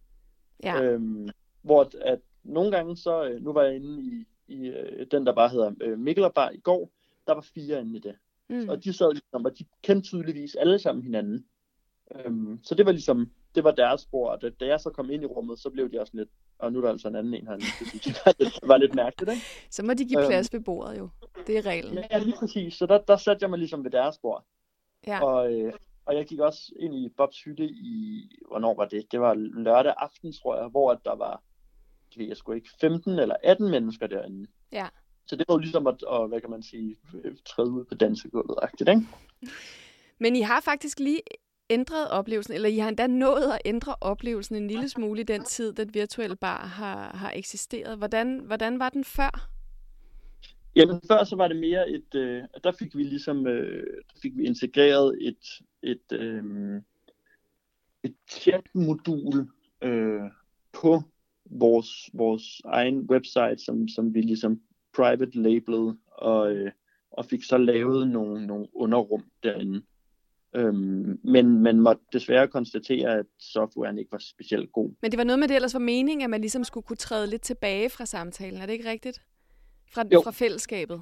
Ja. 0.64 0.84
Øhm, 0.84 1.30
hvor 1.62 1.82
at, 1.82 1.96
at 1.96 2.20
nogle 2.44 2.72
gange 2.72 2.98
så, 2.98 3.24
øh, 3.26 3.42
nu 3.42 3.54
var 3.54 3.64
jeg 3.64 3.76
inde 3.76 4.04
i, 4.04 4.26
i 4.48 4.68
øh, 4.68 5.08
den, 5.12 5.26
der 5.26 5.34
bare 5.34 5.50
hedder 5.50 5.72
øh, 5.82 6.00
Mikkelerbar 6.00 6.50
i 6.50 6.60
går, 6.60 6.92
der 7.28 7.34
var 7.34 7.46
fire 7.54 7.82
inde 7.82 7.98
i 7.98 8.00
det. 8.00 8.16
Mm. 8.50 8.70
Og 8.70 8.84
de 8.84 8.94
sad 8.94 9.14
ligesom, 9.14 9.46
og 9.46 9.60
de 9.60 9.66
kendte 9.82 10.08
tydeligvis 10.08 10.56
alle 10.56 10.80
sammen 10.80 11.04
hinanden. 11.04 11.46
Øhm, 12.16 12.60
så 12.64 12.76
det 12.76 12.86
var 12.86 12.92
ligesom, 12.92 13.32
det 13.56 13.64
var 13.64 13.72
deres 13.72 14.02
spor, 14.02 14.30
og 14.30 14.42
da, 14.42 14.50
da 14.50 14.66
jeg 14.66 14.80
så 14.80 14.90
kom 14.90 15.10
ind 15.10 15.24
i 15.24 15.26
rummet, 15.26 15.60
så 15.60 15.70
blev 15.70 15.92
de 15.92 16.00
også 16.02 16.18
lidt, 16.18 16.30
og 16.60 16.74
nu 16.74 16.80
er 16.80 16.84
der 16.84 16.90
altså 16.90 17.08
en 17.08 17.16
anden 17.16 17.34
en 17.34 17.48
herinde, 17.48 17.66
det 18.06 18.22
var 18.26 18.34
lidt, 18.40 18.60
var 18.64 18.78
lidt 18.78 18.96
mærkeligt, 18.96 19.32
ikke? 19.32 19.44
Så 19.76 19.84
må 19.84 19.94
de 19.94 20.06
give 20.06 20.26
plads 20.28 20.50
øhm, 20.54 20.60
ved 20.60 20.66
bordet 20.66 20.98
jo, 20.98 21.10
det 21.48 21.58
er 21.58 21.66
reglen. 21.66 22.04
Ja, 22.12 22.18
lige 22.18 22.36
præcis, 22.40 22.74
så 22.74 22.86
der, 22.86 22.98
der 22.98 23.18
satte 23.18 23.44
jeg 23.44 23.50
mig 23.50 23.60
ligesom 23.60 23.84
ved 23.84 23.92
deres 23.92 24.18
bord. 24.18 24.46
Ja. 25.08 25.24
Og, 25.24 25.54
øh, 25.54 25.74
og 26.06 26.16
jeg 26.16 26.26
gik 26.26 26.40
også 26.40 26.74
ind 26.80 26.96
i 26.96 27.10
Bobs 27.18 27.44
hytte 27.44 27.66
i, 27.66 28.30
hvornår 28.48 28.76
var 28.76 28.86
det? 28.86 29.12
Det 29.12 29.22
var 29.22 29.34
lørdag 29.34 29.94
aften, 29.98 30.34
tror 30.34 30.58
jeg, 30.58 30.68
hvor 30.68 30.94
der 30.94 31.16
var, 31.16 31.44
det 32.16 32.28
jeg 32.28 32.38
sgu 32.38 32.52
ikke, 32.52 32.70
15 32.82 33.20
eller 33.20 33.36
18 33.44 33.72
mennesker 33.72 34.08
derinde. 34.08 34.48
Ja. 34.72 34.88
Så 35.32 35.36
det 35.36 35.46
var 35.48 35.56
jo 35.56 35.60
ligesom 35.60 35.88
at, 35.88 36.04
at 36.12 36.30
hvad 36.30 36.42
kan 36.42 36.50
man 36.50 36.64
sige, 36.64 36.96
træde 37.46 37.72
ud 37.72 37.86
på 37.86 37.96
dansegulvet, 37.96 38.58
ikke? 38.80 39.08
Men 40.20 40.36
I 40.36 40.42
har 40.42 40.62
faktisk 40.62 41.00
lige 41.00 41.22
ændret 41.70 42.10
oplevelsen, 42.10 42.54
eller 42.54 42.70
I 42.70 42.78
har 42.78 42.90
endda 42.90 43.08
nået 43.08 43.52
at 43.54 43.62
ændre 43.66 43.96
oplevelsen 44.02 44.56
en 44.56 44.68
lille 44.68 44.90
smule 44.90 45.22
i 45.22 45.24
den 45.24 45.44
tid, 45.44 45.74
den 45.74 45.94
virtuelle 45.94 46.36
bar 46.36 46.66
har, 46.66 47.18
har 47.18 47.32
eksisteret. 47.36 47.98
Hvordan, 47.98 48.40
hvordan 48.40 48.80
var 48.80 48.90
den 48.90 49.04
før? 49.04 49.50
Jamen 50.76 51.02
før 51.08 51.24
så 51.24 51.36
var 51.36 51.48
det 51.48 51.58
mere 51.58 51.90
et, 51.90 52.16
øh, 52.16 52.44
der 52.64 52.72
fik 52.72 52.98
vi 52.98 53.04
ligesom, 53.04 53.48
øh, 53.48 53.84
der 54.14 54.20
fik 54.22 54.38
vi 54.38 54.46
integreret 54.46 55.18
et, 55.22 55.62
et, 55.84 56.12
øh, 56.12 56.82
et 58.04 58.16
chat-modul 58.30 59.48
øh, 59.82 60.22
på 60.74 61.02
vores, 61.46 62.10
vores 62.14 62.62
egen 62.66 63.00
website, 63.00 63.58
som, 63.58 63.88
som 63.88 64.14
vi 64.14 64.22
ligesom 64.22 64.62
private 64.96 65.42
labeled, 65.42 65.94
og, 66.12 66.54
øh, 66.54 66.72
og 67.12 67.26
fik 67.26 67.44
så 67.44 67.58
lavet 67.58 68.08
nogle, 68.08 68.48
nogle 68.48 68.68
underrum 68.74 69.24
derinde. 69.44 69.82
Øhm, 70.56 71.20
men 71.24 71.60
man 71.60 71.80
måtte 71.80 72.02
desværre 72.14 72.48
konstatere, 72.48 73.18
at 73.20 73.26
softwaren 73.40 73.98
ikke 73.98 74.12
var 74.12 74.22
specielt 74.22 74.72
god. 74.72 74.92
Men 75.02 75.12
det 75.12 75.18
var 75.18 75.24
noget 75.24 75.40
med 75.40 75.48
det 75.48 75.56
ellers 75.56 75.74
var 75.74 75.80
meningen, 75.80 76.24
at 76.24 76.30
man 76.30 76.42
ligesom 76.42 76.64
skulle 76.64 76.84
kunne 76.84 76.98
træde 76.98 77.28
lidt 77.28 77.42
tilbage 77.42 77.90
fra 77.90 78.06
samtalen. 78.06 78.62
Er 78.62 78.66
det 78.66 78.74
ikke 78.74 78.90
rigtigt? 78.90 79.22
Fra, 79.94 80.04
jo. 80.14 80.22
fra 80.22 80.32
fællesskabet? 80.32 81.02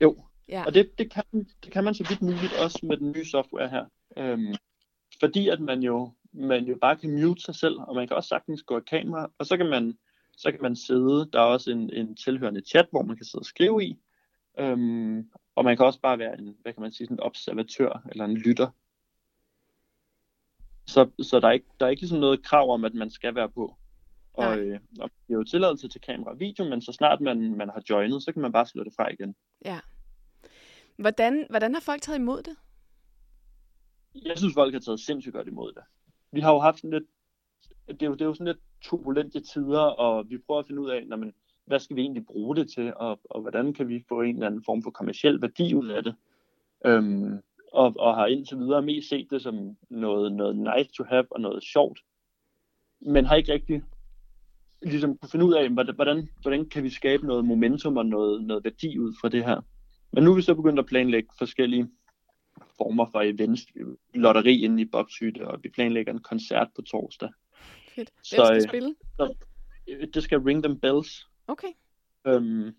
Jo, 0.00 0.16
ja. 0.48 0.64
og 0.66 0.74
det, 0.74 0.98
det, 0.98 1.12
kan, 1.12 1.24
det 1.64 1.72
kan 1.72 1.84
man 1.84 1.94
så 1.94 2.06
vidt 2.08 2.22
muligt 2.22 2.52
også 2.64 2.78
med 2.82 2.96
den 2.96 3.12
nye 3.12 3.24
software 3.24 3.68
her. 3.68 3.84
Øhm, 4.16 4.54
fordi 5.20 5.48
at 5.48 5.60
man 5.60 5.82
jo, 5.82 6.12
man 6.32 6.64
jo 6.64 6.78
bare 6.80 6.96
kan 6.96 7.10
mute 7.10 7.42
sig 7.42 7.54
selv, 7.54 7.78
og 7.78 7.94
man 7.94 8.08
kan 8.08 8.16
også 8.16 8.28
sagtens 8.28 8.62
gå 8.62 8.76
af 8.76 8.84
kamera, 8.84 9.30
og 9.38 9.46
så 9.46 9.56
kan 9.56 9.66
man, 9.66 9.98
så 10.38 10.50
kan 10.50 10.62
man 10.62 10.76
sidde, 10.76 11.30
der 11.32 11.40
er 11.40 11.44
også 11.44 11.70
en, 11.70 11.92
en 11.92 12.16
tilhørende 12.16 12.60
chat, 12.60 12.86
hvor 12.90 13.02
man 13.02 13.16
kan 13.16 13.26
sidde 13.26 13.42
og 13.42 13.46
skrive 13.46 13.84
i, 13.84 13.98
øhm, 14.58 15.30
og 15.54 15.64
man 15.64 15.76
kan 15.76 15.86
også 15.86 16.00
bare 16.00 16.18
være 16.18 16.38
en, 16.38 16.56
hvad 16.62 16.72
kan 16.72 16.82
man 16.82 16.92
sige, 16.92 17.06
sådan 17.06 17.16
en 17.16 17.22
observatør 17.22 18.02
eller 18.10 18.24
en 18.24 18.36
lytter. 18.36 18.70
Så, 20.86 21.10
så 21.22 21.40
der, 21.40 21.48
er 21.48 21.52
ikke, 21.52 21.66
der 21.80 21.86
er 21.86 21.90
ikke 21.90 22.02
ligesom 22.02 22.18
noget 22.18 22.44
krav 22.44 22.70
om, 22.70 22.84
at 22.84 22.94
man 22.94 23.10
skal 23.10 23.34
være 23.34 23.50
på. 23.50 23.76
Og, 24.32 24.58
øh, 24.58 24.80
og 25.00 25.10
det 25.26 25.34
er 25.34 25.38
jo 25.38 25.44
tilladelse 25.44 25.88
til 25.88 26.00
kamera 26.00 26.30
og 26.30 26.40
video, 26.40 26.64
men 26.64 26.82
så 26.82 26.92
snart 26.92 27.20
man, 27.20 27.56
man 27.56 27.68
har 27.68 27.82
joinet, 27.90 28.22
så 28.22 28.32
kan 28.32 28.42
man 28.42 28.52
bare 28.52 28.66
slå 28.66 28.84
det 28.84 28.92
fra 28.96 29.12
igen. 29.12 29.34
Ja. 29.64 29.80
Hvordan, 30.96 31.46
hvordan 31.50 31.74
har 31.74 31.80
folk 31.80 32.02
taget 32.02 32.18
imod 32.18 32.42
det? 32.42 32.56
Jeg 34.14 34.38
synes, 34.38 34.54
folk 34.54 34.74
har 34.74 34.80
taget 34.80 35.00
sindssygt 35.00 35.34
godt 35.34 35.48
imod 35.48 35.72
det. 35.72 35.82
Vi 36.32 36.40
har 36.40 36.52
jo 36.52 36.58
haft 36.58 36.78
sådan 36.78 36.90
lidt, 36.90 37.04
det 37.88 38.02
er 38.02 38.06
jo, 38.06 38.12
det 38.12 38.20
er 38.20 38.26
jo 38.26 38.34
sådan 38.34 38.46
lidt 38.46 38.60
turbulente 38.82 39.40
tider, 39.40 39.80
og 39.80 40.30
vi 40.30 40.38
prøver 40.38 40.60
at 40.60 40.66
finde 40.66 40.82
ud 40.82 40.90
af, 40.90 41.06
når 41.06 41.16
man, 41.16 41.32
hvad 41.66 41.78
skal 41.78 41.96
vi 41.96 42.00
egentlig 42.00 42.26
bruge 42.26 42.56
det 42.56 42.70
til, 42.70 42.92
og, 42.96 43.20
og 43.24 43.40
hvordan 43.40 43.74
kan 43.74 43.88
vi 43.88 44.04
få 44.08 44.20
en 44.20 44.34
eller 44.34 44.46
anden 44.46 44.64
form 44.64 44.82
for 44.82 44.90
kommersiel 44.90 45.42
værdi 45.42 45.74
ud 45.74 45.88
af 45.88 46.02
det. 46.02 46.14
Øhm, 46.86 47.38
og, 47.72 47.94
og 47.98 48.14
har 48.14 48.26
indtil 48.26 48.58
videre 48.58 48.82
mest 48.82 49.08
set 49.08 49.26
det 49.30 49.42
som 49.42 49.76
noget, 49.90 50.32
noget 50.32 50.56
nice 50.56 50.90
to 50.92 51.04
have 51.04 51.26
og 51.30 51.40
noget 51.40 51.62
sjovt, 51.62 52.00
men 53.00 53.24
har 53.24 53.36
ikke 53.36 53.52
rigtig 53.52 53.82
ligesom 54.82 55.18
kunne 55.18 55.30
finde 55.30 55.44
ud 55.44 55.54
af, 55.54 55.70
hvordan, 55.70 56.28
hvordan 56.42 56.68
kan 56.68 56.82
vi 56.82 56.90
skabe 56.90 57.26
noget 57.26 57.44
momentum 57.44 57.96
og 57.96 58.06
noget, 58.06 58.44
noget 58.44 58.64
værdi 58.64 58.98
ud 58.98 59.14
fra 59.20 59.28
det 59.28 59.44
her. 59.44 59.60
Men 60.12 60.24
nu 60.24 60.30
er 60.30 60.36
vi 60.36 60.42
så 60.42 60.54
begyndt 60.54 60.78
at 60.78 60.86
planlægge 60.86 61.28
forskellige 61.38 61.88
former 62.76 63.06
for 63.12 63.20
events, 63.20 63.66
lotteri 64.14 64.64
inde 64.64 64.82
i 64.82 64.84
Bobshytte, 64.84 65.48
og 65.48 65.60
vi 65.62 65.68
planlægger 65.68 66.12
en 66.12 66.22
koncert 66.22 66.68
på 66.76 66.82
torsdag. 66.82 67.28
Fedt. 67.98 68.10
Hvem 68.10 68.24
så, 68.24 68.44
skal 68.44 68.56
øh, 68.56 68.68
spille? 68.68 68.94
Så, 69.16 69.34
øh, 69.88 70.08
det 70.14 70.22
skal 70.22 70.38
Ring 70.38 70.62
Them 70.62 70.80
Bells. 70.80 71.26
Okay. 71.46 71.72
Øhm, 72.26 72.74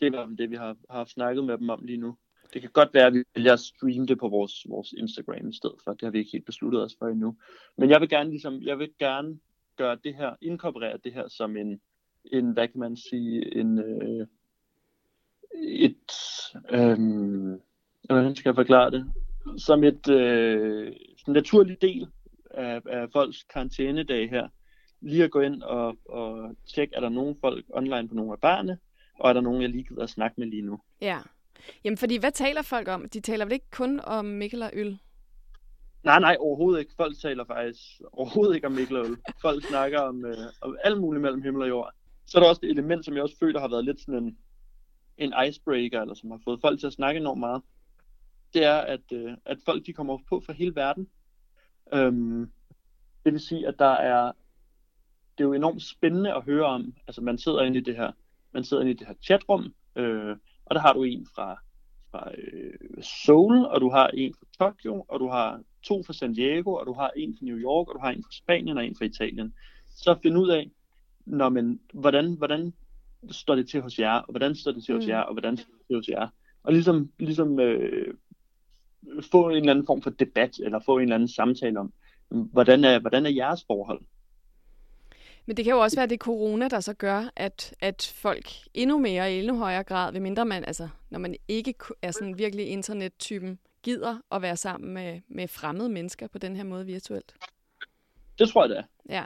det 0.00 0.14
er 0.14 0.26
det, 0.26 0.50
vi 0.50 0.56
har, 0.56 0.76
har 0.90 1.04
snakket 1.04 1.44
med 1.44 1.58
dem 1.58 1.70
om 1.70 1.84
lige 1.84 1.96
nu. 1.96 2.16
Det 2.52 2.60
kan 2.62 2.70
godt 2.70 2.94
være, 2.94 3.06
at 3.06 3.12
vi 3.12 3.24
vælger 3.34 3.52
at 3.52 3.60
streame 3.60 4.06
det 4.06 4.18
på 4.18 4.28
vores, 4.28 4.66
vores 4.68 4.92
Instagram 4.92 5.48
i 5.48 5.56
stedet 5.56 5.76
for. 5.84 5.92
Det 5.92 6.02
har 6.02 6.10
vi 6.10 6.18
ikke 6.18 6.30
helt 6.32 6.46
besluttet 6.46 6.82
os 6.82 6.96
for 6.98 7.06
endnu. 7.06 7.36
Men 7.76 7.90
jeg 7.90 8.00
vil 8.00 8.08
gerne, 8.08 8.30
ligesom, 8.30 8.62
jeg 8.62 8.78
vil 8.78 8.90
gerne 8.98 9.38
gøre 9.76 9.98
det 10.04 10.14
her, 10.14 10.34
inkorporere 10.40 10.98
det 11.04 11.12
her 11.12 11.28
som 11.28 11.56
en, 11.56 11.80
en 12.24 12.52
hvad 12.52 12.68
kan 12.68 12.80
man 12.80 12.96
sige, 12.96 13.56
en, 13.56 13.78
øh, 13.78 14.26
et, 15.62 16.12
øh, 16.70 16.98
hvordan 18.04 18.36
skal 18.36 18.48
jeg 18.50 18.54
forklare 18.54 18.90
det, 18.90 19.12
som 19.56 19.84
et 19.84 20.08
øh, 20.10 20.92
naturlig 21.26 21.82
del 21.82 22.08
af, 22.50 22.80
af 22.86 23.08
folks 23.12 23.42
karantænedag 23.42 24.30
her 24.30 24.48
lige 25.00 25.24
at 25.24 25.30
gå 25.30 25.40
ind 25.40 25.62
og, 25.62 25.96
og 26.04 26.56
tjekke, 26.74 26.94
er 26.94 27.00
der 27.00 27.08
nogen 27.08 27.36
folk 27.40 27.64
online 27.68 28.08
på 28.08 28.14
nogle 28.14 28.32
af 28.32 28.38
barne, 28.38 28.78
og 29.18 29.28
er 29.28 29.32
der 29.32 29.40
nogen, 29.40 29.62
jeg 29.62 29.70
lige 29.70 29.84
gider 29.84 30.02
at 30.02 30.10
snakke 30.10 30.40
med 30.40 30.46
lige 30.46 30.62
nu. 30.62 30.80
Ja. 31.00 31.18
Jamen, 31.84 31.96
fordi 31.96 32.16
hvad 32.16 32.32
taler 32.32 32.62
folk 32.62 32.88
om? 32.88 33.08
De 33.08 33.20
taler 33.20 33.44
vel 33.44 33.52
ikke 33.52 33.70
kun 33.70 34.00
om 34.00 34.24
Mikkel 34.24 34.62
og 34.62 34.70
øl? 34.72 34.98
Nej, 36.02 36.20
nej, 36.20 36.36
overhovedet 36.40 36.80
ikke. 36.80 36.92
Folk 36.96 37.18
taler 37.22 37.44
faktisk 37.44 37.80
overhovedet 38.12 38.54
ikke 38.54 38.66
om 38.66 38.72
Mikkel 38.72 38.96
og 38.96 39.06
øl. 39.06 39.16
Folk 39.42 39.64
snakker 39.64 40.00
om, 40.00 40.24
øh, 40.24 40.36
om 40.60 40.76
alt 40.84 41.00
muligt 41.00 41.22
mellem 41.22 41.42
himmel 41.42 41.62
og 41.62 41.68
jord. 41.68 41.94
Så 42.26 42.38
er 42.38 42.42
der 42.42 42.48
også 42.48 42.60
det 42.60 42.70
element, 42.70 43.04
som 43.04 43.14
jeg 43.14 43.22
også 43.22 43.38
føler 43.38 43.60
har 43.60 43.68
været 43.68 43.84
lidt 43.84 44.00
sådan 44.00 44.22
en, 44.22 44.38
en 45.18 45.34
icebreaker, 45.48 46.00
eller 46.00 46.14
som 46.14 46.30
har 46.30 46.40
fået 46.44 46.60
folk 46.60 46.80
til 46.80 46.86
at 46.86 46.92
snakke 46.92 47.20
enormt 47.20 47.40
meget. 47.40 47.62
Det 48.54 48.64
er, 48.64 48.76
at, 48.76 49.12
øh, 49.12 49.32
at 49.44 49.58
folk 49.64 49.86
de 49.86 49.92
kommer 49.92 50.18
på 50.28 50.42
fra 50.46 50.52
hele 50.52 50.74
verden. 50.74 51.08
Øhm, 51.92 52.50
det 53.24 53.32
vil 53.32 53.40
sige, 53.40 53.68
at 53.68 53.74
der 53.78 53.92
er 53.92 54.32
det 55.38 55.44
er 55.44 55.48
jo 55.48 55.54
enormt 55.54 55.82
spændende 55.82 56.34
at 56.34 56.44
høre 56.44 56.64
om. 56.64 56.94
Altså 57.06 57.20
man 57.20 57.38
sidder 57.38 57.62
inde 57.62 57.78
i 57.78 57.82
det 57.82 57.96
her, 57.96 58.12
man 58.52 58.64
sidder 58.64 58.82
inde 58.82 58.92
i 58.92 58.96
det 58.96 59.06
her 59.06 59.14
chatrum, 59.22 59.74
øh, 59.96 60.36
og 60.66 60.74
der 60.74 60.80
har 60.80 60.92
du 60.92 61.02
en 61.02 61.26
fra, 61.34 61.60
fra 62.10 62.30
øh, 62.38 63.02
Seoul, 63.02 63.64
og 63.64 63.80
du 63.80 63.90
har 63.90 64.08
en 64.08 64.34
fra 64.34 64.46
Tokyo, 64.58 65.04
og 65.08 65.20
du 65.20 65.28
har 65.28 65.60
to 65.82 66.02
fra 66.02 66.12
San 66.12 66.34
Diego, 66.34 66.74
og 66.74 66.86
du 66.86 66.92
har 66.92 67.10
en 67.16 67.36
fra 67.38 67.44
New 67.44 67.56
York, 67.56 67.88
og 67.88 67.94
du 67.94 68.00
har 68.00 68.10
en 68.10 68.22
fra 68.22 68.32
Spanien 68.32 68.78
og 68.78 68.86
en 68.86 68.96
fra 68.98 69.04
Italien. 69.04 69.54
Så 69.96 70.18
find 70.22 70.38
ud 70.38 70.48
af, 70.48 70.70
når 71.26 71.48
man, 71.48 71.80
hvordan, 71.92 72.34
hvordan 72.34 72.72
står 73.30 73.54
det 73.54 73.68
til 73.68 73.80
hos 73.80 73.98
jer, 73.98 74.12
og 74.12 74.30
hvordan 74.30 74.54
står 74.54 74.72
det 74.72 74.84
til 74.84 74.94
hos 74.94 75.04
mm. 75.04 75.10
jer, 75.10 75.20
og 75.20 75.32
hvordan 75.32 75.56
står 75.56 75.72
det 75.72 75.86
til 75.86 75.96
hos 75.96 76.08
jer. 76.08 76.28
Og 76.62 76.72
ligesom, 76.72 77.10
ligesom 77.18 77.60
øh, 77.60 78.14
få 79.30 79.48
en 79.48 79.56
eller 79.56 79.70
anden 79.70 79.86
form 79.86 80.02
for 80.02 80.10
debat, 80.10 80.58
eller 80.58 80.80
få 80.80 80.96
en 80.96 81.02
eller 81.02 81.14
anden 81.14 81.28
samtale 81.28 81.80
om, 81.80 81.92
hvordan 82.28 82.84
er, 82.84 82.98
hvordan 82.98 83.26
er 83.26 83.30
jeres 83.30 83.64
forhold? 83.66 84.00
Men 85.46 85.56
det 85.56 85.64
kan 85.64 85.74
jo 85.74 85.80
også 85.80 85.96
være, 85.96 86.06
det 86.06 86.20
corona, 86.20 86.68
der 86.68 86.80
så 86.80 86.94
gør, 86.94 87.30
at, 87.36 87.74
at 87.80 88.14
folk 88.16 88.48
endnu 88.74 88.98
mere 88.98 89.34
i 89.34 89.38
endnu 89.38 89.58
højere 89.58 89.84
grad, 89.84 90.12
ved 90.12 90.20
mindre 90.20 90.44
man, 90.44 90.64
altså, 90.64 90.88
når 91.10 91.18
man 91.18 91.36
ikke 91.48 91.74
er 92.02 92.10
sådan 92.10 92.38
virkelig 92.38 92.68
internettypen, 92.68 93.58
gider 93.82 94.18
at 94.32 94.42
være 94.42 94.56
sammen 94.56 94.94
med, 94.94 95.20
med 95.28 95.48
fremmede 95.48 95.88
mennesker 95.88 96.28
på 96.28 96.38
den 96.38 96.56
her 96.56 96.64
måde 96.64 96.86
virtuelt. 96.86 97.34
Det 98.38 98.48
tror 98.48 98.66
jeg 98.66 98.76
da. 98.76 98.82
Ja. 99.08 99.24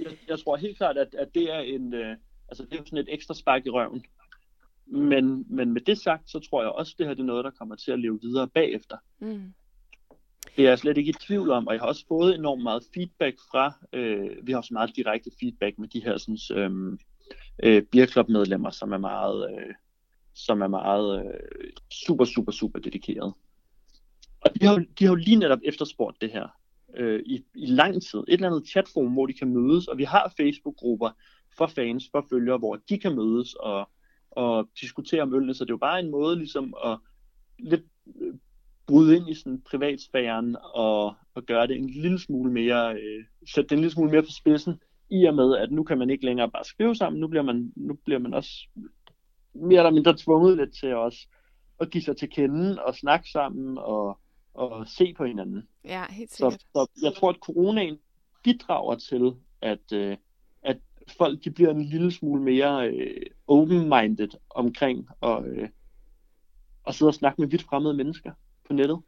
Jeg, 0.00 0.16
jeg 0.28 0.38
tror 0.38 0.56
helt 0.56 0.76
klart, 0.76 0.96
at, 0.96 1.14
at 1.14 1.34
det 1.34 1.54
er 1.54 1.58
en, 1.58 1.94
øh, 1.94 2.16
altså 2.48 2.64
det 2.64 2.80
er 2.80 2.84
sådan 2.84 2.98
et 2.98 3.08
ekstra 3.08 3.34
spark 3.34 3.66
i 3.66 3.70
røven. 3.70 4.04
Men, 4.86 5.44
men 5.48 5.72
med 5.72 5.80
det 5.80 5.98
sagt, 5.98 6.30
så 6.30 6.38
tror 6.38 6.62
jeg 6.62 6.70
også, 6.70 6.92
at 6.94 6.98
det 6.98 7.06
her 7.06 7.14
det 7.14 7.20
er 7.20 7.26
noget, 7.26 7.44
der 7.44 7.50
kommer 7.50 7.74
til 7.76 7.92
at 7.92 8.00
leve 8.00 8.18
videre 8.22 8.48
bagefter. 8.48 8.96
Mm. 9.18 9.52
Det 10.56 10.64
er 10.64 10.68
jeg 10.68 10.78
slet 10.78 10.98
ikke 10.98 11.10
i 11.10 11.26
tvivl 11.26 11.50
om, 11.50 11.66
og 11.66 11.74
jeg 11.74 11.80
har 11.80 11.88
også 11.88 12.04
fået 12.08 12.34
enormt 12.34 12.62
meget 12.62 12.82
feedback 12.94 13.36
fra, 13.50 13.72
øh, 13.92 14.46
vi 14.46 14.52
har 14.52 14.58
også 14.58 14.74
meget 14.74 14.96
direkte 14.96 15.30
feedback 15.40 15.78
med 15.78 15.88
de 15.88 16.02
her 16.04 16.18
sådan, 16.18 16.38
øh, 16.58 16.98
øh, 17.62 17.82
beerclub 17.82 18.28
medlemmer, 18.28 18.70
som 18.70 18.92
er 18.92 18.98
meget, 18.98 19.50
øh, 19.50 19.74
som 20.34 20.62
er 20.62 20.68
meget 20.68 21.24
øh, 21.24 21.70
super, 21.92 22.24
super, 22.24 22.52
super 22.52 22.78
dedikeret. 22.78 23.34
Og 24.40 24.50
de 24.60 24.66
har, 24.66 24.84
de 24.98 25.04
har 25.04 25.12
jo 25.12 25.14
lige 25.14 25.36
netop 25.36 25.58
efterspurgt 25.64 26.20
det 26.20 26.32
her 26.32 26.48
øh, 26.96 27.22
i, 27.26 27.44
i 27.54 27.66
lang 27.66 28.02
tid. 28.02 28.18
Et 28.18 28.24
eller 28.28 28.46
andet 28.46 28.68
chatforum, 28.68 29.12
hvor 29.12 29.26
de 29.26 29.32
kan 29.32 29.48
mødes, 29.48 29.86
og 29.88 29.98
vi 29.98 30.04
har 30.04 30.34
Facebook-grupper 30.36 31.10
for 31.56 31.66
fans, 31.66 32.08
for 32.12 32.26
følgere, 32.30 32.58
hvor 32.58 32.76
de 32.88 32.98
kan 32.98 33.16
mødes 33.16 33.54
og, 33.54 33.88
og 34.36 34.68
diskutere 34.80 35.22
om 35.22 35.34
ølene, 35.34 35.54
så 35.54 35.64
det 35.64 35.70
er 35.70 35.74
jo 35.74 35.78
bare 35.78 36.00
en 36.00 36.10
måde 36.10 36.36
ligesom 36.36 36.74
at 36.84 36.98
lidt 37.58 37.84
øh, 38.20 38.34
bryde 38.86 39.16
ind 39.16 39.28
i 39.28 39.34
sådan 39.34 39.62
privatsfæren 39.70 40.56
og, 40.74 41.14
og 41.34 41.42
gøre 41.42 41.66
det 41.66 41.76
en 41.76 41.90
lille 41.90 42.18
smule 42.18 42.52
mere, 42.52 42.94
øh, 42.94 43.24
sætte 43.54 43.68
det 43.68 43.72
en 43.72 43.80
lille 43.80 43.92
smule 43.92 44.10
mere 44.10 44.22
på 44.22 44.30
spidsen, 44.30 44.80
i 45.10 45.24
og 45.24 45.34
med, 45.34 45.56
at 45.56 45.72
nu 45.72 45.82
kan 45.82 45.98
man 45.98 46.10
ikke 46.10 46.24
længere 46.24 46.50
bare 46.50 46.64
skrive 46.64 46.94
sammen, 46.94 47.20
nu 47.20 47.28
bliver 47.28 47.42
man, 47.42 47.72
nu 47.76 47.94
bliver 48.04 48.18
man 48.18 48.34
også 48.34 48.68
mere 49.54 49.78
eller 49.78 49.90
mindre 49.90 50.16
tvunget 50.16 50.56
lidt 50.56 50.74
til 50.80 50.94
os 50.94 51.28
at 51.80 51.90
give 51.90 52.02
sig 52.02 52.16
til 52.16 52.30
kende 52.30 52.82
og 52.82 52.94
snakke 52.94 53.30
sammen 53.30 53.78
og, 53.78 54.18
og 54.54 54.86
se 54.88 55.14
på 55.16 55.24
hinanden. 55.24 55.68
Ja, 55.84 56.04
helt 56.10 56.30
sikkert. 56.30 56.52
Så, 56.52 56.58
så 56.74 56.88
jeg 57.02 57.14
tror, 57.14 57.30
at 57.30 57.36
coronaen 57.36 57.98
bidrager 58.44 58.94
til, 58.94 59.34
at, 59.60 59.92
øh, 59.92 60.10
at 60.12 60.18
folk 61.18 61.44
de 61.44 61.50
bliver 61.50 61.70
en 61.70 61.82
lille 61.82 62.12
smule 62.12 62.42
mere 62.42 62.88
øh, 62.88 63.26
open-minded 63.46 64.28
omkring 64.50 65.08
og, 65.20 65.46
øh, 65.46 65.68
at 66.86 66.94
sidde 66.94 67.08
og 67.08 67.14
snakke 67.14 67.40
med 67.40 67.48
vidt 67.48 67.62
fremmede 67.62 67.94
mennesker 67.94 68.32
på 68.66 68.72
nettet. 68.72 68.98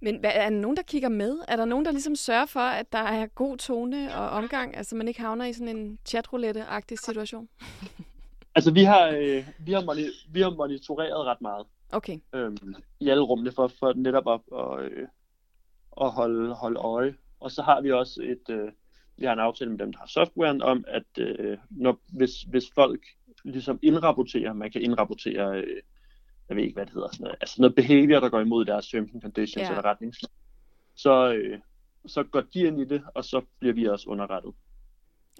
Men 0.00 0.20
hvad, 0.20 0.30
er 0.34 0.50
der 0.50 0.56
nogen, 0.56 0.76
der 0.76 0.82
kigger 0.82 1.08
med? 1.08 1.38
Er 1.48 1.56
der 1.56 1.64
nogen, 1.64 1.84
der 1.84 1.90
ligesom 1.90 2.16
sørger 2.16 2.46
for, 2.46 2.60
at 2.60 2.92
der 2.92 2.98
er 2.98 3.26
god 3.26 3.56
tone 3.56 4.14
og 4.14 4.28
omgang, 4.28 4.76
altså 4.76 4.96
man 4.96 5.08
ikke 5.08 5.20
havner 5.20 5.44
i 5.44 5.52
sådan 5.52 5.76
en 5.76 5.98
chatroulette-agtig 6.08 6.98
situation? 6.98 7.48
altså 8.56 8.70
vi 8.70 8.82
har, 8.82 9.08
øh, 9.08 9.48
vi, 9.58 9.72
har 9.72 9.82
moni- 9.82 10.32
vi 10.32 10.40
har 10.40 10.50
monitoreret 10.50 11.26
ret 11.26 11.40
meget. 11.40 11.66
Okay. 11.92 12.18
Øhm, 12.34 12.74
I 13.00 13.08
alle 13.08 13.22
rummene 13.22 13.52
for, 13.52 13.68
for 13.68 13.92
netop 13.92 14.26
op 14.26 14.42
og, 14.50 14.84
øh, 14.84 15.08
at 16.00 16.10
holde, 16.10 16.54
holde 16.54 16.80
øje. 16.80 17.14
Og 17.40 17.50
så 17.50 17.62
har 17.62 17.80
vi 17.80 17.92
også 17.92 18.22
et, 18.22 18.54
øh, 18.54 18.72
vi 19.18 19.26
har 19.26 19.32
en 19.32 19.38
aftale 19.38 19.70
med 19.70 19.78
dem, 19.78 19.92
der 19.92 19.98
har 19.98 20.06
softwaren, 20.06 20.62
om 20.62 20.84
at 20.88 21.18
øh, 21.18 21.58
når, 21.70 22.00
hvis, 22.08 22.42
hvis 22.42 22.64
folk 22.74 23.00
ligesom 23.44 23.78
indrapporterer, 23.82 24.52
man 24.52 24.70
kan 24.70 24.82
indrapportere 24.82 25.58
øh, 25.58 25.82
jeg 26.48 26.56
ved 26.56 26.64
ikke, 26.64 26.74
hvad 26.74 26.86
det 26.86 26.94
hedder, 26.94 27.08
sådan 27.12 27.24
noget, 27.24 27.36
altså 27.40 27.56
noget 27.58 27.74
behavior, 27.74 28.20
der 28.20 28.28
går 28.28 28.40
imod 28.40 28.64
deres 28.64 28.88
terms 28.88 29.10
and 29.14 29.22
conditions 29.22 29.62
ja. 29.62 29.68
eller 29.68 29.84
retningslinjer, 29.84 30.34
så, 30.94 31.32
øh, 31.32 31.58
så 32.06 32.22
går 32.22 32.40
de 32.40 32.60
ind 32.60 32.80
i 32.80 32.84
det, 32.84 33.02
og 33.14 33.24
så 33.24 33.42
bliver 33.58 33.74
vi 33.74 33.86
også 33.86 34.10
underrettet. 34.10 34.54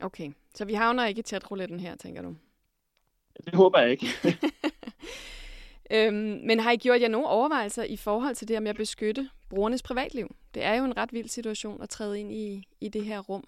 Okay, 0.03 0.33
så 0.55 0.65
vi 0.65 0.75
havner 0.75 1.07
ikke 1.07 1.19
i 1.19 1.23
chatrouletten 1.23 1.81
her, 1.81 1.97
tænker 1.97 2.23
du? 2.23 2.37
Det 3.45 3.55
håber 3.55 3.79
jeg 3.79 3.91
ikke. 3.91 4.07
øhm, 5.97 6.41
men 6.45 6.61
har 6.61 6.71
I 6.71 6.77
gjort 6.77 7.01
jer 7.01 7.09
nogle 7.09 7.27
overvejelser 7.27 7.85
i 7.85 7.97
forhold 7.97 8.35
til 8.35 8.49
det 8.49 8.57
her 8.57 8.61
med 8.61 8.71
at 8.71 8.77
beskytte 8.77 9.31
brugernes 9.51 9.83
privatliv? 9.83 10.37
Det 10.55 10.65
er 10.65 10.75
jo 10.75 10.85
en 10.85 10.97
ret 10.97 11.13
vild 11.13 11.29
situation 11.29 11.83
at 11.83 11.89
træde 11.89 12.21
ind 12.21 12.33
i, 12.33 12.69
i 12.81 12.89
det 12.89 13.05
her 13.05 13.21
rum 13.21 13.45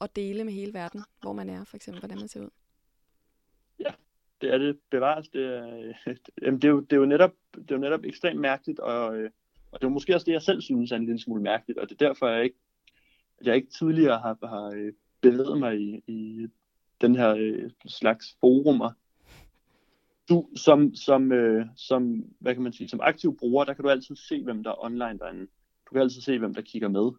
og 0.00 0.16
dele 0.16 0.44
med 0.44 0.52
hele 0.52 0.74
verden, 0.74 1.00
hvor 1.20 1.32
man 1.32 1.48
er, 1.48 1.64
for 1.64 1.76
eksempel, 1.76 2.00
hvordan 2.00 2.18
man 2.18 2.28
ser 2.28 2.40
ud 2.40 2.50
det 4.40 4.54
er 4.54 4.58
det 4.58 4.78
bevares. 4.90 5.28
Det 5.28 5.44
er, 5.44 5.94
det, 6.50 6.64
er 6.64 6.68
jo, 6.68 6.80
det, 6.80 6.92
er 6.92 6.96
jo 6.96 7.04
netop, 7.04 7.32
det 7.54 7.70
er 7.70 7.74
jo 7.74 7.80
netop 7.80 8.04
ekstremt 8.04 8.40
mærkeligt, 8.40 8.78
og, 8.78 9.16
øh, 9.16 9.30
og 9.72 9.80
det 9.80 9.86
er 9.86 9.90
måske 9.90 10.14
også 10.14 10.24
det, 10.24 10.32
jeg 10.32 10.42
selv 10.42 10.60
synes 10.60 10.92
er 10.92 10.96
en 10.96 11.06
lille 11.06 11.20
smule 11.20 11.42
mærkeligt, 11.42 11.78
og 11.78 11.88
det 11.88 12.02
er 12.02 12.08
derfor, 12.08 12.28
jeg 12.28 12.44
ikke, 12.44 12.56
at 13.38 13.46
jeg 13.46 13.56
ikke 13.56 13.70
tidligere 13.78 14.18
har, 14.18 14.46
har 14.46 14.72
øh, 14.76 14.92
bevæget 15.20 15.58
mig 15.58 15.80
i, 15.80 16.02
i 16.06 16.46
den 17.00 17.16
her 17.16 17.34
øh, 17.38 17.70
slags 17.86 18.36
forumer. 18.40 18.90
Du, 20.28 20.48
som, 20.56 20.94
som, 20.94 21.32
øh, 21.32 21.66
som, 21.76 22.24
hvad 22.38 22.54
kan 22.54 22.62
man 22.62 22.72
sige, 22.72 22.88
som 22.88 23.00
aktiv 23.02 23.36
bruger, 23.38 23.64
der 23.64 23.74
kan 23.74 23.84
du 23.84 23.90
altid 23.90 24.16
se, 24.16 24.44
hvem 24.44 24.62
der 24.62 24.70
er 24.70 24.84
online 24.84 25.18
derinde. 25.18 25.46
Du 25.86 25.92
kan 25.92 26.00
altid 26.00 26.20
se, 26.20 26.38
hvem 26.38 26.54
der 26.54 26.62
kigger 26.62 26.88
med. 26.88 27.10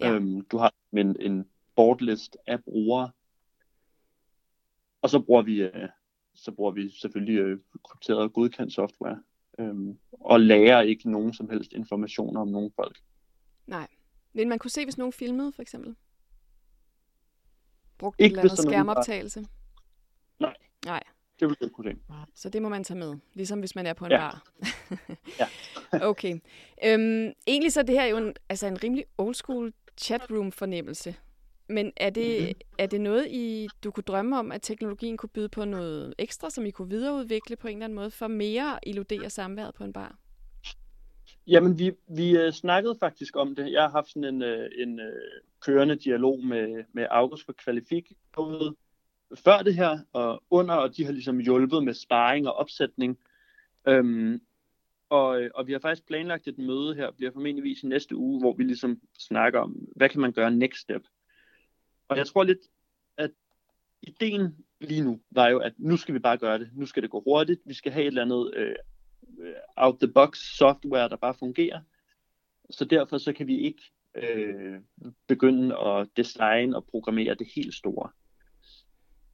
Ja. 0.00 0.12
Øhm, 0.12 0.40
du 0.40 0.56
har 0.56 0.74
en, 0.92 1.16
en 1.20 1.46
boardlist 1.80 2.36
af 2.46 2.64
brugere, 2.64 3.10
og 5.02 5.10
så 5.10 5.20
bruger 5.20 5.42
vi, 5.42 5.62
øh, 5.62 5.88
så 6.34 6.52
bruger 6.52 6.70
vi 6.70 6.90
selvfølgelig 7.00 7.38
øh, 7.38 7.58
krypteret 7.84 8.18
og 8.18 8.32
godkendt 8.32 8.72
software, 8.72 9.22
øhm, 9.58 9.98
og 10.12 10.40
lærer 10.40 10.82
ikke 10.82 11.10
nogen 11.10 11.34
som 11.34 11.50
helst 11.50 11.72
informationer 11.72 12.40
om 12.40 12.48
nogen 12.48 12.72
folk. 12.76 12.98
Nej. 13.66 13.88
Vil 14.32 14.48
man 14.48 14.58
kunne 14.58 14.70
se, 14.70 14.84
hvis 14.84 14.98
nogen 14.98 15.12
filmede, 15.12 15.52
for 15.52 15.62
eksempel? 15.62 15.96
Brugt 17.98 18.20
ikke 18.20 18.34
et 18.34 18.38
eller 18.38 18.52
andet 18.52 18.58
skærmoptagelse? 18.58 19.46
Nej. 20.38 20.56
Nej. 20.84 21.02
Det 21.40 21.48
vil 21.48 21.56
jeg 21.60 21.70
kunne 21.70 21.92
se. 21.92 22.14
Så 22.34 22.48
det 22.48 22.62
må 22.62 22.68
man 22.68 22.84
tage 22.84 22.98
med, 22.98 23.18
ligesom 23.34 23.58
hvis 23.58 23.74
man 23.74 23.86
er 23.86 23.92
på 23.92 24.04
en 24.04 24.10
ja. 24.10 24.18
bar. 24.18 24.52
ja. 25.38 25.48
okay. 26.10 26.40
Øhm, 26.84 27.32
egentlig 27.46 27.72
så 27.72 27.80
er 27.80 27.84
det 27.84 27.94
her 27.94 28.04
jo 28.04 28.16
en, 28.16 28.34
altså 28.48 28.66
en 28.66 28.84
rimelig 28.84 29.04
old 29.18 29.34
school 29.34 29.72
chatroom 29.98 30.52
fornemmelse. 30.52 31.16
Men 31.70 31.92
er 31.96 32.10
det, 32.10 32.40
mm-hmm. 32.40 32.60
er 32.78 32.86
det 32.86 33.00
noget, 33.00 33.26
I, 33.30 33.68
du 33.84 33.90
kunne 33.90 34.04
drømme 34.04 34.38
om, 34.38 34.52
at 34.52 34.62
teknologien 34.62 35.16
kunne 35.16 35.28
byde 35.28 35.48
på 35.48 35.64
noget 35.64 36.14
ekstra, 36.18 36.50
som 36.50 36.66
I 36.66 36.70
kunne 36.70 36.88
videreudvikle 36.88 37.56
på 37.56 37.68
en 37.68 37.76
eller 37.76 37.84
anden 37.84 37.96
måde, 37.96 38.10
for 38.10 38.26
mere 38.26 38.72
at 38.72 38.78
illudere 38.86 39.30
samværet 39.30 39.74
på 39.74 39.84
en 39.84 39.92
bar? 39.92 40.18
Jamen, 41.46 41.78
vi, 41.78 41.92
vi 42.08 42.46
uh, 42.46 42.52
snakkede 42.52 42.96
faktisk 43.00 43.36
om 43.36 43.54
det. 43.54 43.72
Jeg 43.72 43.82
har 43.82 43.90
haft 43.90 44.08
sådan 44.08 44.24
en, 44.24 44.42
uh, 44.42 44.66
en 44.78 45.00
uh, 45.00 45.06
kørende 45.60 45.96
dialog 45.96 46.44
med, 46.44 46.84
med 46.92 47.06
August 47.10 47.44
for 47.44 47.52
Kvalifik, 47.52 48.12
både 48.36 48.74
før 49.44 49.58
det 49.58 49.74
her 49.74 49.98
og 50.12 50.42
under, 50.50 50.74
og 50.74 50.96
de 50.96 51.04
har 51.04 51.12
ligesom 51.12 51.38
hjulpet 51.38 51.84
med 51.84 51.94
sparring 51.94 52.48
og 52.48 52.54
opsætning. 52.54 53.18
Um, 53.90 54.40
og, 55.08 55.42
og 55.54 55.66
vi 55.66 55.72
har 55.72 55.78
faktisk 55.78 56.06
planlagt 56.06 56.48
et 56.48 56.58
møde 56.58 56.94
her, 56.94 57.10
bliver 57.10 57.32
formentlig 57.32 57.84
i 57.84 57.86
næste 57.86 58.16
uge, 58.16 58.40
hvor 58.40 58.52
vi 58.52 58.62
ligesom 58.62 59.00
snakker 59.18 59.60
om, 59.60 59.76
hvad 59.96 60.08
kan 60.08 60.20
man 60.20 60.32
gøre 60.32 60.50
next 60.50 60.80
step? 60.80 61.02
Og 62.10 62.16
jeg 62.16 62.26
tror 62.26 62.44
lidt, 62.44 62.58
at 63.16 63.30
ideen 64.02 64.56
lige 64.80 65.04
nu 65.04 65.20
var 65.30 65.48
jo, 65.48 65.58
at 65.58 65.72
nu 65.78 65.96
skal 65.96 66.14
vi 66.14 66.18
bare 66.18 66.38
gøre 66.38 66.58
det. 66.58 66.70
Nu 66.72 66.86
skal 66.86 67.02
det 67.02 67.10
gå 67.10 67.20
hurtigt. 67.20 67.60
Vi 67.64 67.74
skal 67.74 67.92
have 67.92 68.02
et 68.02 68.06
eller 68.06 68.22
andet 68.22 68.54
øh, 68.56 68.74
øh 69.40 69.54
out-the-box 69.76 70.38
software, 70.38 71.08
der 71.08 71.16
bare 71.16 71.34
fungerer. 71.34 71.80
Så 72.70 72.84
derfor 72.84 73.18
så 73.18 73.32
kan 73.32 73.46
vi 73.46 73.58
ikke 73.58 73.82
øh, 74.14 74.80
begynde 75.28 75.78
at 75.78 76.08
designe 76.16 76.76
og 76.76 76.86
programmere 76.86 77.34
det 77.34 77.46
helt 77.54 77.74
store. 77.74 78.10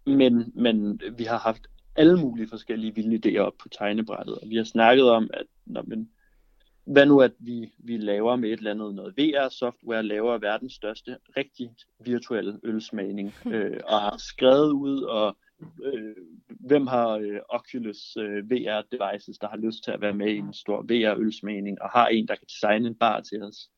Men, 0.06 0.52
men 0.54 1.00
vi 1.18 1.24
har 1.24 1.38
haft 1.38 1.66
alle 1.96 2.20
mulige 2.20 2.48
forskellige 2.48 2.94
vilde 2.94 3.16
idéer 3.16 3.40
op 3.40 3.54
på 3.58 3.68
tegnebrættet, 3.68 4.38
og 4.38 4.48
vi 4.48 4.56
har 4.56 4.64
snakket 4.64 5.10
om, 5.10 5.30
at 5.34 5.46
når 5.66 5.82
man, 5.82 6.10
hvad 6.86 7.06
nu 7.06 7.20
at 7.20 7.32
vi, 7.38 7.72
vi 7.78 7.96
laver 7.96 8.36
med 8.36 8.48
et 8.48 8.58
eller 8.58 8.70
andet 8.70 8.94
noget 8.94 9.18
VR-software, 9.18 10.02
laver 10.02 10.38
verdens 10.38 10.72
største 10.72 11.18
rigtig 11.36 11.74
virtuelle 12.04 12.60
ølsmagning, 12.62 13.34
øh, 13.54 13.80
og 13.84 14.00
har 14.00 14.16
skrevet 14.18 14.72
ud, 14.72 15.02
og 15.02 15.36
øh, 15.84 16.16
hvem 16.48 16.86
har 16.86 17.08
øh, 17.08 17.40
Oculus 17.48 18.16
øh, 18.16 18.44
VR-devices, 18.50 19.38
der 19.38 19.48
har 19.48 19.56
lyst 19.56 19.84
til 19.84 19.90
at 19.90 20.00
være 20.00 20.14
med 20.14 20.28
i 20.28 20.38
en 20.38 20.54
stor 20.54 20.82
VR-ølsmagning, 20.82 21.82
og 21.82 21.90
har 21.90 22.08
en, 22.08 22.28
der 22.28 22.34
kan 22.34 22.46
designe 22.46 22.88
en 22.88 22.94
bar 22.94 23.20
til 23.20 23.42
os. 23.42 23.70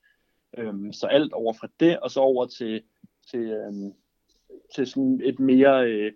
Øhm, 0.58 0.92
så 0.92 1.06
alt 1.06 1.32
over 1.32 1.52
fra 1.52 1.68
det, 1.80 2.00
og 2.00 2.10
så 2.10 2.20
over 2.20 2.46
til, 2.46 2.82
til, 3.30 3.40
øhm, 3.40 3.92
til 4.74 4.86
sådan 4.86 5.20
et 5.24 5.38
mere, 5.40 5.90
øh, 5.90 6.12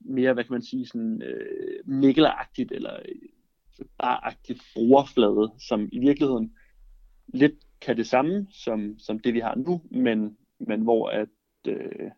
mere, 0.00 0.32
hvad 0.32 0.44
kan 0.44 0.52
man 0.52 0.62
sige, 0.62 0.86
sådan 0.86 1.22
øh, 1.22 1.88
mikkelagtigt, 1.88 2.72
eller 2.72 2.96
baragtigt 3.98 4.62
brugerflade, 4.74 5.52
som 5.68 5.88
i 5.92 5.98
virkeligheden 5.98 6.56
lidt 7.26 7.54
kan 7.80 7.96
det 7.96 8.06
samme 8.06 8.46
som, 8.50 8.98
som 8.98 9.18
det, 9.18 9.34
vi 9.34 9.40
har 9.40 9.54
nu, 9.54 9.82
men, 9.90 10.36
men 10.58 10.80
hvor 10.80 11.08
at, 11.08 11.28
øh, 11.66 12.10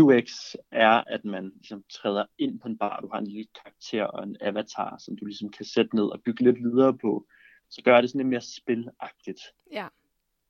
UX 0.00 0.54
er, 0.70 1.04
at 1.06 1.24
man 1.24 1.52
ligesom 1.54 1.84
træder 1.90 2.24
ind 2.38 2.60
på 2.60 2.68
en 2.68 2.78
bar, 2.78 3.00
du 3.00 3.08
har 3.12 3.18
en 3.18 3.26
lille 3.26 3.46
karakter 3.62 4.04
og 4.04 4.24
en 4.24 4.36
avatar, 4.40 4.98
som 4.98 5.16
du 5.16 5.24
ligesom 5.24 5.48
kan 5.48 5.64
sætte 5.64 5.96
ned 5.96 6.04
og 6.04 6.22
bygge 6.22 6.44
lidt 6.44 6.58
videre 6.58 6.98
på, 6.98 7.26
så 7.70 7.82
gør 7.82 8.00
det 8.00 8.10
sådan 8.10 8.18
lidt 8.18 8.28
mere 8.28 8.40
spilagtigt. 8.40 9.40
Ja. 9.72 9.86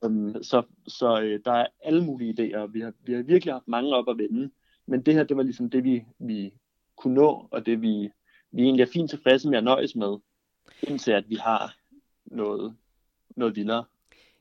Um, 0.02 0.42
så 0.42 0.62
så 0.86 1.20
øh, 1.22 1.40
der 1.44 1.52
er 1.52 1.66
alle 1.84 2.04
mulige 2.04 2.32
idéer, 2.32 2.66
vi 2.66 2.80
har, 2.80 2.92
vi 3.04 3.12
har 3.12 3.22
virkelig 3.22 3.54
haft 3.54 3.68
mange 3.68 3.94
op 3.94 4.08
at 4.08 4.18
vende, 4.18 4.50
men 4.86 5.02
det 5.02 5.14
her, 5.14 5.24
det 5.24 5.36
var 5.36 5.42
ligesom 5.42 5.70
det, 5.70 5.84
vi, 5.84 6.04
vi 6.18 6.52
kunne 6.96 7.14
nå, 7.14 7.48
og 7.50 7.66
det 7.66 7.82
vi, 7.82 8.10
vi 8.50 8.62
egentlig 8.62 8.82
er 8.82 8.90
fint 8.92 9.10
tilfredse 9.10 9.48
med 9.48 9.58
at 9.58 9.64
nøjes 9.64 9.94
med, 9.94 10.18
indtil 10.82 11.12
at 11.12 11.24
vi 11.28 11.34
har 11.34 11.76
noget, 12.24 12.76
noget 13.36 13.56
vildere. 13.56 13.84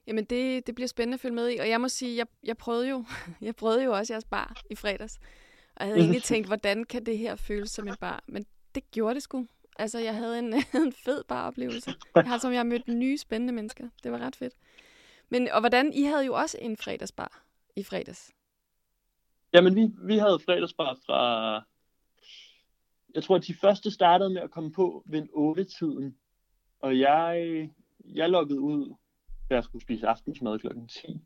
Jamen, 0.08 0.26
det, 0.26 0.68
det 0.68 0.76
bliver 0.76 0.88
spændende 0.88 1.14
at 1.14 1.20
følge 1.20 1.36
med 1.36 1.50
i, 1.50 1.58
og 1.58 1.70
jeg 1.70 1.82
må 1.82 1.90
sige, 1.90 2.18
jeg, 2.18 2.28
jeg 2.44 2.58
prøvede 2.58 2.90
jo, 2.90 3.06
jeg 3.42 3.56
prøvede 3.56 3.84
jo 3.84 3.94
også 3.94 4.14
jeres 4.14 4.26
bar 4.26 4.62
i 4.70 4.76
fredags, 4.76 5.20
og 5.76 5.86
jeg 5.86 5.88
havde 5.88 6.00
egentlig 6.00 6.24
tænkt, 6.32 6.48
hvordan 6.48 6.84
kan 6.84 7.06
det 7.06 7.18
her 7.18 7.36
føles 7.36 7.72
som 7.72 7.88
en 7.88 7.96
bar, 8.00 8.24
men 8.28 8.46
det 8.76 8.92
gjorde 8.92 9.16
det 9.16 9.24
sgu. 9.24 9.48
Altså, 9.80 10.00
jeg 10.00 10.16
havde 10.16 10.40
en, 10.40 10.54
en 10.84 10.94
fed 10.94 11.24
baroplevelse. 11.24 11.94
Jeg 12.16 12.24
har 12.24 12.38
som 12.38 12.52
jeg 12.52 12.60
har 12.60 12.64
mødt 12.64 12.88
nye 12.88 13.18
spændende 13.18 13.54
mennesker. 13.54 13.90
Det 14.04 14.12
var 14.12 14.18
ret 14.18 14.36
fedt. 14.36 14.54
Men, 15.30 15.50
og 15.52 15.60
hvordan, 15.60 15.94
I 15.94 16.04
havde 16.04 16.26
jo 16.26 16.34
også 16.34 16.58
en 16.62 16.78
fredagsbar 16.78 17.44
i 17.76 17.84
fredags. 17.84 18.32
Jamen, 19.54 19.76
vi, 19.76 19.88
vi 20.02 20.18
havde 20.18 20.40
fredagsbar 20.46 20.98
fra... 21.06 21.64
Jeg 23.18 23.24
tror, 23.24 23.36
at 23.36 23.48
de 23.48 23.54
første 23.54 23.92
startede 23.92 24.30
med 24.30 24.42
at 24.42 24.52
komme 24.52 24.72
på 24.72 25.04
ved 25.06 25.20
en 25.20 25.30
8-tiden. 25.36 26.18
Og 26.80 27.00
jeg, 27.00 27.70
jeg 28.06 28.30
loggede 28.30 28.62
ud, 28.62 28.94
da 29.50 29.56
jeg 29.56 29.64
skulle 29.64 29.82
spise 29.82 30.08
aftensmad 30.08 30.60
klokken 30.60 30.88
10. 30.88 31.22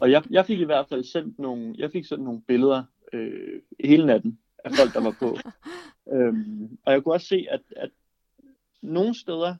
Og 0.00 0.10
jeg, 0.10 0.22
jeg 0.30 0.46
fik 0.46 0.60
i 0.60 0.64
hvert 0.64 0.88
fald 0.88 1.04
sendt 1.04 1.38
nogle, 1.38 1.74
jeg 1.78 1.92
fik 1.92 2.04
sendt 2.04 2.24
nogle 2.24 2.42
billeder 2.42 2.84
øh, 3.12 3.62
hele 3.84 4.06
natten 4.06 4.38
af 4.64 4.70
folk, 4.72 4.94
der 4.94 5.02
var 5.02 5.16
på. 5.18 5.38
øhm, 6.14 6.78
og 6.84 6.92
jeg 6.92 7.02
kunne 7.02 7.14
også 7.14 7.26
se, 7.26 7.46
at, 7.50 7.62
at 7.76 7.90
nogle 8.82 9.14
steder, 9.14 9.54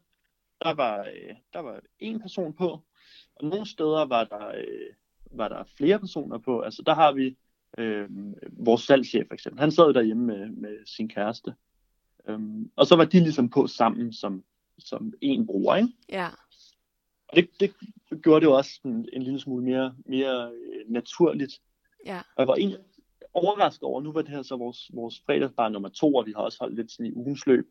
der 0.62 0.74
var, 0.74 0.98
øh, 0.98 1.34
der 1.52 1.60
var 1.60 1.80
en 1.98 2.20
person 2.20 2.52
på, 2.52 2.82
og 3.34 3.44
nogle 3.44 3.66
steder 3.66 4.04
var 4.04 4.24
der, 4.24 4.48
øh, 4.48 4.94
var 5.30 5.48
der 5.48 5.64
flere 5.76 5.98
personer 5.98 6.38
på. 6.38 6.60
Altså 6.60 6.82
der 6.86 6.94
har 6.94 7.12
vi 7.12 7.36
øh, 7.78 8.08
vores 8.52 8.82
salgschef 8.82 9.26
for 9.26 9.34
eksempel. 9.34 9.60
Han 9.60 9.72
sad 9.72 9.94
derhjemme 9.94 10.26
med, 10.26 10.48
med 10.48 10.86
sin 10.86 11.08
kæreste. 11.08 11.54
Øhm, 12.28 12.70
og 12.76 12.86
så 12.86 12.96
var 12.96 13.04
de 13.04 13.20
ligesom 13.20 13.50
på 13.50 13.66
sammen 13.66 14.12
som, 14.12 14.44
som 14.78 15.12
en 15.20 15.46
bruger, 15.46 15.76
ikke? 15.76 15.88
Ja. 16.08 16.28
Og 17.28 17.36
det, 17.36 17.50
det 17.60 17.72
gjorde 18.22 18.40
det 18.40 18.46
jo 18.46 18.56
også 18.56 18.80
en, 18.84 19.08
en 19.12 19.22
lille 19.22 19.40
smule 19.40 19.64
mere, 19.64 19.94
mere 20.06 20.52
øh, 20.52 20.92
naturligt. 20.92 21.60
Ja. 22.06 22.18
Og 22.18 22.38
jeg 22.38 22.48
var 22.48 22.54
egentlig 22.54 22.78
overrasket 23.34 23.82
over, 23.82 24.00
nu 24.00 24.12
var 24.12 24.22
det 24.22 24.30
her 24.30 24.42
så 24.42 24.56
vores, 24.56 24.90
vores 24.94 25.22
fredagsbar 25.26 25.68
nummer 25.68 25.88
to, 25.88 26.14
og 26.14 26.26
vi 26.26 26.32
har 26.36 26.42
også 26.42 26.58
holdt 26.60 26.76
lidt 26.76 26.92
sådan 26.92 27.06
i 27.06 27.12
ugens 27.12 27.46
løb. 27.46 27.66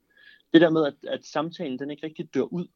Det 0.54 0.62
der 0.62 0.70
med, 0.70 0.86
at, 0.86 0.96
at 1.08 1.26
samtalen 1.26 1.80
den 1.80 1.92
ikke 1.92 2.06
rigtig 2.06 2.34
dør 2.34 2.42
ud. 2.42 2.68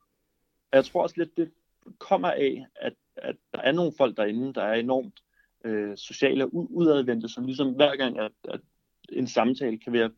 Og 0.72 0.76
jeg 0.76 0.86
tror 0.86 1.04
også 1.04 1.16
lidt, 1.18 1.38
det 1.38 1.52
kommer 1.98 2.32
af, 2.32 2.66
at, 2.76 2.94
at 3.16 3.36
der 3.54 3.60
er 3.60 3.72
nogle 3.72 3.94
folk 3.98 4.18
derinde, 4.18 4.54
der 4.54 4.64
er 4.64 4.74
enormt 4.74 5.20
øh, 5.66 5.98
sociale 5.98 6.46
og 6.46 6.72
udadvendte, 6.72 7.30
som 7.30 7.46
ligesom 7.46 7.74
hver 7.74 7.96
gang, 7.96 8.20
at, 8.20 8.32
at 8.44 8.62
en 9.12 9.28
samtale 9.28 9.78
kan 9.78 9.94
være, 9.94 10.12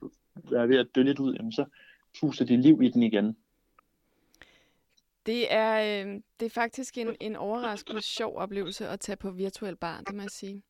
være 0.52 0.70
ved 0.70 0.78
at 0.78 0.88
dø 0.96 1.02
lidt 1.02 1.20
ud, 1.20 1.34
jamen 1.34 1.52
så 1.52 1.66
puster 2.20 2.46
de 2.46 2.62
liv 2.62 2.82
i 2.82 2.89
den 2.89 3.04
igen. 3.04 3.38
Det 5.26 5.54
er, 5.54 6.06
øh, 6.06 6.22
det 6.39 6.46
er 6.46 6.50
faktisk 6.50 6.98
en, 6.98 7.16
en 7.20 7.36
overraskende 7.36 8.02
sjov 8.02 8.38
oplevelse 8.38 8.88
at 8.88 9.00
tage 9.00 9.16
på 9.16 9.32
virtuel 9.32 9.76
bar, 9.76 10.02
det 10.08 10.16
må 10.16 10.22
jeg 10.22 10.32
sige. 10.32 10.62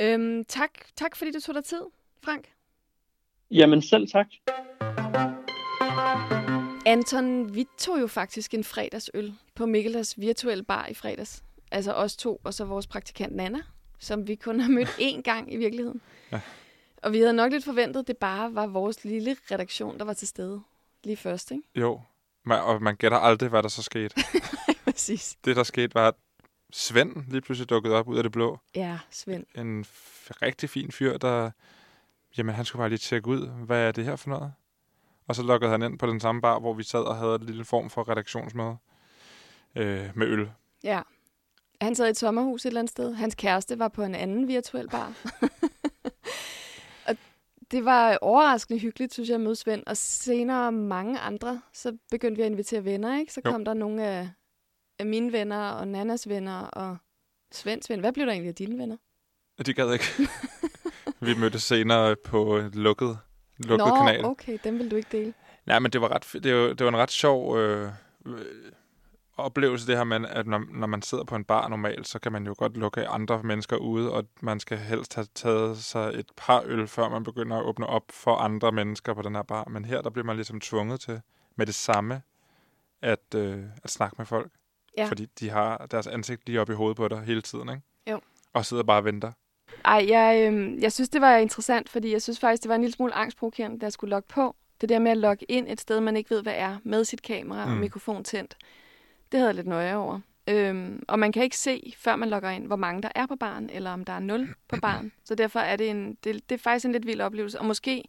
Øhm, 0.00 0.44
tak, 0.44 0.70
tak 0.96 1.16
fordi 1.16 1.30
du 1.32 1.40
tog 1.40 1.54
dig 1.54 1.64
tid, 1.64 1.82
Frank. 2.24 2.52
Jamen 3.50 3.82
selv 3.82 4.08
tak. 4.08 4.26
Anton, 6.86 7.54
vi 7.54 7.66
tog 7.78 8.00
jo 8.00 8.06
faktisk 8.06 8.54
en 8.54 8.64
fredagsøl 8.64 9.32
på 9.54 9.66
Mikkelas 9.66 10.20
virtuelle 10.20 10.64
bar 10.64 10.86
i 10.86 10.94
fredags. 10.94 11.44
Altså 11.70 11.92
os 11.92 12.16
to, 12.16 12.40
og 12.44 12.54
så 12.54 12.64
vores 12.64 12.86
praktikant 12.86 13.36
Nana, 13.36 13.58
som 14.02 14.28
vi 14.28 14.34
kun 14.34 14.60
har 14.60 14.70
mødt 14.70 14.88
én 14.88 15.22
gang 15.22 15.52
i 15.52 15.56
virkeligheden. 15.56 16.00
Ja. 16.32 16.40
Og 17.02 17.12
vi 17.12 17.18
havde 17.18 17.32
nok 17.32 17.52
lidt 17.52 17.64
forventet, 17.64 18.00
at 18.00 18.06
det 18.06 18.16
bare 18.16 18.54
var 18.54 18.66
vores 18.66 19.04
lille 19.04 19.36
redaktion, 19.50 19.98
der 19.98 20.04
var 20.04 20.12
til 20.12 20.28
stede 20.28 20.62
lige 21.04 21.16
først, 21.16 21.50
ikke? 21.50 21.62
Jo, 21.74 22.00
man, 22.44 22.60
og 22.60 22.82
man 22.82 22.96
gætter 22.96 23.18
aldrig, 23.18 23.48
hvad 23.48 23.62
der 23.62 23.68
så 23.68 23.82
skete. 23.82 24.14
Præcis. 24.84 25.36
Det, 25.44 25.56
der 25.56 25.62
skete, 25.62 25.94
var, 25.94 26.08
at 26.08 26.14
Svend 26.72 27.24
lige 27.28 27.40
pludselig 27.40 27.70
dukkede 27.70 27.94
op 27.94 28.08
ud 28.08 28.16
af 28.16 28.22
det 28.22 28.32
blå. 28.32 28.58
Ja, 28.74 28.98
Svend. 29.10 29.46
En 29.54 29.84
rigtig 30.42 30.70
fin 30.70 30.92
fyr, 30.92 31.18
der... 31.18 31.50
Jamen, 32.38 32.54
han 32.54 32.64
skulle 32.64 32.80
bare 32.80 32.88
lige 32.88 32.98
tjekke 32.98 33.28
ud, 33.28 33.46
hvad 33.46 33.88
er 33.88 33.92
det 33.92 34.04
her 34.04 34.16
for 34.16 34.30
noget? 34.30 34.52
Og 35.26 35.34
så 35.34 35.42
lukkede 35.42 35.70
han 35.70 35.82
ind 35.82 35.98
på 35.98 36.06
den 36.06 36.20
samme 36.20 36.40
bar, 36.40 36.58
hvor 36.58 36.74
vi 36.74 36.82
sad 36.82 37.00
og 37.00 37.16
havde 37.16 37.34
en 37.34 37.46
lille 37.46 37.64
form 37.64 37.90
for 37.90 38.08
redaktionsmøde 38.08 38.76
øh, 39.76 40.10
med 40.14 40.26
øl. 40.26 40.50
Ja. 40.84 41.02
Han 41.82 41.94
sad 41.94 42.06
i 42.06 42.10
et 42.10 42.16
sommerhus 42.16 42.64
et 42.64 42.66
eller 42.66 42.80
andet 42.80 42.90
sted. 42.90 43.14
Hans 43.14 43.34
kæreste 43.34 43.78
var 43.78 43.88
på 43.88 44.02
en 44.02 44.14
anden 44.14 44.48
virtuel 44.48 44.88
bar. 44.88 45.12
og 47.08 47.16
det 47.70 47.84
var 47.84 48.18
overraskende 48.20 48.80
hyggeligt, 48.80 49.12
synes 49.12 49.28
jeg, 49.28 49.34
at 49.34 49.40
møde 49.40 49.56
Svend. 49.56 49.82
Og 49.86 49.96
senere 49.96 50.72
mange 50.72 51.18
andre, 51.18 51.60
så 51.72 51.96
begyndte 52.10 52.36
vi 52.36 52.42
at 52.42 52.50
invitere 52.50 52.84
venner, 52.84 53.18
ikke? 53.18 53.32
Så 53.32 53.40
jo. 53.44 53.50
kom 53.50 53.64
der 53.64 53.74
nogle 53.74 54.04
af, 54.06 54.30
af 54.98 55.06
mine 55.06 55.32
venner 55.32 55.70
og 55.70 55.88
Nannas 55.88 56.28
venner 56.28 56.60
og 56.60 56.96
Svends 57.52 57.90
venner. 57.90 58.00
Hvad 58.00 58.12
blev 58.12 58.26
der 58.26 58.32
egentlig 58.32 58.48
af 58.48 58.54
dine 58.54 58.78
venner? 58.78 58.96
De 59.66 59.74
gad 59.74 59.92
ikke. 59.92 60.04
vi 61.26 61.34
mødtes 61.34 61.62
senere 61.62 62.16
på 62.24 62.56
et 62.56 62.74
lukket, 62.74 63.18
lukket 63.58 63.86
Nå, 63.86 63.96
kanal. 63.96 64.24
okay, 64.24 64.58
dem 64.64 64.78
vil 64.78 64.90
du 64.90 64.96
ikke 64.96 65.18
dele. 65.18 65.34
Nej, 65.66 65.78
men 65.78 65.90
det 65.92 66.00
var, 66.00 66.08
ret, 66.08 66.42
det 66.42 66.54
var, 66.54 66.68
det 66.68 66.80
var 66.80 66.88
en 66.88 66.96
ret 66.96 67.10
sjov 67.10 67.58
øh, 67.58 67.92
oplevelse, 69.42 69.86
det 69.86 69.96
her 69.96 70.04
med, 70.04 70.28
at 70.28 70.46
når, 70.46 70.64
når 70.70 70.86
man 70.86 71.02
sidder 71.02 71.24
på 71.24 71.36
en 71.36 71.44
bar 71.44 71.68
normalt, 71.68 72.08
så 72.08 72.18
kan 72.18 72.32
man 72.32 72.46
jo 72.46 72.54
godt 72.58 72.76
lukke 72.76 73.06
andre 73.08 73.42
mennesker 73.42 73.76
ude, 73.76 74.12
og 74.12 74.24
man 74.40 74.60
skal 74.60 74.78
helst 74.78 75.14
have 75.14 75.26
taget 75.34 75.78
sig 75.78 76.12
et 76.14 76.26
par 76.36 76.62
øl, 76.66 76.88
før 76.88 77.08
man 77.08 77.24
begynder 77.24 77.56
at 77.56 77.64
åbne 77.64 77.86
op 77.86 78.04
for 78.10 78.36
andre 78.36 78.72
mennesker 78.72 79.14
på 79.14 79.22
den 79.22 79.34
her 79.34 79.42
bar. 79.42 79.64
Men 79.70 79.84
her, 79.84 80.02
der 80.02 80.10
bliver 80.10 80.26
man 80.26 80.36
ligesom 80.36 80.60
tvunget 80.60 81.00
til 81.00 81.20
med 81.56 81.66
det 81.66 81.74
samme 81.74 82.22
at, 83.02 83.34
øh, 83.34 83.64
at 83.84 83.90
snakke 83.90 84.14
med 84.18 84.26
folk. 84.26 84.50
Ja. 84.96 85.06
Fordi 85.06 85.26
de 85.40 85.50
har 85.50 85.86
deres 85.90 86.06
ansigt 86.06 86.46
lige 86.46 86.60
oppe 86.60 86.72
i 86.72 86.76
hovedet 86.76 86.96
på 86.96 87.08
dig 87.08 87.20
hele 87.20 87.42
tiden, 87.42 87.68
ikke? 87.68 87.82
Jo. 88.10 88.20
Og 88.52 88.66
sidder 88.66 88.82
bare 88.82 88.98
og 88.98 89.04
venter. 89.04 89.32
Ej, 89.84 90.06
jeg, 90.08 90.52
øh, 90.52 90.82
jeg 90.82 90.92
synes, 90.92 91.08
det 91.08 91.20
var 91.20 91.36
interessant, 91.36 91.88
fordi 91.88 92.12
jeg 92.12 92.22
synes 92.22 92.40
faktisk, 92.40 92.62
det 92.62 92.68
var 92.68 92.74
en 92.74 92.80
lille 92.80 92.94
smule 92.94 93.14
angstprovokerende, 93.14 93.78
da 93.78 93.86
jeg 93.86 93.92
skulle 93.92 94.10
logge 94.10 94.28
på. 94.28 94.56
Det 94.80 94.88
der 94.88 94.98
med 94.98 95.10
at 95.10 95.16
logge 95.16 95.46
ind 95.48 95.68
et 95.68 95.80
sted, 95.80 96.00
man 96.00 96.16
ikke 96.16 96.30
ved, 96.30 96.42
hvad 96.42 96.54
er, 96.56 96.76
med 96.84 97.04
sit 97.04 97.22
kamera 97.22 97.66
mm. 97.66 97.72
og 97.72 97.78
mikrofon 97.78 98.24
tændt. 98.24 98.56
Det 99.32 99.40
havde 99.40 99.48
jeg 99.48 99.54
lidt 99.54 99.66
nøje 99.66 99.96
over. 99.96 100.20
Øhm, 100.48 101.02
og 101.08 101.18
man 101.18 101.32
kan 101.32 101.42
ikke 101.42 101.56
se, 101.56 101.94
før 101.98 102.16
man 102.16 102.30
logger 102.30 102.50
ind, 102.50 102.66
hvor 102.66 102.76
mange 102.76 103.02
der 103.02 103.08
er 103.14 103.26
på 103.26 103.36
baren, 103.36 103.70
eller 103.70 103.90
om 103.90 104.04
der 104.04 104.12
er 104.12 104.20
nul 104.20 104.54
på 104.68 104.76
baren. 104.82 105.12
Så 105.24 105.34
derfor 105.34 105.60
er 105.60 105.76
det, 105.76 105.90
en, 105.90 106.14
det, 106.24 106.48
det 106.48 106.54
er 106.54 106.58
faktisk 106.58 106.84
en 106.84 106.92
lidt 106.92 107.06
vild 107.06 107.20
oplevelse. 107.20 107.58
Og 107.58 107.66
måske 107.66 108.04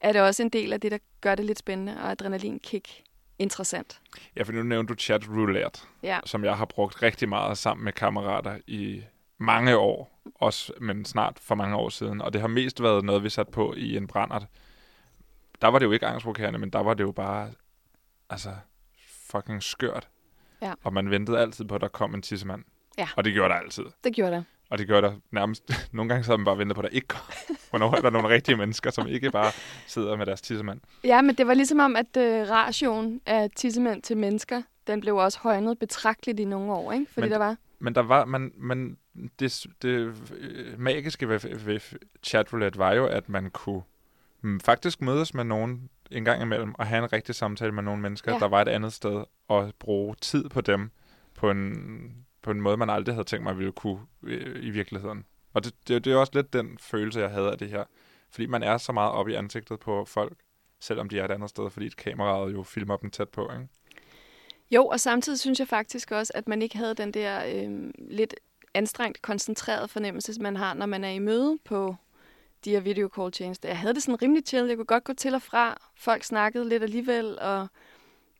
er 0.00 0.12
det 0.12 0.20
også 0.20 0.42
en 0.42 0.48
del 0.48 0.72
af 0.72 0.80
det, 0.80 0.90
der 0.92 0.98
gør 1.20 1.34
det 1.34 1.44
lidt 1.44 1.58
spændende, 1.58 1.96
og 2.02 2.10
adrenalinkick 2.10 3.02
interessant. 3.38 4.00
Ja, 4.36 4.42
for 4.42 4.52
nu 4.52 4.62
nævnte 4.62 4.94
du 4.94 4.98
chat 4.98 5.28
roulette, 5.28 5.80
ja. 6.02 6.20
som 6.24 6.44
jeg 6.44 6.56
har 6.56 6.64
brugt 6.64 7.02
rigtig 7.02 7.28
meget 7.28 7.58
sammen 7.58 7.84
med 7.84 7.92
kammerater 7.92 8.58
i 8.66 9.02
mange 9.38 9.76
år, 9.76 10.20
også, 10.34 10.72
men 10.80 11.04
snart 11.04 11.38
for 11.40 11.54
mange 11.54 11.76
år 11.76 11.88
siden. 11.88 12.22
Og 12.22 12.32
det 12.32 12.40
har 12.40 12.48
mest 12.48 12.82
været 12.82 13.04
noget, 13.04 13.22
vi 13.22 13.28
satte 13.28 13.52
på 13.52 13.74
i 13.76 13.96
en 13.96 14.06
brændert. 14.06 14.46
Der 15.60 15.68
var 15.68 15.78
det 15.78 15.86
jo 15.86 15.92
ikke 15.92 16.06
angstprovokerende, 16.06 16.58
men 16.58 16.70
der 16.70 16.78
var 16.78 16.94
det 16.94 17.04
jo 17.04 17.12
bare 17.12 17.50
altså, 18.30 18.50
fucking 19.30 19.62
skørt. 19.62 20.08
Ja. 20.64 20.72
Og 20.82 20.92
man 20.92 21.10
ventede 21.10 21.38
altid 21.38 21.64
på, 21.64 21.74
at 21.74 21.80
der 21.80 21.88
kom 21.88 22.14
en 22.14 22.22
tissemand. 22.22 22.64
Ja. 22.98 23.08
Og 23.16 23.24
det 23.24 23.32
gjorde 23.32 23.48
der 23.48 23.60
altid. 23.60 23.84
Det 24.04 24.14
gjorde 24.14 24.32
der. 24.32 24.42
Og 24.70 24.78
det 24.78 24.86
gjorde 24.86 25.06
der 25.06 25.14
nærmest... 25.30 25.70
Nogle 25.92 26.08
gange 26.08 26.24
så 26.24 26.30
havde 26.30 26.38
man 26.38 26.44
bare 26.44 26.58
ventet 26.58 26.74
på, 26.74 26.80
at 26.80 26.90
der 26.90 26.96
ikke 26.96 27.08
kom. 27.08 27.32
Hvornår 27.70 27.96
er 27.96 28.00
der 28.00 28.10
nogle 28.10 28.28
rigtige 28.28 28.56
mennesker, 28.56 28.90
som 28.90 29.06
ikke 29.06 29.30
bare 29.30 29.52
sidder 29.86 30.16
med 30.16 30.26
deres 30.26 30.40
tissemand? 30.40 30.80
Ja, 31.04 31.22
men 31.22 31.34
det 31.34 31.46
var 31.46 31.54
ligesom 31.54 31.78
om, 31.78 31.96
at 31.96 32.16
uh, 32.16 32.50
ratioen 32.50 33.20
af 33.26 33.50
tissemænd 33.56 34.02
til 34.02 34.16
mennesker, 34.16 34.62
den 34.86 35.00
blev 35.00 35.16
også 35.16 35.38
højnet 35.38 35.78
betragteligt 35.78 36.40
i 36.40 36.44
nogle 36.44 36.72
år, 36.72 36.92
ikke? 36.92 37.06
Fordi 37.12 37.24
men, 37.24 37.30
der 37.30 37.38
var... 37.38 37.56
Men 37.78 37.94
der 37.94 38.00
var... 38.00 38.24
Man, 38.24 38.52
man, 38.56 38.96
det, 39.40 39.66
det 39.82 40.14
øh, 40.38 40.80
magiske 40.80 41.28
ved, 41.28 41.58
ved 41.58 41.80
chatroulette 42.22 42.78
var 42.78 42.92
jo, 42.92 43.06
at 43.06 43.28
man 43.28 43.50
kunne 43.50 43.82
mm, 44.40 44.60
faktisk 44.60 45.00
mødes 45.00 45.34
med 45.34 45.44
nogen 45.44 45.88
en 46.10 46.24
gang 46.24 46.42
imellem 46.42 46.74
og 46.74 46.86
have 46.86 47.04
en 47.04 47.12
rigtig 47.12 47.34
samtale 47.34 47.72
med 47.72 47.82
nogle 47.82 48.02
mennesker, 48.02 48.32
ja. 48.32 48.38
der 48.38 48.48
var 48.48 48.62
et 48.62 48.68
andet 48.68 48.92
sted, 48.92 49.24
og 49.48 49.72
bruge 49.78 50.14
tid 50.20 50.48
på 50.48 50.60
dem 50.60 50.90
på 51.34 51.50
en, 51.50 52.26
på 52.42 52.50
en 52.50 52.60
måde, 52.60 52.76
man 52.76 52.90
aldrig 52.90 53.14
havde 53.14 53.26
tænkt 53.26 53.42
mig 53.42 53.58
ville 53.58 53.72
kunne 53.72 54.00
øh, 54.22 54.64
i 54.64 54.70
virkeligheden. 54.70 55.24
Og 55.52 55.64
det, 55.64 55.74
det, 55.88 56.04
det 56.04 56.12
er 56.12 56.16
også 56.16 56.32
lidt 56.34 56.52
den 56.52 56.78
følelse, 56.78 57.20
jeg 57.20 57.30
havde 57.30 57.50
af 57.50 57.58
det 57.58 57.68
her. 57.68 57.84
Fordi 58.30 58.46
man 58.46 58.62
er 58.62 58.78
så 58.78 58.92
meget 58.92 59.12
oppe 59.12 59.32
i 59.32 59.34
ansigtet 59.34 59.80
på 59.80 60.04
folk, 60.04 60.38
selvom 60.80 61.08
de 61.08 61.18
er 61.18 61.24
et 61.24 61.30
andet 61.30 61.50
sted, 61.50 61.70
fordi 61.70 61.88
kameraet 61.88 62.52
jo 62.52 62.62
filmer 62.62 62.96
dem 62.96 63.10
tæt 63.10 63.28
på, 63.28 63.50
ikke? 63.52 63.68
Jo, 64.70 64.86
og 64.86 65.00
samtidig 65.00 65.38
synes 65.38 65.58
jeg 65.58 65.68
faktisk 65.68 66.10
også, 66.10 66.32
at 66.34 66.48
man 66.48 66.62
ikke 66.62 66.76
havde 66.76 66.94
den 66.94 67.14
der 67.14 67.44
øh, 67.46 67.90
lidt 68.10 68.34
anstrengt, 68.74 69.22
koncentreret 69.22 69.90
fornemmelse, 69.90 70.40
man 70.40 70.56
har, 70.56 70.74
når 70.74 70.86
man 70.86 71.04
er 71.04 71.10
i 71.10 71.18
møde 71.18 71.58
på 71.64 71.96
de 72.64 72.70
her 72.70 72.80
video 72.80 73.08
call 73.16 73.32
tjenester. 73.32 73.68
Jeg 73.68 73.78
havde 73.78 73.94
det 73.94 74.02
sådan 74.02 74.22
rimelig 74.22 74.42
chill. 74.46 74.68
Jeg 74.68 74.76
kunne 74.76 74.84
godt 74.84 75.04
gå 75.04 75.12
til 75.12 75.34
og 75.34 75.42
fra. 75.42 75.78
Folk 75.96 76.24
snakkede 76.24 76.68
lidt 76.68 76.82
alligevel, 76.82 77.38
og 77.38 77.68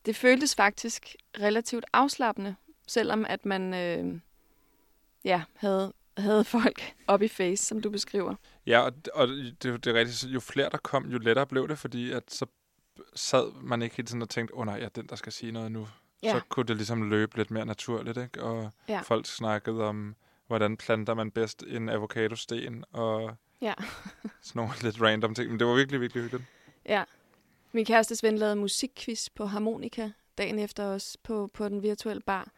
det 0.07 0.17
føltes 0.17 0.55
faktisk 0.55 1.17
relativt 1.41 1.85
afslappende, 1.93 2.55
selvom 2.87 3.25
at 3.29 3.47
man 3.47 3.75
øh, 3.75 4.21
ja, 5.25 5.43
havde, 5.55 5.93
havde 6.19 6.45
folk 6.45 6.95
op 7.07 7.23
i 7.23 7.29
face, 7.29 7.65
som 7.65 7.81
du 7.81 7.91
beskriver. 7.91 8.35
Ja, 8.67 8.81
og, 8.81 8.93
og 9.15 9.29
det, 9.29 9.63
det 9.63 9.87
er 9.87 9.95
rigtigt. 9.95 10.25
Jo 10.25 10.41
flere 10.41 10.71
der 10.71 10.79
kom, 10.79 11.07
jo 11.07 11.19
lettere 11.19 11.47
blev 11.47 11.69
det, 11.69 11.79
fordi 11.79 12.13
at 12.13 12.23
så 12.29 12.47
sad 13.15 13.63
man 13.63 13.83
ikke 13.83 13.97
helt 13.97 14.09
sådan 14.09 14.23
og 14.23 14.31
tænkte, 14.31 14.55
åh 14.55 14.61
oh, 14.61 14.67
nej, 14.67 14.75
jeg 14.75 14.85
er 14.85 14.89
den, 14.89 15.07
der 15.07 15.17
skal 15.17 15.33
sige 15.33 15.53
noget 15.53 15.73
nu. 15.73 15.89
Ja. 16.23 16.33
Så 16.33 16.41
kunne 16.49 16.67
det 16.67 16.77
ligesom 16.77 17.11
løbe 17.11 17.37
lidt 17.37 17.51
mere 17.51 17.67
naturligt, 17.67 18.19
ikke? 18.19 18.43
Og 18.43 18.73
ja. 18.89 19.01
folk 19.01 19.27
snakkede 19.27 19.85
om, 19.85 20.17
hvordan 20.47 20.77
planter 20.77 21.15
man 21.15 21.31
bedst 21.31 21.63
en 21.63 21.89
avocadosten, 21.89 22.85
og 22.93 23.37
ja. 23.61 23.75
sådan 24.43 24.61
nogle 24.61 24.73
lidt 24.83 25.01
random 25.01 25.35
ting. 25.35 25.51
Men 25.51 25.59
det 25.59 25.67
var 25.67 25.75
virkelig, 25.75 26.01
virkelig 26.01 26.23
hyggeligt. 26.23 26.49
Ja. 26.87 27.05
Min 27.73 27.85
kærestes 27.85 28.23
ven 28.23 28.39
lavede 28.39 28.57
musikquiz 28.57 29.29
på 29.35 29.47
harmonika 29.47 30.11
dagen 30.39 30.59
efter 30.59 30.85
os 30.85 31.17
på, 31.23 31.51
på 31.55 31.69
den 31.69 31.83
virtuelle 31.83 32.23
bar. 32.23 32.51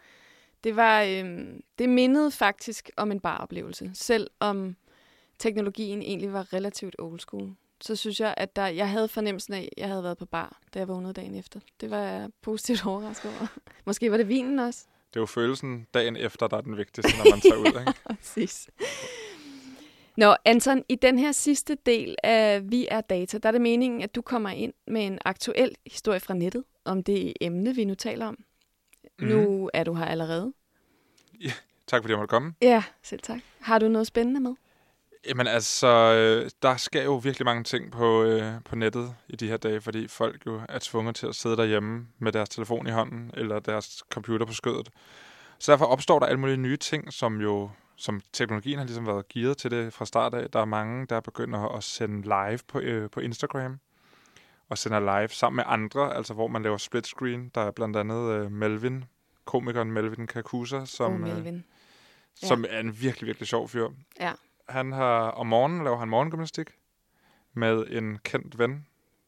Det 0.65 0.77
var, 0.77 1.03
øhm, 1.03 1.63
det 1.79 1.89
mindede 1.89 2.31
faktisk 2.31 2.91
om 2.97 3.13
en 3.13 3.21
baroplevelse, 3.21 3.91
selv 3.95 4.31
om 4.41 4.77
teknologien 5.39 6.03
egentlig 6.03 6.33
var 6.33 6.53
relativt 6.53 6.97
old 6.99 7.21
school 7.21 7.57
så 7.81 7.97
synes 7.97 8.21
jeg, 8.21 8.35
at 8.37 8.57
der, 8.57 8.67
jeg 8.67 8.91
havde 8.91 9.09
fornemmelsen 9.09 9.55
af, 9.55 9.69
at 9.73 9.81
jeg 9.81 9.89
havde 9.89 10.03
været 10.03 10.19
på 10.19 10.27
bar, 10.27 10.61
da 10.75 10.79
jeg 10.79 10.89
vågnede 10.89 11.13
dagen 11.13 11.35
efter. 11.35 11.61
Det 11.81 11.91
var 11.91 11.99
jeg 11.99 12.31
positivt 12.43 12.87
overrasket 12.87 13.31
over. 13.39 13.47
Måske 13.85 14.11
var 14.11 14.17
det 14.17 14.29
vinen 14.29 14.59
også. 14.59 14.85
Det 15.09 15.17
er 15.17 15.21
jo 15.23 15.27
følelsen 15.27 15.87
dagen 15.95 16.17
efter, 16.17 16.47
der 16.47 16.57
er 16.57 16.61
den 16.61 16.77
vigtigste, 16.77 17.17
når 17.19 17.31
man 17.31 17.41
tager 17.51 17.57
ud. 17.57 17.81
Ikke? 17.81 17.95
Præcis. 18.07 18.69
Nå, 20.17 20.37
Anton, 20.45 20.83
i 20.89 20.95
den 20.95 21.19
her 21.19 21.33
sidste 21.33 21.77
del 21.87 22.17
af 22.23 22.71
Vi 22.71 22.87
er 22.91 23.01
Data, 23.01 23.39
der 23.39 23.49
er 23.49 23.53
det 23.53 23.61
meningen, 23.61 24.03
at 24.03 24.15
du 24.15 24.23
kommer 24.23 24.51
ind 24.51 24.73
med 24.87 25.07
en 25.07 25.19
aktuel 25.25 25.75
historie 25.87 26.21
fra 26.21 26.35
nettet 26.35 26.65
om 26.85 27.03
det 27.03 27.33
emne, 27.41 27.75
vi 27.75 27.85
nu 27.85 27.95
taler 27.95 28.27
om. 28.27 28.39
Mm. 29.19 29.27
Nu 29.27 29.71
er 29.75 29.85
du 29.85 29.95
her 29.95 30.05
allerede. 30.05 30.53
Ja, 31.41 31.53
tak 31.87 32.03
fordi 32.03 32.13
jeg 32.13 32.19
måtte 32.19 32.31
komme. 32.31 32.55
Ja, 32.63 32.83
selv 33.03 33.21
tak. 33.21 33.41
Har 33.61 33.79
du 33.79 33.89
noget 33.89 34.07
spændende 34.07 34.41
med? 34.41 34.55
Jamen 35.29 35.47
altså, 35.47 35.87
øh, 35.87 36.51
der 36.63 36.77
sker 36.77 37.03
jo 37.03 37.15
virkelig 37.15 37.45
mange 37.45 37.65
ting 37.65 37.93
på, 37.93 38.23
øh, 38.23 38.53
på 38.65 38.77
nettet 38.77 39.15
i 39.29 39.37
de 39.37 39.49
her 39.49 39.57
dage, 39.57 39.81
fordi 39.81 40.09
folk 40.09 40.47
jo 40.47 40.61
er 40.69 40.79
tvunget 40.79 41.17
til 41.17 41.27
at 41.27 41.35
sidde 41.35 41.57
derhjemme 41.57 42.07
med 42.19 42.33
deres 42.33 42.49
telefon 42.49 42.87
i 42.87 42.91
hånden 42.91 43.31
eller 43.35 43.59
deres 43.59 44.03
computer 44.11 44.47
på 44.47 44.53
skødet. 44.53 44.89
Så 45.59 45.73
derfor 45.73 45.85
opstår 45.85 46.19
der 46.19 46.27
alle 46.27 46.41
mulige 46.41 46.57
nye 46.57 46.77
ting, 46.77 47.13
som 47.13 47.41
jo 47.41 47.71
som 47.97 48.21
teknologien 48.33 48.79
har 48.79 48.87
ligesom 48.87 49.07
været 49.07 49.29
gearet 49.29 49.57
til 49.57 49.71
det 49.71 49.93
fra 49.93 50.07
start 50.07 50.35
af. 50.35 50.51
Der 50.51 50.61
er 50.61 50.65
mange, 50.65 51.07
der 51.07 51.21
begynder 51.21 51.77
at 51.77 51.85
sende 51.85 52.23
live 52.23 52.59
på, 52.69 52.81
øh, 52.81 53.11
på 53.11 53.21
Instagram, 53.21 53.79
og 54.69 54.79
sender 54.79 55.01
live 55.01 55.29
sammen 55.29 55.57
med 55.57 55.65
andre, 55.67 56.17
altså 56.17 56.35
hvor 56.35 56.47
man 56.47 56.63
laver 56.63 56.77
split 56.77 57.07
screen. 57.07 57.51
Der 57.55 57.61
er 57.61 57.71
blandt 57.71 57.97
andet 57.97 58.31
øh, 58.31 58.53
Melvin, 58.53 59.05
komikeren 59.45 59.93
Melvin 59.93 60.27
Kakusa, 60.27 60.85
som, 60.85 61.13
oh, 61.13 61.21
Melvin. 61.21 61.55
Øh, 61.55 61.63
ja. 62.43 62.47
som 62.47 62.65
er 62.69 62.81
en 62.81 63.01
virkelig, 63.01 63.27
virkelig 63.27 63.49
sjov 63.49 63.69
fyr. 63.69 63.89
Ja 64.21 64.33
han 64.69 64.93
har 64.93 65.31
om 65.31 65.47
morgenen 65.47 65.85
laver 65.85 65.99
han 65.99 66.09
morgengymnastik 66.09 66.71
med 67.55 67.87
en 67.89 68.19
kendt 68.19 68.59
ven. 68.59 68.87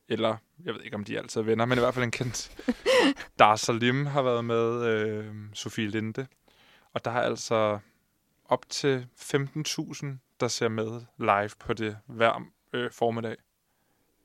Eller, 0.08 0.36
jeg 0.64 0.74
ved 0.74 0.82
ikke, 0.82 0.96
om 0.96 1.04
de 1.04 1.18
altid 1.18 1.40
er 1.40 1.44
venner, 1.44 1.64
men 1.64 1.78
i 1.78 1.80
hvert 1.80 1.94
fald 1.94 2.04
en 2.04 2.10
kendt. 2.10 2.64
Dar 3.38 3.56
Salim 3.56 4.06
har 4.06 4.22
været 4.22 4.44
med, 4.44 4.84
øh, 4.84 5.34
Sofie 5.54 5.88
Linde. 5.88 6.26
Og 6.92 7.04
der 7.04 7.10
er 7.10 7.20
altså 7.20 7.78
op 8.48 8.70
til 8.70 9.06
15.000, 9.20 10.06
der 10.40 10.48
ser 10.48 10.68
med 10.68 11.00
live 11.18 11.50
på 11.58 11.72
det 11.72 11.96
hver 12.06 12.42
øh, 12.72 12.90
formiddag. 12.92 13.36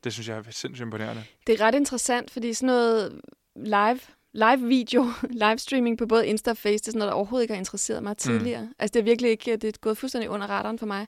Det 0.04 0.14
synes 0.14 0.28
jeg 0.28 0.38
er 0.38 0.44
sindssygt 0.44 0.86
imponerende. 0.86 1.24
Det 1.48 1.62
er 1.62 1.66
ret 1.66 1.76
interessant, 1.76 2.32
fordi 2.32 2.54
sådan 2.54 2.68
noget 2.68 3.22
live 3.56 4.00
live 4.34 4.68
video, 4.68 5.06
livestreaming 5.48 5.98
på 5.98 6.06
både 6.06 6.28
Insta 6.28 6.50
og 6.50 6.58
Face, 6.58 6.72
det 6.72 6.88
er 6.88 6.92
sådan 6.92 7.00
noget, 7.00 7.10
der 7.10 7.16
overhovedet 7.16 7.44
ikke 7.44 7.54
har 7.54 7.60
interesseret 7.60 8.04
mig 8.04 8.12
mm. 8.12 8.16
tidligere. 8.16 8.62
Mm. 8.62 8.74
Altså 8.80 8.94
det 8.94 9.00
er 9.00 9.04
virkelig 9.04 9.32
ikke, 9.32 9.56
det 9.56 9.64
er 9.64 9.72
gået 9.82 9.98
fuldstændig 9.98 10.30
under 10.30 10.48
radaren 10.48 10.80
for 10.80 10.86
mig. 10.86 11.08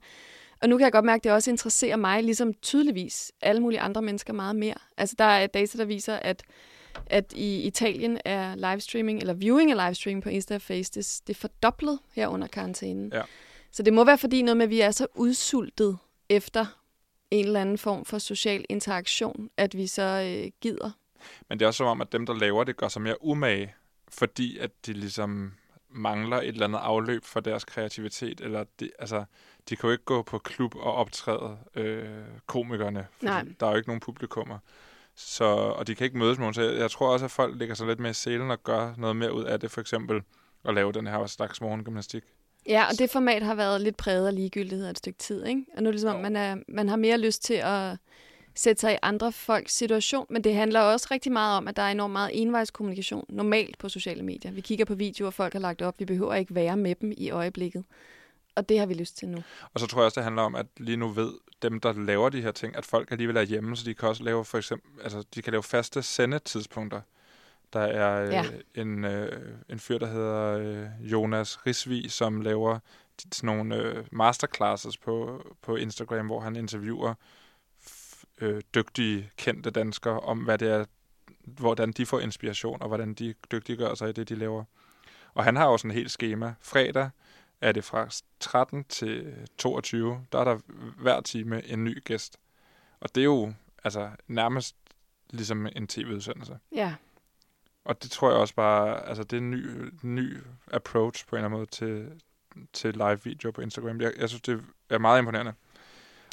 Og 0.61 0.69
nu 0.69 0.77
kan 0.77 0.83
jeg 0.83 0.91
godt 0.91 1.05
mærke, 1.05 1.19
at 1.19 1.23
det 1.23 1.31
også 1.31 1.51
interesserer 1.51 1.95
mig, 1.95 2.23
ligesom 2.23 2.53
tydeligvis 2.53 3.31
alle 3.41 3.61
mulige 3.61 3.79
andre 3.79 4.01
mennesker 4.01 4.33
meget 4.33 4.55
mere. 4.55 4.75
Altså 4.97 5.15
der 5.17 5.25
er 5.25 5.47
data, 5.47 5.77
der 5.77 5.85
viser, 5.85 6.15
at, 6.15 6.43
at 7.05 7.33
i 7.35 7.61
Italien 7.61 8.19
er 8.25 8.55
livestreaming, 8.55 9.19
eller 9.19 9.33
viewing 9.33 9.71
af 9.71 9.87
livestreaming 9.87 10.23
på 10.23 10.29
Insta 10.29 10.55
og 10.55 10.61
Face, 10.61 10.91
det, 10.93 11.21
det 11.27 11.35
er 11.35 11.39
fordoblet 11.39 11.99
her 12.13 12.27
under 12.27 12.47
karantænen. 12.47 13.11
Ja. 13.13 13.21
Så 13.71 13.83
det 13.83 13.93
må 13.93 14.03
være 14.03 14.17
fordi 14.17 14.41
noget 14.41 14.57
med, 14.57 14.63
at 14.63 14.69
vi 14.69 14.81
er 14.81 14.91
så 14.91 15.07
udsultet 15.15 15.97
efter 16.29 16.65
en 17.31 17.45
eller 17.45 17.61
anden 17.61 17.77
form 17.77 18.05
for 18.05 18.17
social 18.17 18.65
interaktion, 18.69 19.49
at 19.57 19.77
vi 19.77 19.87
så 19.87 20.01
øh, 20.01 20.51
gider 20.61 20.91
men 21.49 21.59
det 21.59 21.65
er 21.65 21.67
også 21.67 21.77
som 21.77 21.87
om, 21.87 22.01
at 22.01 22.11
dem, 22.11 22.25
der 22.25 22.33
laver 22.33 22.63
det, 22.63 22.77
gør 22.77 22.87
sig 22.87 23.01
mere 23.01 23.23
umage, 23.23 23.75
fordi 24.09 24.57
at 24.57 24.71
de 24.85 24.93
ligesom 24.93 25.53
mangler 25.89 26.37
et 26.37 26.47
eller 26.47 26.65
andet 26.65 26.79
afløb 26.79 27.25
for 27.25 27.39
deres 27.39 27.65
kreativitet, 27.65 28.41
eller 28.41 28.65
de, 28.79 28.91
altså, 28.99 29.23
de 29.69 29.75
kan 29.75 29.87
jo 29.87 29.91
ikke 29.91 30.03
gå 30.03 30.21
på 30.21 30.39
klub 30.39 30.75
og 30.75 30.93
optræde 30.93 31.57
øh, 31.75 32.23
komikerne, 32.45 33.07
fordi 33.11 33.25
Nej. 33.25 33.45
der 33.59 33.65
er 33.65 33.71
jo 33.71 33.77
ikke 33.77 33.89
nogen 33.89 33.99
publikummer. 33.99 34.59
Så, 35.17 35.45
og 35.45 35.87
de 35.87 35.95
kan 35.95 36.05
ikke 36.05 36.17
mødes 36.17 36.37
med 36.37 36.43
nogen, 36.43 36.53
så 36.53 36.61
jeg, 36.61 36.79
jeg 36.79 36.91
tror 36.91 37.07
også, 37.13 37.25
at 37.25 37.31
folk 37.31 37.59
ligger 37.59 37.75
sig 37.75 37.87
lidt 37.87 37.99
mere 37.99 38.09
i 38.09 38.13
selen 38.13 38.51
og 38.51 38.63
gør 38.63 38.93
noget 38.97 39.15
mere 39.15 39.33
ud 39.33 39.43
af 39.43 39.59
det, 39.59 39.71
for 39.71 39.81
eksempel 39.81 40.21
at 40.65 40.73
lave 40.73 40.91
den 40.91 41.07
her 41.07 41.25
slags 41.25 41.61
morgengymnastik. 41.61 42.23
Ja, 42.67 42.85
og 42.91 42.99
det 42.99 43.09
format 43.09 43.43
har 43.43 43.55
været 43.55 43.81
lidt 43.81 43.97
præget 43.97 44.27
af 44.27 44.35
ligegyldighed 44.35 44.89
et 44.89 44.97
stykke 44.97 45.19
tid, 45.19 45.45
ikke? 45.45 45.65
Og 45.77 45.83
nu 45.83 45.89
er 45.89 45.91
det 45.91 46.01
som 46.01 46.15
om, 46.15 46.21
man, 46.21 46.35
er, 46.35 46.55
man 46.67 46.89
har 46.89 46.95
mere 46.95 47.17
lyst 47.17 47.43
til 47.43 47.53
at 47.53 47.97
sætte 48.55 48.79
sig 48.79 48.93
i 48.93 48.97
andre 49.01 49.31
folks 49.31 49.73
situation, 49.73 50.25
men 50.29 50.43
det 50.43 50.55
handler 50.55 50.79
også 50.79 51.07
rigtig 51.11 51.31
meget 51.31 51.57
om, 51.57 51.67
at 51.67 51.75
der 51.75 51.81
er 51.81 51.91
enormt 51.91 52.13
meget 52.13 52.41
envejskommunikation 52.41 53.25
normalt 53.29 53.77
på 53.77 53.89
sociale 53.89 54.23
medier. 54.23 54.51
Vi 54.51 54.61
kigger 54.61 54.85
på 54.85 54.95
videoer, 54.95 55.31
folk 55.31 55.53
har 55.53 55.59
lagt 55.59 55.81
op, 55.81 55.99
vi 55.99 56.05
behøver 56.05 56.33
ikke 56.33 56.55
være 56.55 56.77
med 56.77 56.95
dem 56.95 57.13
i 57.17 57.29
øjeblikket. 57.29 57.85
Og 58.55 58.69
det 58.69 58.79
har 58.79 58.85
vi 58.85 58.93
lyst 58.93 59.17
til 59.17 59.27
nu. 59.27 59.43
Og 59.73 59.79
så 59.79 59.87
tror 59.87 60.01
jeg 60.01 60.05
også, 60.05 60.19
det 60.19 60.23
handler 60.23 60.41
om, 60.41 60.55
at 60.55 60.65
lige 60.77 60.97
nu 60.97 61.07
ved 61.07 61.33
dem, 61.61 61.79
der 61.79 61.93
laver 61.93 62.29
de 62.29 62.41
her 62.41 62.51
ting, 62.51 62.75
at 62.75 62.85
folk 62.85 63.11
alligevel 63.11 63.37
er 63.37 63.41
hjemme, 63.41 63.77
så 63.77 63.85
de 63.85 63.93
kan 63.93 64.09
også 64.09 64.23
lave 64.23 64.45
for 64.45 64.57
eksempel, 64.57 65.01
altså 65.03 65.23
de 65.35 65.41
kan 65.41 65.51
lave 65.51 65.63
faste 65.63 66.03
sendetidspunkter. 66.03 67.01
Der 67.73 67.79
er 67.79 68.25
øh, 68.25 68.33
ja. 68.33 68.45
en, 68.75 69.05
øh, 69.05 69.57
en 69.69 69.79
fyr, 69.79 69.97
der 69.97 70.07
hedder 70.07 70.57
øh, 70.57 71.11
Jonas 71.11 71.65
Risvi, 71.65 72.09
som 72.09 72.41
laver 72.41 72.79
sådan 73.31 73.47
nogle 73.47 73.75
øh, 73.75 74.05
masterclasses 74.11 74.97
på, 74.97 75.41
på 75.61 75.75
Instagram, 75.75 76.25
hvor 76.25 76.39
han 76.39 76.55
interviewer 76.55 77.13
øh, 78.41 78.61
dygtige, 78.75 79.31
kendte 79.37 79.69
danskere 79.69 80.19
om, 80.19 80.39
hvad 80.39 80.57
det 80.57 80.67
er, 80.67 80.85
hvordan 81.45 81.91
de 81.91 82.05
får 82.05 82.19
inspiration, 82.19 82.81
og 82.81 82.87
hvordan 82.87 83.13
de 83.13 83.33
dygtiggør 83.51 83.93
sig 83.93 84.09
i 84.09 84.11
det, 84.11 84.29
de 84.29 84.35
laver. 84.35 84.63
Og 85.33 85.43
han 85.43 85.55
har 85.55 85.65
også 85.65 85.87
en 85.87 85.93
helt 85.93 86.11
schema. 86.11 86.53
Fredag 86.61 87.09
er 87.61 87.71
det 87.71 87.83
fra 87.83 88.09
13 88.39 88.83
til 88.83 89.33
22. 89.57 90.25
Der 90.31 90.39
er 90.39 90.43
der 90.43 90.59
hver 91.01 91.21
time 91.21 91.67
en 91.67 91.83
ny 91.83 92.03
gæst. 92.03 92.37
Og 92.99 93.15
det 93.15 93.21
er 93.21 93.25
jo 93.25 93.53
altså 93.83 94.09
nærmest 94.27 94.75
ligesom 95.29 95.67
en 95.75 95.87
tv-udsendelse. 95.87 96.59
Ja. 96.75 96.95
Og 97.85 98.03
det 98.03 98.11
tror 98.11 98.29
jeg 98.29 98.39
også 98.39 98.55
bare, 98.55 99.07
altså 99.07 99.23
det 99.23 99.33
er 99.33 99.41
en 99.41 99.51
ny, 99.51 99.89
ny 100.01 100.37
approach 100.71 101.27
på 101.27 101.35
en 101.35 101.37
eller 101.37 101.45
anden 101.45 101.57
måde 101.57 101.69
til, 101.71 102.21
til 102.73 102.93
live 102.93 103.23
video 103.23 103.51
på 103.51 103.61
Instagram. 103.61 104.01
Jeg, 104.01 104.13
jeg 104.17 104.29
synes, 104.29 104.41
det 104.41 104.63
er 104.89 104.97
meget 104.97 105.19
imponerende. 105.19 105.53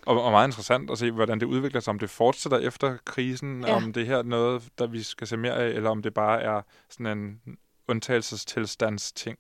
Og, 0.07 0.23
og 0.23 0.31
meget 0.31 0.49
interessant 0.49 0.91
at 0.91 0.99
se, 0.99 1.11
hvordan 1.11 1.41
det 1.41 1.47
udvikler 1.47 1.81
sig, 1.81 1.91
om 1.91 1.99
det 1.99 2.11
fortsætter 2.11 2.59
efter 2.59 2.97
krisen, 3.05 3.65
ja. 3.65 3.75
om 3.75 3.93
det 3.93 4.07
her 4.07 4.17
er 4.17 4.23
noget, 4.23 4.69
der 4.79 4.87
vi 4.87 5.03
skal 5.03 5.27
se 5.27 5.37
mere 5.37 5.55
af, 5.55 5.69
eller 5.69 5.91
om 5.91 6.03
det 6.03 6.15
bare 6.15 6.43
er 6.43 6.63
sådan 6.91 7.19
en 7.19 7.41
undtagelsestilstands 7.89 9.13
ting. 9.13 9.39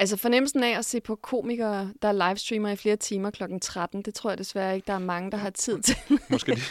Altså 0.00 0.16
fornemmelsen 0.16 0.62
af 0.62 0.78
at 0.78 0.84
se 0.84 1.00
på 1.00 1.16
komikere, 1.16 1.92
der 2.02 2.28
livestreamer 2.28 2.68
i 2.68 2.76
flere 2.76 2.96
timer 2.96 3.30
kl. 3.30 3.42
13, 3.62 4.02
det 4.02 4.14
tror 4.14 4.30
jeg 4.30 4.38
desværre 4.38 4.74
ikke, 4.74 4.86
der 4.86 4.92
er 4.92 4.98
mange, 4.98 5.30
der 5.30 5.36
har 5.36 5.50
tid 5.50 5.82
til. 5.82 5.96
Måske 6.28 6.52
det, 6.52 6.62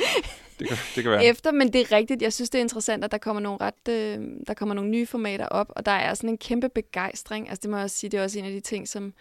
det, 0.60 0.68
kan, 0.68 0.78
det 0.96 1.04
kan 1.04 1.12
være. 1.12 1.26
Efter, 1.26 1.52
men 1.52 1.74
det 1.74 1.82
er 1.82 1.92
rigtigt. 1.92 2.22
Jeg 2.22 2.34
synes, 2.34 2.50
det 2.50 2.60
er 2.60 2.64
interessant, 2.64 3.04
at 3.04 3.12
der 3.12 3.18
kommer 3.18 3.40
nogle, 3.40 3.60
ret, 3.62 3.88
øh, 3.90 4.20
der 4.48 4.54
kommer 4.54 4.76
nogle 4.76 4.90
nye 4.90 5.06
formater 5.06 5.46
op, 5.46 5.72
og 5.76 5.86
der 5.86 5.92
er 5.92 6.14
sådan 6.14 6.30
en 6.30 6.38
kæmpe 6.38 6.70
begejstring. 6.70 7.50
Altså 7.50 7.62
det 7.62 7.70
må 7.70 7.78
jeg 7.78 7.84
også 7.84 7.98
sige, 7.98 8.10
det 8.10 8.20
er 8.20 8.24
også 8.24 8.40
en 8.40 8.46
af 8.46 8.52
de 8.52 8.60
ting, 8.60 8.88
som, 8.88 9.14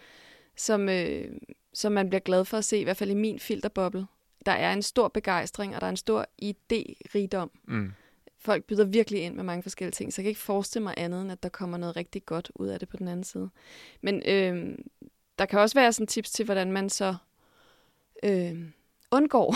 som, 0.57 0.89
øh, 0.89 1.25
som 1.73 1.91
man 1.91 2.09
bliver 2.09 2.21
glad 2.21 2.45
for 2.45 2.57
at 2.57 2.65
se, 2.65 2.77
i 2.77 2.83
hvert 2.83 2.97
fald 2.97 3.09
i 3.09 3.13
min 3.13 3.39
filterboble. 3.39 4.05
Der 4.45 4.51
er 4.51 4.73
en 4.73 4.83
stor 4.83 5.07
begejstring, 5.07 5.75
og 5.75 5.81
der 5.81 5.87
er 5.87 5.91
en 5.91 5.97
stor 5.97 6.25
idérigdom. 6.41 7.49
Mm. 7.67 7.91
Folk 8.47 8.63
byder 8.63 8.85
virkelig 8.85 9.21
ind 9.21 9.35
med 9.35 9.43
mange 9.43 9.63
forskellige 9.63 9.91
ting, 9.91 10.13
så 10.13 10.21
jeg 10.21 10.23
kan 10.23 10.29
ikke 10.29 10.41
forestille 10.41 10.83
mig 10.83 10.93
andet, 10.97 11.21
end 11.21 11.31
at 11.31 11.43
der 11.43 11.49
kommer 11.49 11.77
noget 11.77 11.95
rigtig 11.95 12.25
godt 12.25 12.51
ud 12.55 12.67
af 12.67 12.79
det 12.79 12.89
på 12.89 12.97
den 12.97 13.07
anden 13.07 13.23
side. 13.23 13.49
Men 14.01 14.23
øh, 14.25 14.77
der 15.39 15.45
kan 15.45 15.59
også 15.59 15.75
være 15.75 15.93
sådan 15.93 16.07
tips 16.07 16.31
til, 16.31 16.45
hvordan 16.45 16.71
man 16.71 16.89
så 16.89 17.15
øh, 18.23 18.63
undgår, 19.11 19.55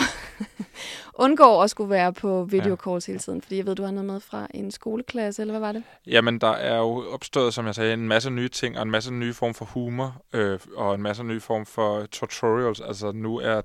undgår 1.24 1.62
at 1.62 1.70
skulle 1.70 1.90
være 1.90 2.12
på 2.12 2.44
videocalls 2.44 3.08
ja. 3.08 3.12
hele 3.12 3.20
tiden? 3.20 3.42
Fordi 3.42 3.56
jeg 3.56 3.66
ved, 3.66 3.74
du 3.74 3.82
har 3.82 3.90
noget 3.90 4.06
med 4.06 4.20
fra 4.20 4.46
en 4.54 4.70
skoleklasse, 4.70 5.42
eller 5.42 5.52
hvad 5.52 5.60
var 5.60 5.72
det? 5.72 5.84
Jamen, 6.06 6.38
der 6.38 6.50
er 6.50 6.76
jo 6.78 7.12
opstået, 7.12 7.54
som 7.54 7.66
jeg 7.66 7.74
sagde, 7.74 7.92
en 7.92 8.08
masse 8.08 8.30
nye 8.30 8.48
ting, 8.48 8.76
og 8.76 8.82
en 8.82 8.90
masse 8.90 9.12
nye 9.12 9.34
form 9.34 9.54
for 9.54 9.64
humor, 9.64 10.22
øh, 10.32 10.60
og 10.76 10.94
en 10.94 11.02
masse 11.02 11.24
nye 11.24 11.40
form 11.40 11.66
for 11.66 12.06
tutorials. 12.06 12.80
Altså, 12.80 13.12
nu 13.12 13.38
er 13.38 13.60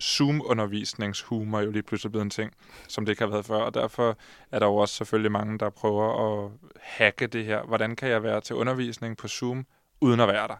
Zoom-undervisningshumor 0.00 1.60
jo 1.60 1.70
lige 1.70 1.82
pludselig 1.82 2.12
blevet 2.12 2.24
en 2.24 2.30
ting, 2.30 2.52
som 2.88 3.04
det 3.04 3.12
ikke 3.12 3.22
har 3.22 3.30
været 3.30 3.46
før, 3.46 3.60
og 3.60 3.74
derfor 3.74 4.16
er 4.52 4.58
der 4.58 4.66
jo 4.66 4.76
også 4.76 4.94
selvfølgelig 4.94 5.32
mange, 5.32 5.58
der 5.58 5.70
prøver 5.70 6.44
at 6.44 6.50
hacke 6.80 7.26
det 7.26 7.44
her. 7.44 7.62
Hvordan 7.62 7.96
kan 7.96 8.08
jeg 8.08 8.22
være 8.22 8.40
til 8.40 8.56
undervisning 8.56 9.16
på 9.16 9.28
Zoom, 9.28 9.66
uden 10.00 10.20
at 10.20 10.28
være 10.28 10.48
der? 10.48 10.56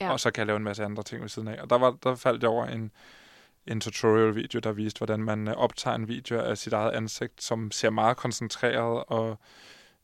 Ja. 0.00 0.12
Og 0.12 0.20
så 0.20 0.30
kan 0.30 0.40
jeg 0.40 0.46
lave 0.46 0.56
en 0.56 0.64
masse 0.64 0.84
andre 0.84 1.02
ting 1.02 1.22
ved 1.22 1.28
siden 1.28 1.48
af. 1.48 1.62
Og 1.62 1.70
der, 1.70 1.78
var, 1.78 1.96
der 2.02 2.14
faldt 2.14 2.42
jeg 2.42 2.50
over 2.50 2.66
en 2.66 2.90
en 3.70 3.80
tutorial-video, 3.80 4.60
der 4.60 4.72
viste, 4.72 4.98
hvordan 4.98 5.20
man 5.20 5.48
øh, 5.48 5.54
optager 5.54 5.94
en 5.94 6.08
video 6.08 6.40
af 6.40 6.58
sit 6.58 6.72
eget 6.72 6.92
ansigt, 6.92 7.42
som 7.42 7.70
ser 7.70 7.90
meget 7.90 8.16
koncentreret 8.16 9.04
og 9.06 9.38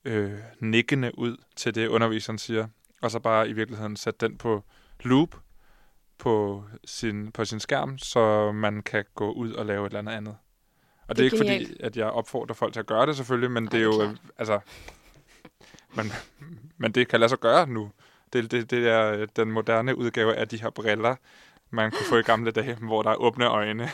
øh, 0.04 0.32
nikkende 0.60 1.18
ud 1.18 1.36
til 1.56 1.74
det, 1.74 1.88
underviseren 1.88 2.38
siger. 2.38 2.66
Og 3.02 3.10
så 3.10 3.18
bare 3.18 3.48
i 3.48 3.52
virkeligheden 3.52 3.96
sætte 3.96 4.26
den 4.26 4.38
på 4.38 4.64
loop 5.00 5.40
på 6.18 6.64
sin, 6.84 7.32
på 7.32 7.44
sin 7.44 7.60
skærm, 7.60 7.98
så 7.98 8.52
man 8.52 8.82
kan 8.82 9.04
gå 9.14 9.32
ud 9.32 9.52
og 9.52 9.66
lave 9.66 9.86
et 9.86 9.90
eller 9.90 9.98
andet 9.98 10.12
andet. 10.12 10.36
Og 11.08 11.08
det, 11.08 11.16
det 11.16 11.20
er 11.20 11.24
ikke 11.24 11.36
genialt. 11.36 11.68
fordi, 11.68 11.82
at 11.82 11.96
jeg 11.96 12.06
opfordrer 12.06 12.54
folk 12.54 12.72
til 12.72 12.80
at 12.80 12.86
gøre 12.86 13.06
det 13.06 13.16
selvfølgelig, 13.16 13.50
men 13.50 13.64
Ej, 13.64 13.70
det 13.70 13.78
er 13.78 13.84
jo, 13.84 14.02
øh, 14.02 14.16
altså, 14.38 14.60
men, 15.94 16.12
men 16.76 16.92
det 16.92 17.08
kan 17.08 17.20
lade 17.20 17.28
sig 17.28 17.38
gøre 17.38 17.66
nu. 17.66 17.90
Det, 18.32 18.50
det, 18.50 18.70
det 18.70 18.88
er 18.88 19.12
øh, 19.12 19.28
den 19.36 19.52
moderne 19.52 19.98
udgave 19.98 20.34
af 20.34 20.48
de 20.48 20.60
her 20.62 20.70
briller, 20.70 21.16
man 21.70 21.90
kunne 21.90 22.06
få 22.08 22.16
i 22.16 22.22
gamle 22.22 22.50
dage, 22.50 22.74
hvor 22.74 23.02
der 23.02 23.10
er 23.10 23.16
åbne 23.16 23.46
øjne. 23.46 23.88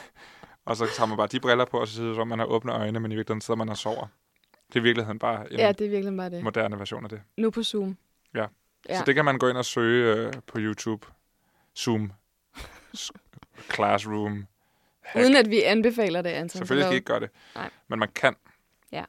Og 0.64 0.76
så 0.76 0.86
tager 0.96 1.06
man 1.06 1.16
bare 1.16 1.26
de 1.26 1.40
briller 1.40 1.64
på, 1.64 1.80
og 1.80 1.88
så 1.88 1.94
sidder 1.94 2.24
man 2.24 2.38
har 2.38 2.46
åbne 2.46 2.72
øjne, 2.72 3.00
men 3.00 3.12
i 3.12 3.14
virkeligheden 3.14 3.40
sidder 3.40 3.58
man 3.58 3.68
og 3.68 3.76
sover. 3.76 4.06
Det 4.68 4.76
er 4.76 4.80
i 4.80 4.82
virkeligheden 4.82 5.18
bare 5.18 5.52
en 5.52 5.58
ja, 5.58 5.72
det 5.72 5.86
er 5.86 5.90
virkelig 5.90 6.16
bare 6.16 6.30
det. 6.30 6.44
moderne 6.44 6.78
version 6.78 7.04
af 7.04 7.10
det. 7.10 7.20
Nu 7.36 7.50
på 7.50 7.62
Zoom. 7.62 7.96
Ja. 8.34 8.46
ja. 8.88 8.98
Så 8.98 9.04
det 9.06 9.14
kan 9.14 9.24
man 9.24 9.38
gå 9.38 9.48
ind 9.48 9.56
og 9.56 9.64
søge 9.64 10.16
øh, 10.16 10.32
på 10.46 10.58
YouTube. 10.58 11.06
Zoom. 11.78 12.12
Classroom. 13.74 14.46
Hack. 15.00 15.24
Uden 15.24 15.36
at 15.36 15.50
vi 15.50 15.62
anbefaler 15.62 16.22
det, 16.22 16.30
Anton. 16.30 16.58
Selvfølgelig 16.58 16.84
skal 16.84 16.94
I 16.94 16.96
ikke 16.96 17.04
gøre 17.04 17.20
det. 17.20 17.30
Nej. 17.54 17.70
Men 17.88 17.98
man 17.98 18.08
kan. 18.14 18.34
Ja. 18.92 19.04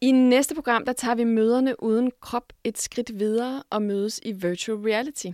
I 0.00 0.10
næste 0.12 0.54
program, 0.54 0.84
der 0.84 0.92
tager 0.92 1.14
vi 1.14 1.24
møderne 1.24 1.82
uden 1.82 2.12
krop 2.20 2.52
et 2.64 2.78
skridt 2.78 3.18
videre 3.18 3.62
og 3.70 3.82
mødes 3.82 4.20
i 4.22 4.32
virtual 4.32 4.78
reality. 4.78 5.26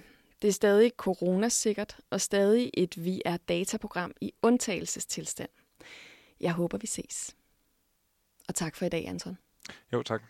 Det 0.43 0.49
er 0.49 0.53
stadig 0.53 0.93
coronasikkert 0.97 1.97
og 2.11 2.21
stadig 2.21 2.71
et 2.75 3.05
Vi 3.05 3.23
er 3.25 3.37
dataprogram 3.37 4.13
i 4.21 4.33
undtagelsestilstand. 4.43 5.51
Jeg 6.41 6.53
håber, 6.53 6.79
vi 6.79 6.87
ses. 6.87 7.37
Og 8.49 8.55
tak 8.55 8.77
for 8.77 8.87
i 8.87 8.89
dag, 8.89 9.09
Anton. 9.09 9.39
Jo, 9.93 10.03
tak. 10.03 10.23